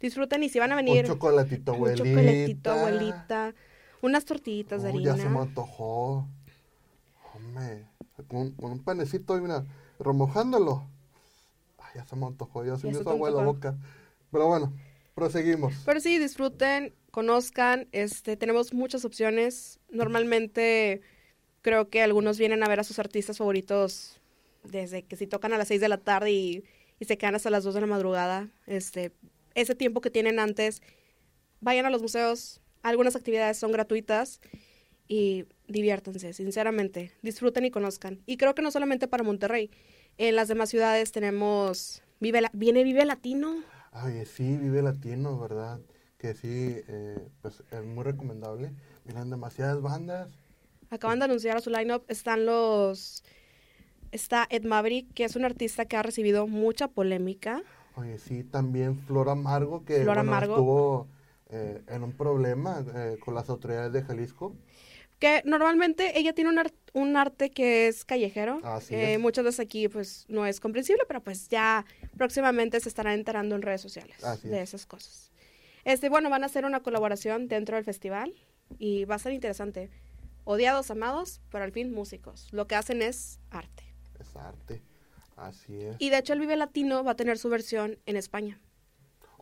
Disfruten 0.02 0.44
y 0.44 0.50
si 0.50 0.60
van 0.60 0.74
a 0.74 0.76
venir 0.76 1.06
Un 1.06 1.12
chocolatito, 1.14 1.72
un 1.72 1.78
abuelita. 1.78 2.04
chocolatito, 2.04 2.72
abuelita, 2.72 3.56
Unas 4.02 4.26
tortillitas 4.26 4.84
de 4.84 4.90
harina. 4.90 5.16
ya 5.16 5.22
se 5.22 5.30
me 5.30 5.40
antojó. 5.40 6.28
Hombre, 7.34 7.86
con, 8.28 8.52
con 8.52 8.72
un 8.72 8.84
panecito 8.84 9.38
y 9.38 9.42
mira, 9.42 9.66
remojándolo. 10.00 10.86
Ay, 11.78 11.92
ya 11.96 12.06
se 12.06 12.16
me 12.16 12.26
antojó, 12.26 12.66
ya 12.66 12.78
se 12.78 12.88
me 12.88 12.94
hizo 12.94 13.10
agua 13.10 13.30
en 13.30 13.36
la 13.36 13.44
boca. 13.44 13.78
Pero 14.32 14.48
bueno, 14.48 14.74
proseguimos. 15.16 15.74
Pero 15.86 16.00
sí, 16.00 16.18
disfruten, 16.18 16.94
conozcan, 17.12 17.88
este, 17.92 18.38
tenemos 18.38 18.74
muchas 18.74 19.06
opciones. 19.06 19.80
Normalmente 19.90 21.02
creo 21.62 21.90
que 21.90 22.02
algunos 22.02 22.38
vienen 22.38 22.64
a 22.64 22.68
ver 22.68 22.80
a 22.80 22.84
sus 22.84 23.00
artistas 23.00 23.38
favoritos 23.38 24.20
desde 24.64 25.04
que 25.04 25.16
si 25.16 25.28
tocan 25.28 25.54
a 25.54 25.58
las 25.58 25.68
6 25.70 25.82
de 25.82 25.90
la 25.90 25.98
tarde 25.98 26.32
y, 26.32 26.64
y 27.00 27.06
se 27.06 27.18
quedan 27.18 27.36
hasta 27.36 27.50
las 27.50 27.64
2 27.64 27.74
de 27.76 27.82
la 27.82 27.88
madrugada. 27.88 28.50
Este, 28.68 29.12
ese 29.56 29.76
tiempo 29.76 30.02
que 30.02 30.10
tienen 30.10 30.40
antes, 30.40 30.82
vayan 31.62 31.86
a 31.86 31.90
los 31.90 32.02
museos. 32.02 32.62
Algunas 32.84 33.16
actividades 33.16 33.58
son 33.58 33.72
gratuitas 33.72 34.40
y 35.08 35.46
diviértanse, 35.68 36.34
sinceramente. 36.34 37.12
Disfruten 37.22 37.66
y 37.66 37.72
conozcan. 37.72 38.22
Y 38.26 38.38
creo 38.38 38.56
que 38.56 38.62
no 38.62 38.72
solamente 38.72 39.08
para 39.08 39.24
Monterrey. 39.24 39.72
En 40.18 40.36
las 40.36 40.48
demás 40.48 40.70
ciudades 40.70 41.12
tenemos... 41.12 42.04
Vive 42.20 42.42
la- 42.42 42.52
viene 42.54 42.84
Vive 42.84 43.06
Latino. 43.06 43.64
Ay, 43.92 44.26
sí, 44.26 44.58
Vive 44.58 44.82
Latino, 44.82 45.40
¿verdad? 45.40 45.80
Que 46.18 46.34
sí, 46.34 46.82
eh, 46.88 47.18
pues 47.42 47.64
es 47.72 47.86
muy 47.86 48.04
recomendable. 48.04 48.74
Miren, 49.06 49.30
demasiadas 49.30 49.82
bandas. 49.82 50.30
Acaban 50.90 51.20
de 51.20 51.26
anunciar 51.26 51.56
a 51.58 51.62
su 51.62 51.70
lineup. 51.70 52.04
Están 52.10 52.46
los. 52.46 53.24
Está 54.12 54.48
Ed 54.50 54.66
Maverick, 54.66 55.14
que 55.14 55.24
es 55.24 55.36
un 55.38 55.46
artista 55.46 55.86
que 55.86 55.96
ha 55.96 56.04
recibido 56.04 56.46
mucha 56.48 56.88
polémica. 56.90 57.62
Oye, 57.96 58.18
sí, 58.20 58.44
también 58.44 58.98
Flor 58.98 59.30
Amargo, 59.30 59.86
que 59.86 59.96
Flor 60.02 60.16
bueno, 60.18 60.22
Amargo. 60.22 60.54
estuvo 60.56 61.08
eh, 61.50 61.82
en 61.88 62.04
un 62.04 62.14
problema 62.14 62.84
eh, 62.96 63.18
con 63.24 63.34
las 63.36 63.50
autoridades 63.50 63.92
de 63.94 64.04
Jalisco. 64.04 64.56
Que 65.20 65.42
normalmente 65.44 66.18
ella 66.18 66.32
tiene 66.34 66.50
un, 66.52 66.62
un 66.94 67.18
arte 67.18 67.50
que 67.50 67.88
es 67.88 68.06
callejero. 68.06 68.60
Así 68.64 68.96
Eh, 68.96 69.16
es. 69.16 69.20
Muchas 69.20 69.44
veces 69.44 69.60
aquí 69.60 69.90
pues 69.90 70.26
no 70.30 70.46
es 70.46 70.60
comprensible, 70.62 71.04
pero 71.08 71.22
pues 71.22 71.50
ya 71.50 71.86
próximamente 72.18 72.80
se 72.80 72.88
estarán 72.88 73.14
enterando 73.16 73.56
en 73.56 73.62
redes 73.62 73.82
sociales 73.82 74.24
Así 74.24 74.48
de 74.48 74.58
es. 74.62 74.70
esas 74.70 74.86
cosas. 74.86 75.32
Este, 75.84 76.08
bueno, 76.10 76.30
van 76.30 76.44
a 76.44 76.46
hacer 76.46 76.64
una 76.66 76.80
colaboración 76.82 77.48
dentro 77.48 77.76
del 77.76 77.84
festival 77.84 78.34
y 78.78 79.04
va 79.06 79.16
a 79.16 79.20
ser 79.20 79.34
interesante. 79.34 79.90
Odiados, 80.46 80.90
amados, 80.90 81.42
pero 81.52 81.64
al 81.66 81.72
fin 81.72 81.92
músicos. 81.94 82.48
Lo 82.52 82.68
que 82.68 82.76
hacen 82.76 83.02
es 83.02 83.40
arte. 83.50 83.84
Es 84.20 84.36
arte. 84.36 84.82
Así 85.36 85.82
es. 85.82 85.96
Y 86.00 86.10
de 86.12 86.18
hecho 86.18 86.34
el 86.34 86.40
Vive 86.40 86.56
Latino 86.56 87.04
va 87.04 87.12
a 87.12 87.16
tener 87.16 87.38
su 87.38 87.50
versión 87.50 87.98
en 88.06 88.16
España. 88.18 88.60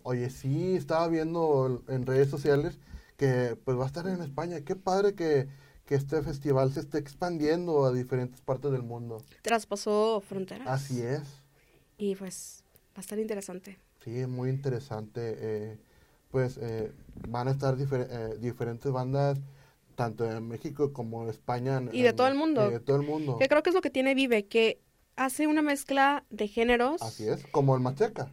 Oye, 0.10 0.30
sí, 0.30 0.78
estaba 0.78 1.10
viendo 1.10 1.84
en 1.90 2.06
redes 2.06 2.30
sociales 2.30 2.80
que 3.18 3.58
pues 3.66 3.78
va 3.78 3.84
a 3.84 3.88
estar 3.88 4.08
en 4.08 4.22
España. 4.22 4.62
Qué 4.62 4.78
padre 4.78 5.16
que, 5.16 5.50
que 5.86 5.96
este 5.96 6.22
festival 6.22 6.72
se 6.72 6.80
esté 6.80 6.98
expandiendo 6.98 7.84
a 7.84 7.92
diferentes 7.92 8.40
partes 8.40 8.72
del 8.72 8.84
mundo. 8.84 9.22
Traspasó 9.42 10.22
fronteras. 10.22 10.66
Así 10.66 11.02
es. 11.02 11.24
Y 11.98 12.16
pues 12.16 12.64
va 12.96 13.00
a 13.00 13.02
estar 13.02 13.20
interesante. 13.20 13.80
Sí, 14.02 14.18
es 14.20 14.30
muy 14.30 14.50
interesante. 14.50 15.20
eh, 15.40 15.78
pues 16.32 16.58
eh, 16.62 16.94
van 17.28 17.50
a 17.50 17.52
estar 17.52 17.76
difer- 17.76 18.08
eh, 18.10 18.38
diferentes 18.40 18.90
bandas, 18.90 19.38
tanto 19.96 20.24
en 20.32 20.48
México 20.48 20.94
como 20.94 21.24
en 21.24 21.30
España. 21.32 21.80
en- 21.80 21.90
Y 21.94 22.02
de 22.02 22.10
en- 22.12 22.16
todo 22.16 22.28
el 22.30 22.36
mundo. 22.36 22.66
y 22.70 22.72
de 22.72 22.80
todo 22.80 22.96
el 22.96 23.06
mundo. 23.06 23.38
Que 23.40 23.50
creo 23.50 23.62
que 23.62 23.72
es 23.72 23.76
lo 23.76 23.82
que 23.82 23.90
tiene 23.90 24.16
Vive, 24.16 24.46
que 24.48 24.80
hace 25.18 25.48
una 25.48 25.62
mezcla 25.62 26.24
de 26.30 26.48
géneros, 26.48 27.02
Así 27.02 27.28
es, 27.28 27.46
como 27.48 27.76
el 27.76 27.82
Machaca. 27.82 28.32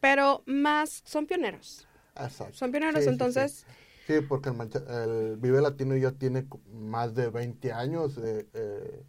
Pero 0.00 0.42
más 0.46 1.02
son 1.04 1.26
pioneros. 1.26 1.86
Exacto. 2.16 2.54
Son 2.54 2.70
pioneros, 2.70 3.04
Sí, 3.04 3.10
sí, 3.10 3.10
sí. 3.10 3.10
entonces 3.10 3.66
Sí, 4.06 4.20
porque 4.20 4.50
el, 4.50 5.36
Vive 5.36 5.60
Latino 5.60 5.96
ya 5.96 6.12
tiene 6.12 6.46
más 6.72 7.14
de 7.14 7.28
20 7.28 7.72
años 7.72 8.16
eh, 8.18 8.46
eh, 8.54 9.04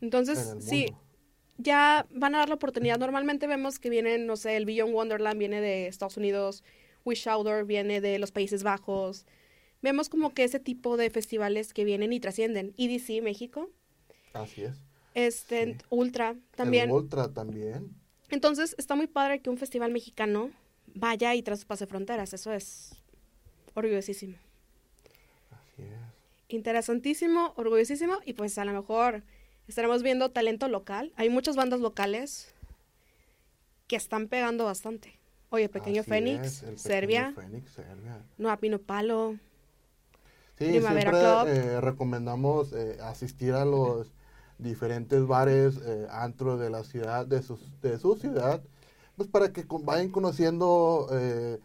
en 0.00 0.06
entonces 0.06 0.56
sí, 0.60 0.86
ya 1.56 2.06
van 2.10 2.34
a 2.34 2.38
dar 2.38 2.48
la 2.48 2.56
oportunidad. 2.56 2.98
Normalmente 2.98 3.46
vemos 3.46 3.78
que 3.78 3.88
vienen, 3.88 4.26
no 4.26 4.36
sé, 4.36 4.56
el 4.56 4.66
Beyond 4.66 4.92
Wonderland 4.94 5.38
viene 5.38 5.60
de 5.60 5.86
Estados 5.86 6.16
Unidos, 6.16 6.64
Wish 7.04 7.28
Outdoor 7.28 7.64
viene 7.64 8.00
de 8.00 8.18
los 8.18 8.32
Países 8.32 8.62
Bajos. 8.62 9.26
Vemos 9.80 10.08
como 10.08 10.34
que 10.34 10.44
ese 10.44 10.60
tipo 10.60 10.96
de 10.96 11.08
festivales 11.10 11.72
que 11.72 11.84
vienen 11.84 12.12
y 12.12 12.20
trascienden. 12.20 12.74
EDC 12.76 13.22
México, 13.22 13.70
Así 14.34 14.64
es. 14.64 14.76
este. 15.14 15.78
Ultra 15.88 16.36
también. 16.56 16.86
El 16.90 16.92
Ultra 16.96 17.32
también. 17.32 18.01
Entonces, 18.32 18.74
está 18.78 18.96
muy 18.96 19.06
padre 19.06 19.40
que 19.40 19.50
un 19.50 19.58
festival 19.58 19.92
mexicano 19.92 20.50
vaya 20.94 21.34
y 21.34 21.42
traspase 21.42 21.86
fronteras. 21.86 22.32
Eso 22.32 22.50
es 22.50 22.94
orgullosísimo. 23.74 24.36
Así 25.50 25.82
es. 25.82 25.90
Interesantísimo, 26.48 27.52
orgullosísimo. 27.56 28.18
Y 28.24 28.32
pues 28.32 28.56
a 28.56 28.64
lo 28.64 28.72
mejor 28.72 29.22
estaremos 29.68 30.02
viendo 30.02 30.30
talento 30.30 30.66
local. 30.68 31.12
Hay 31.16 31.28
muchas 31.28 31.56
bandas 31.56 31.80
locales 31.80 32.54
que 33.86 33.96
están 33.96 34.28
pegando 34.28 34.64
bastante. 34.64 35.18
Oye, 35.50 35.68
Pequeño 35.68 36.00
Así 36.00 36.08
Fénix, 36.08 36.46
es, 36.46 36.62
el 36.62 36.68
Pequeño 36.68 36.78
Serbia, 36.78 37.32
Fénix, 37.36 37.70
Serbia. 37.70 38.18
Nueva 38.38 38.56
Pino 38.56 38.78
Palo. 38.78 39.36
Sí, 40.56 40.68
Primavera 40.70 41.10
siempre 41.10 41.20
Club. 41.20 41.48
eh, 41.48 41.80
recomendamos 41.82 42.72
eh, 42.72 42.96
asistir 43.02 43.52
a 43.52 43.66
los 43.66 44.10
diferentes 44.62 45.26
bares, 45.26 45.78
eh, 45.84 46.06
antros 46.10 46.58
de 46.60 46.70
la 46.70 46.84
ciudad, 46.84 47.26
de 47.26 47.42
su, 47.42 47.58
de 47.82 47.98
su 47.98 48.16
ciudad, 48.16 48.62
pues 49.16 49.28
para 49.28 49.52
que 49.52 49.66
con- 49.66 49.84
vayan 49.84 50.08
conociendo 50.10 51.08
eh, 51.12 51.58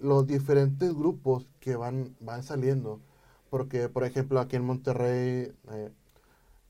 los 0.00 0.26
diferentes 0.26 0.92
grupos 0.94 1.46
que 1.60 1.76
van, 1.76 2.14
van 2.20 2.42
saliendo. 2.42 3.00
Porque, 3.50 3.88
por 3.88 4.04
ejemplo, 4.04 4.40
aquí 4.40 4.56
en 4.56 4.64
Monterrey, 4.64 5.52
eh, 5.70 5.90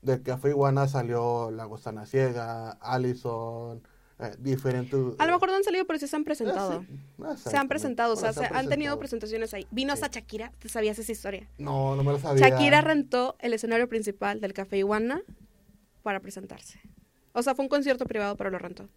del 0.01 0.21
Café 0.21 0.49
Iguana 0.49 0.87
salió 0.87 1.49
La 1.49 1.67
Ciega, 2.05 2.71
Allison, 2.79 3.81
eh, 4.19 4.35
diferentes... 4.39 4.99
A 5.17 5.25
lo 5.25 5.33
mejor 5.33 5.49
no 5.49 5.55
han 5.55 5.63
salido, 5.63 5.85
pero 5.87 5.97
sí 5.97 6.07
se 6.07 6.15
han 6.15 6.23
presentado. 6.23 6.81
Eh, 6.83 6.87
sí, 7.37 7.49
Se 7.49 7.57
han 7.57 7.67
presentado, 7.67 8.13
o 8.13 8.15
sea, 8.15 8.31
Bueno, 8.31 8.47
se 8.49 8.55
han 8.55 8.69
tenido 8.69 8.99
presentaciones 8.99 9.53
ahí. 9.55 9.65
Vino 9.71 9.91
hasta 9.93 10.07
Sí. 10.07 10.13
Shakira, 10.13 10.51
¿te 10.59 10.69
sabías 10.69 10.99
esa 10.99 11.11
historia? 11.11 11.49
No, 11.57 11.95
no 11.95 12.03
me 12.03 12.11
lo 12.11 12.19
sabía. 12.19 12.47
Shakira 12.47 12.81
rentó 12.81 13.35
el 13.39 13.53
escenario 13.53 13.89
principal 13.89 14.39
del 14.39 14.53
Café 14.53 14.77
Iguana 14.77 15.21
para 16.05 16.19
presentarse. 16.19 16.79
O 17.33 17.41
sea, 17.41 17.55
fue 17.55 17.65
un 17.65 17.69
concierto 17.69 18.05
privado, 18.05 18.37
pero 18.37 18.51
lo 18.51 18.59
rentó. 18.59 18.87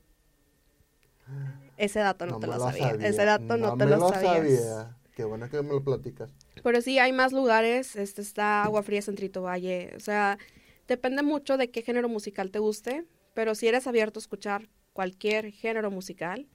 Ese 1.78 2.00
dato 2.00 2.26
no, 2.26 2.38
te 2.38 2.46
lo 2.46 2.58
sabía. 2.60 2.90
sabía, 2.90 3.08
Ese 3.08 3.24
dato 3.24 3.56
no, 3.56 3.76
te 3.78 3.86
me 3.86 3.96
lo, 3.96 4.08
sabías. 4.10 4.34
sabía. 4.36 4.96
Qué 5.16 5.24
bueno 5.24 5.48
que 5.48 5.62
me 5.62 5.70
lo 5.70 5.82
platicas. 5.82 6.30
Pero 6.62 6.82
sí, 6.82 6.98
hay 6.98 7.12
más 7.12 7.32
lugares. 7.32 7.96
Este 7.96 8.20
está 8.20 8.64
Agua 8.64 8.82
Fría 8.82 9.00
Centrito 9.00 9.42
Valle. 9.42 9.94
O 9.96 10.00
sea, 10.00 10.38
depende 10.86 11.22
mucho 11.22 11.56
de 11.56 11.70
qué 11.70 11.82
género 11.82 12.10
musical 12.10 12.50
te 12.50 12.58
guste. 12.58 13.06
Pero 13.34 13.54
si 13.54 13.68
eres 13.68 13.86
abierto 13.86 14.18
a 14.18 14.22
escuchar 14.22 14.68
cualquier 14.92 15.50
género 15.52 15.90
musical, 15.90 16.46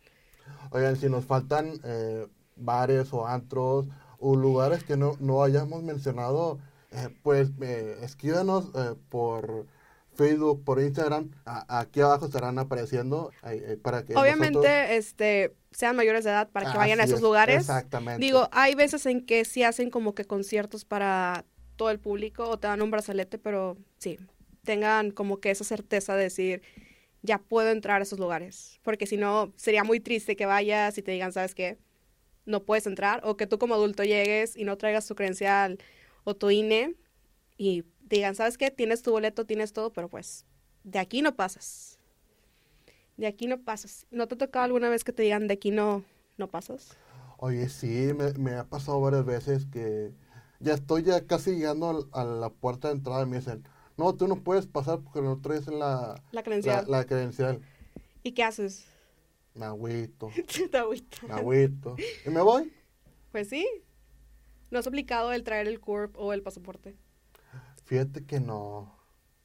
Oigan, 0.72 0.96
si 0.98 1.10
nos 1.10 1.26
faltan 1.26 1.80
eh, 1.84 2.28
bares 2.56 3.14
o 3.14 3.26
antros 3.28 3.88
o 4.20 4.36
lugares 4.36 4.84
que 4.84 4.98
no, 4.98 5.18
no 5.20 5.44
hayamos 5.44 5.84
mencionado, 5.84 6.60
eh, 6.92 7.10
pues 7.24 7.52
eh, 7.62 7.98
escríbanos 8.02 8.72
eh, 8.76 8.96
por 9.10 9.68
Facebook, 10.16 10.64
por 10.64 10.80
Instagram. 10.80 11.32
A- 11.46 11.80
aquí 11.80 12.02
abajo 12.02 12.26
estarán 12.26 12.60
apareciendo 12.60 13.32
eh, 13.46 13.78
para 13.82 14.06
que 14.06 14.16
obviamente, 14.16 14.54
nosotros- 14.60 14.90
este, 14.90 15.54
sean 15.72 15.96
mayores 15.96 16.24
de 16.24 16.30
edad 16.32 16.50
para 16.50 16.72
que 16.72 16.78
vayan 16.78 17.00
a 17.00 17.04
esos 17.04 17.18
es, 17.18 17.22
lugares. 17.22 17.58
Exactamente. 17.58 18.24
Digo, 18.24 18.48
hay 18.52 18.76
veces 18.76 19.06
en 19.06 19.26
que 19.26 19.46
sí 19.46 19.64
hacen 19.64 19.90
como 19.90 20.14
que 20.16 20.26
conciertos 20.26 20.86
para 20.86 21.46
todo 21.76 21.90
el 21.90 22.00
público 22.00 22.48
o 22.48 22.58
te 22.60 22.68
dan 22.68 22.82
un 22.82 22.92
brazalete, 22.92 23.38
pero 23.40 23.78
sí, 23.98 24.20
tengan 24.64 25.12
como 25.12 25.40
que 25.40 25.50
esa 25.52 25.64
certeza 25.64 26.16
de 26.16 26.24
decir, 26.24 26.62
ya 27.22 27.38
puedo 27.40 27.70
entrar 27.72 28.02
a 28.02 28.04
esos 28.04 28.20
lugares. 28.20 28.80
Porque 28.84 29.08
si 29.08 29.18
no, 29.18 29.52
sería 29.56 29.84
muy 29.84 30.00
triste 30.00 30.36
que 30.36 30.46
vayas 30.46 30.98
y 30.98 31.02
te 31.02 31.12
digan, 31.12 31.32
¿sabes 31.34 31.56
qué? 31.56 31.78
No 32.46 32.64
puedes 32.64 32.86
entrar. 32.86 33.22
O 33.24 33.38
que 33.38 33.48
tú 33.48 33.58
como 33.58 33.74
adulto 33.76 34.04
llegues 34.04 34.56
y 34.58 34.66
no 34.66 34.78
traigas 34.78 35.08
tu 35.08 35.16
credencial 35.16 35.80
o 36.26 36.36
tu 36.36 36.50
INE 36.52 36.96
y 37.58 37.84
digan, 38.16 38.36
¿sabes 38.36 38.58
qué? 38.58 38.72
Tienes 38.72 39.02
tu 39.02 39.12
boleto, 39.12 39.46
tienes 39.46 39.74
todo, 39.74 39.92
pero 39.94 40.10
pues 40.10 40.46
de 40.84 41.00
aquí 41.00 41.22
no 41.22 41.36
pasas. 41.36 42.00
De 43.18 43.28
aquí 43.28 43.48
no 43.48 43.62
pasas. 43.62 44.08
¿No 44.12 44.28
te 44.28 44.36
ha 44.36 44.38
tocado 44.38 44.66
alguna 44.66 44.90
vez 44.90 45.04
que 45.04 45.14
te 45.14 45.24
digan, 45.24 45.48
de 45.48 45.54
aquí 45.54 45.72
no, 45.72 46.04
no 46.38 46.48
pasas? 46.48 46.98
Oye, 47.38 47.70
sí, 47.70 48.12
me, 48.16 48.34
me 48.34 48.54
ha 48.56 48.64
pasado 48.66 49.00
varias 49.02 49.26
veces 49.26 49.66
que 49.66 50.12
ya 50.60 50.74
estoy 50.74 51.04
ya 51.04 51.26
casi 51.28 51.52
llegando 51.52 52.10
a 52.14 52.24
la 52.24 52.50
puerta 52.50 52.88
de 52.88 52.96
entrada 52.96 53.24
y 53.24 53.26
me 53.28 53.38
dicen, 53.38 53.68
no, 53.98 54.16
tú 54.16 54.28
no 54.28 54.38
puedes 54.38 54.66
pasar 54.66 55.00
porque 55.02 55.22
no 55.22 55.40
traes 55.42 55.68
la, 55.68 56.22
La 56.32 56.42
credencial. 56.44 56.86
la, 56.88 56.98
la 57.00 57.06
credencial. 57.06 57.62
¿Y 58.24 58.32
qué 58.32 58.44
haces? 58.44 58.86
Me 59.54 59.66
agüito, 59.66 60.32
Te 60.72 60.78
agüitas. 60.78 61.24
me 61.24 61.34
agüito. 61.34 61.96
¿Y 62.26 62.30
me 62.30 62.42
voy? 62.42 62.74
Pues 63.32 63.50
sí. 63.50 63.68
No 64.72 64.80
es 64.80 64.88
obligado 64.88 65.32
el 65.34 65.44
traer 65.44 65.68
el 65.68 65.80
CURP 65.80 66.18
o 66.18 66.34
el 66.34 66.42
pasaporte. 66.42 66.96
Fíjate 67.86 68.26
que 68.26 68.40
no, 68.40 68.96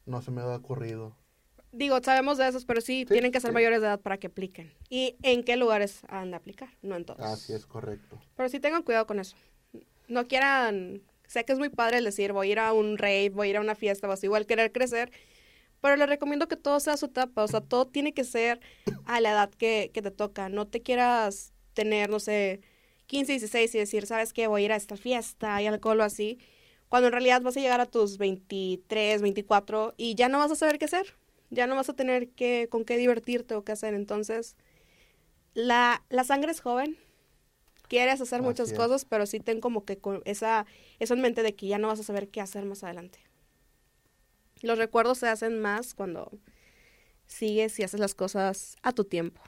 no 0.07 0.22
se 0.22 0.30
me 0.30 0.41
ha 0.41 0.57
ocurrido. 0.57 1.16
Digo, 1.72 2.01
sabemos 2.03 2.39
de 2.39 2.49
esos, 2.49 2.64
pero 2.64 2.80
sí, 2.80 3.01
Sí, 3.01 3.12
tienen 3.12 3.30
que 3.30 3.41
ser 3.41 3.51
sí. 3.51 3.55
mayores 3.55 3.80
de 3.80 3.89
edad 3.89 4.01
para 4.01 4.18
que 4.18 4.28
apliquen. 4.28 4.72
¿Y 4.89 5.16
en 5.22 5.45
qué 5.45 5.57
lugares 5.57 6.01
han 6.09 6.30
de 6.30 6.36
aplicar? 6.36 6.70
No 6.82 6.97
en 6.97 7.05
todos. 7.05 7.20
Así 7.20 7.53
es 7.53 7.66
correcto. 7.66 8.18
Pero 8.36 8.49
sí 8.49 8.59
tengan 8.59 8.82
cuidado 8.82 9.07
con 9.07 9.18
eso. 9.18 9.36
No 10.09 10.26
quieran 10.26 11.03
Sé 11.28 11.45
que 11.45 11.53
es 11.53 11.59
muy 11.59 11.68
padre 11.68 11.99
el 11.99 12.05
decir, 12.05 12.32
voy 12.32 12.49
a 12.49 12.53
ir 12.53 12.59
a 12.59 12.72
un 12.72 12.97
rave, 12.97 13.28
voy 13.28 13.49
a 13.49 13.51
ir 13.51 13.57
a 13.59 13.61
una 13.61 13.74
fiesta, 13.74 14.07
vas 14.07 14.24
igual 14.24 14.47
querer 14.47 14.72
crecer, 14.72 15.12
pero 15.82 15.95
le 15.97 16.07
recomiendo 16.07 16.49
que 16.49 16.57
todo 16.57 16.80
sea 16.80 16.95
a 16.95 16.97
su 16.97 17.07
etapa, 17.07 17.45
o 17.45 17.49
sea, 17.49 17.61
todo 17.61 17.86
tiene 17.86 18.14
que 18.14 18.24
ser 18.24 18.61
a 19.05 19.20
la 19.20 19.32
edad 19.32 19.51
que, 19.51 19.91
que 19.93 20.01
te 20.01 20.11
toca. 20.11 20.49
No 20.49 20.66
te 20.66 20.80
quieras 20.80 21.53
tener, 21.74 22.09
no 22.09 22.18
sé, 22.18 22.62
15, 23.07 23.32
16 23.32 23.74
y 23.74 23.78
decir, 23.78 24.07
¿sabes 24.07 24.32
qué? 24.32 24.47
Voy 24.47 24.62
a 24.62 24.64
ir 24.64 24.72
a 24.72 24.76
esta 24.76 24.97
fiesta 24.97 25.61
y 25.61 25.66
alcohol 25.66 26.01
o 26.01 26.03
así. 26.05 26.39
Cuando 26.89 27.09
en 27.09 27.12
realidad 27.12 27.43
vas 27.43 27.57
a 27.57 27.61
llegar 27.61 27.80
a 27.80 27.86
tus 27.86 28.18
23, 28.18 29.20
24 29.20 29.95
y 29.97 30.14
ya 30.14 30.28
no 30.28 30.39
vas 30.39 30.51
a 30.51 30.57
saber 30.57 30.78
qué 30.78 30.86
hacer. 30.86 31.14
Ya 31.51 31.66
no 31.66 31.76
vas 31.76 31.89
a 31.89 31.95
tener 31.95 32.30
que, 32.30 32.68
con 32.70 32.84
qué 32.84 32.97
divertirte 32.97 33.55
o 33.55 33.64
qué 33.64 33.72
hacer. 33.72 33.95
Entonces, 33.95 34.57
la, 35.55 36.05
la 36.09 36.24
sangre 36.24 36.51
es 36.51 36.61
joven. 36.61 36.97
Quieres 37.89 38.20
hacer 38.20 38.43
muchas 38.43 38.72
es. 38.72 38.76
cosas, 38.76 39.05
pero 39.05 39.26
sí 39.26 39.41
ten 39.41 39.61
como 39.61 39.84
que 39.84 39.99
con 39.99 40.22
esa, 40.24 40.66
eso 40.99 41.14
en 41.14 41.22
mente 41.22 41.43
de 41.43 41.55
que 41.55 41.66
ya 41.66 41.78
no 41.78 41.89
vas 41.89 42.01
a 42.01 42.03
saber 42.03 42.28
qué 42.28 42.41
hacer 42.41 42.64
más 42.64 42.84
adelante. 42.84 43.18
Los 44.61 44.76
recuerdos 44.76 45.18
se 45.18 45.28
hacen 45.28 45.59
más 45.61 45.95
cuando 45.95 46.30
sigues 47.26 47.78
y 47.78 47.82
haces 47.84 48.01
las 48.01 48.14
cosas 48.14 48.76
a 48.82 48.93
tu 48.93 49.05
tiempo. 49.05 49.41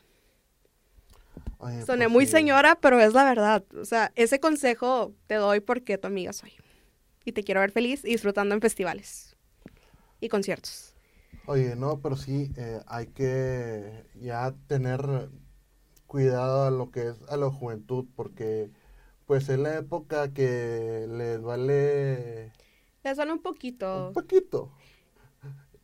Oye, 1.59 1.84
Soné 1.84 2.05
pues 2.05 2.12
muy 2.12 2.26
sí. 2.26 2.32
señora, 2.32 2.78
pero 2.80 2.99
es 3.01 3.12
la 3.12 3.24
verdad. 3.24 3.64
O 3.78 3.84
sea, 3.84 4.12
ese 4.14 4.41
consejo 4.41 5.12
te 5.26 5.34
doy 5.34 5.61
porque 5.61 5.99
tu 5.99 6.07
amiga 6.07 6.32
soy. 6.32 6.53
Y 7.24 7.32
te 7.32 7.44
quiero 7.44 7.60
ver 7.60 7.72
feliz 7.72 8.04
y 8.04 8.10
disfrutando 8.12 8.54
en 8.54 8.60
festivales 8.60 9.36
y 10.20 10.28
conciertos. 10.28 10.94
Oye, 11.46 11.74
no, 11.76 12.00
pero 12.00 12.16
sí, 12.16 12.50
eh, 12.56 12.80
hay 12.86 13.06
que 13.08 14.04
ya 14.14 14.54
tener 14.68 15.30
cuidado 16.06 16.64
a 16.66 16.70
lo 16.70 16.90
que 16.90 17.08
es 17.10 17.22
a 17.28 17.36
la 17.36 17.50
juventud, 17.50 18.06
porque 18.16 18.70
pues 19.26 19.48
es 19.50 19.58
la 19.58 19.78
época 19.78 20.32
que 20.34 21.06
les 21.10 21.42
vale 21.42 22.52
Les 23.04 23.16
suena 23.16 23.32
un 23.34 23.42
poquito. 23.42 24.08
un 24.08 24.12
poquito. 24.12 24.70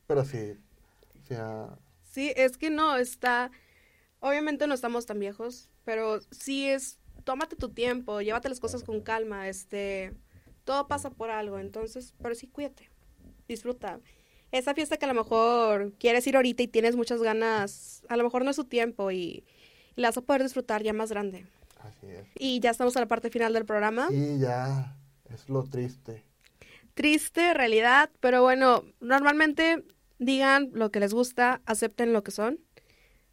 Pero 0.07 0.25
sí, 0.25 0.57
o 1.23 1.25
sea, 1.27 1.79
Sí, 2.03 2.33
es 2.37 2.57
que 2.57 2.71
no, 2.71 2.97
está... 2.97 3.51
Obviamente 4.21 4.67
no 4.67 4.75
estamos 4.75 5.07
tan 5.07 5.19
viejos, 5.21 5.71
pero 5.85 6.21
sí 6.31 6.69
es... 6.69 6.99
Tómate 7.25 7.57
tu 7.57 7.71
tiempo, 7.71 8.21
llévate 8.21 8.49
las 8.49 8.61
cosas 8.61 8.85
con 8.85 9.01
calma, 9.03 9.49
este... 9.49 10.15
Todo 10.67 10.89
pasa 10.89 11.11
por 11.11 11.31
algo, 11.31 11.61
entonces, 11.61 12.13
pero 12.21 12.35
sí, 12.35 12.49
cuídate, 12.49 12.91
disfruta. 13.47 14.01
Esa 14.51 14.75
fiesta 14.75 14.97
que 14.97 15.05
a 15.05 15.09
lo 15.09 15.15
mejor 15.15 15.93
quieres 15.99 16.27
ir 16.27 16.35
ahorita 16.35 16.65
y 16.65 16.67
tienes 16.67 16.97
muchas 16.97 17.23
ganas, 17.23 18.03
a 18.09 18.17
lo 18.17 18.25
mejor 18.25 18.45
no 18.45 18.51
es 18.51 18.57
su 18.57 18.65
tiempo 18.65 19.13
y, 19.13 19.45
y 19.95 20.01
la 20.01 20.09
vas 20.09 20.19
a 20.19 20.23
poder 20.23 20.43
disfrutar 20.43 20.83
ya 20.83 20.93
más 20.93 21.11
grande. 21.11 21.47
así 21.79 22.09
es. 22.09 22.27
Y 22.35 22.59
ya 22.59 22.71
estamos 22.71 22.97
a 22.97 23.01
la 23.01 23.07
parte 23.07 23.31
final 23.31 23.53
del 23.53 23.65
programa. 23.65 24.09
Y 24.11 24.41
ya 24.41 24.97
es 25.33 25.49
lo 25.49 25.63
triste. 25.63 26.25
Triste 26.95 27.55
realidad, 27.55 28.11
pero 28.19 28.43
bueno, 28.43 28.83
normalmente 28.99 29.85
digan 30.19 30.71
lo 30.73 30.91
que 30.91 30.99
les 30.99 31.15
gusta, 31.15 31.61
acepten 31.65 32.13
lo 32.13 32.25
que 32.25 32.33
son, 32.33 32.59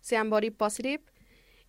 sean 0.02 0.30
body 0.30 0.52
positive 0.52 1.04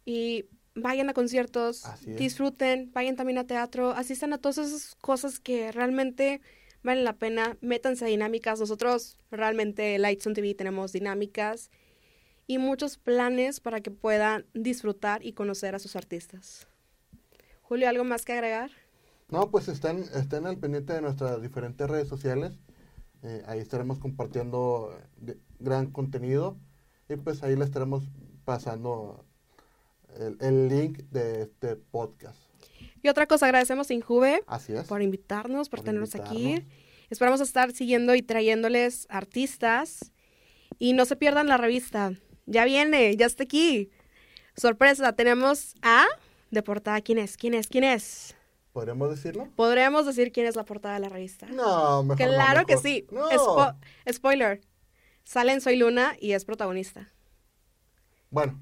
y 0.04 0.44
vayan 0.74 1.08
a 1.08 1.14
conciertos, 1.14 1.84
disfruten, 2.04 2.90
vayan 2.92 3.16
también 3.16 3.38
a 3.38 3.46
teatro, 3.46 3.90
asistan 3.90 4.32
a 4.32 4.38
todas 4.38 4.58
esas 4.58 4.94
cosas 4.96 5.38
que 5.38 5.72
realmente 5.72 6.40
valen 6.82 7.04
la 7.04 7.16
pena, 7.16 7.56
métanse 7.60 8.04
a 8.04 8.08
dinámicas. 8.08 8.60
Nosotros 8.60 9.16
realmente 9.30 9.98
Lights 9.98 10.26
on 10.26 10.34
TV 10.34 10.54
tenemos 10.54 10.92
dinámicas 10.92 11.70
y 12.46 12.58
muchos 12.58 12.98
planes 12.98 13.60
para 13.60 13.80
que 13.80 13.90
puedan 13.90 14.46
disfrutar 14.52 15.24
y 15.24 15.32
conocer 15.32 15.74
a 15.74 15.78
sus 15.78 15.96
artistas. 15.96 16.66
Julio, 17.62 17.88
¿algo 17.88 18.04
más 18.04 18.24
que 18.24 18.34
agregar? 18.34 18.70
No, 19.30 19.50
pues 19.50 19.68
estén, 19.68 20.04
estén 20.14 20.46
al 20.46 20.58
pendiente 20.58 20.92
de 20.92 21.00
nuestras 21.00 21.40
diferentes 21.40 21.88
redes 21.88 22.08
sociales. 22.08 22.58
Eh, 23.22 23.42
ahí 23.46 23.58
estaremos 23.58 23.98
compartiendo 23.98 24.94
eh, 25.26 25.38
gran 25.58 25.90
contenido 25.90 26.58
y 27.08 27.16
pues 27.16 27.42
ahí 27.42 27.56
le 27.56 27.64
estaremos 27.64 28.04
pasando 28.44 29.24
el, 30.18 30.36
el 30.40 30.68
link 30.68 30.98
de 31.10 31.42
este 31.42 31.76
podcast. 31.76 32.38
Y 33.02 33.08
otra 33.08 33.26
cosa, 33.26 33.46
agradecemos 33.46 33.90
a 33.90 33.94
Injuve 33.94 34.42
Así 34.46 34.72
es. 34.72 34.86
por 34.86 35.02
invitarnos, 35.02 35.68
por, 35.68 35.80
Por 35.80 35.84
tenernos 35.84 36.14
aquí. 36.14 36.64
Esperamos 37.10 37.40
estar 37.40 37.70
siguiendo 37.72 38.14
y 38.14 38.22
trayéndoles 38.22 39.06
artistas. 39.10 40.12
Y 40.78 40.94
no 40.94 41.04
se 41.04 41.14
pierdan 41.16 41.46
la 41.46 41.56
revista. 41.58 42.12
Ya 42.46 42.64
viene, 42.64 43.14
ya 43.16 43.26
está 43.26 43.44
aquí. 43.44 43.90
Sorpresa, 44.56 45.12
tenemos 45.12 45.74
a... 45.82 46.04
De 46.50 46.62
portada, 46.62 47.00
¿quién 47.00 47.18
es? 47.18 47.36
¿Quién 47.36 47.54
es? 47.54 47.66
¿Quién 47.68 47.84
es? 47.84 48.36
¿Podríamos 48.72 49.10
decirlo? 49.10 49.48
Podremos 49.54 50.06
decir 50.06 50.32
quién 50.32 50.46
es 50.46 50.56
la 50.56 50.64
portada 50.64 50.94
de 50.94 51.00
la 51.00 51.08
revista. 51.08 51.46
No, 51.46 52.02
mejor 52.04 52.26
no, 52.26 52.32
claro 52.34 52.66
que 52.66 52.76
sí. 52.76 53.06
No. 53.10 53.28
Spo- 53.30 53.76
spoiler. 54.12 54.60
Sale 55.24 55.52
en 55.52 55.60
Soy 55.60 55.76
Luna 55.76 56.16
y 56.20 56.32
es 56.32 56.44
protagonista. 56.44 57.12
Bueno, 58.30 58.60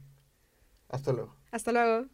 hasta 0.88 1.12
luego. 1.12 1.36
Hasta 1.52 1.70
luego. 1.72 2.08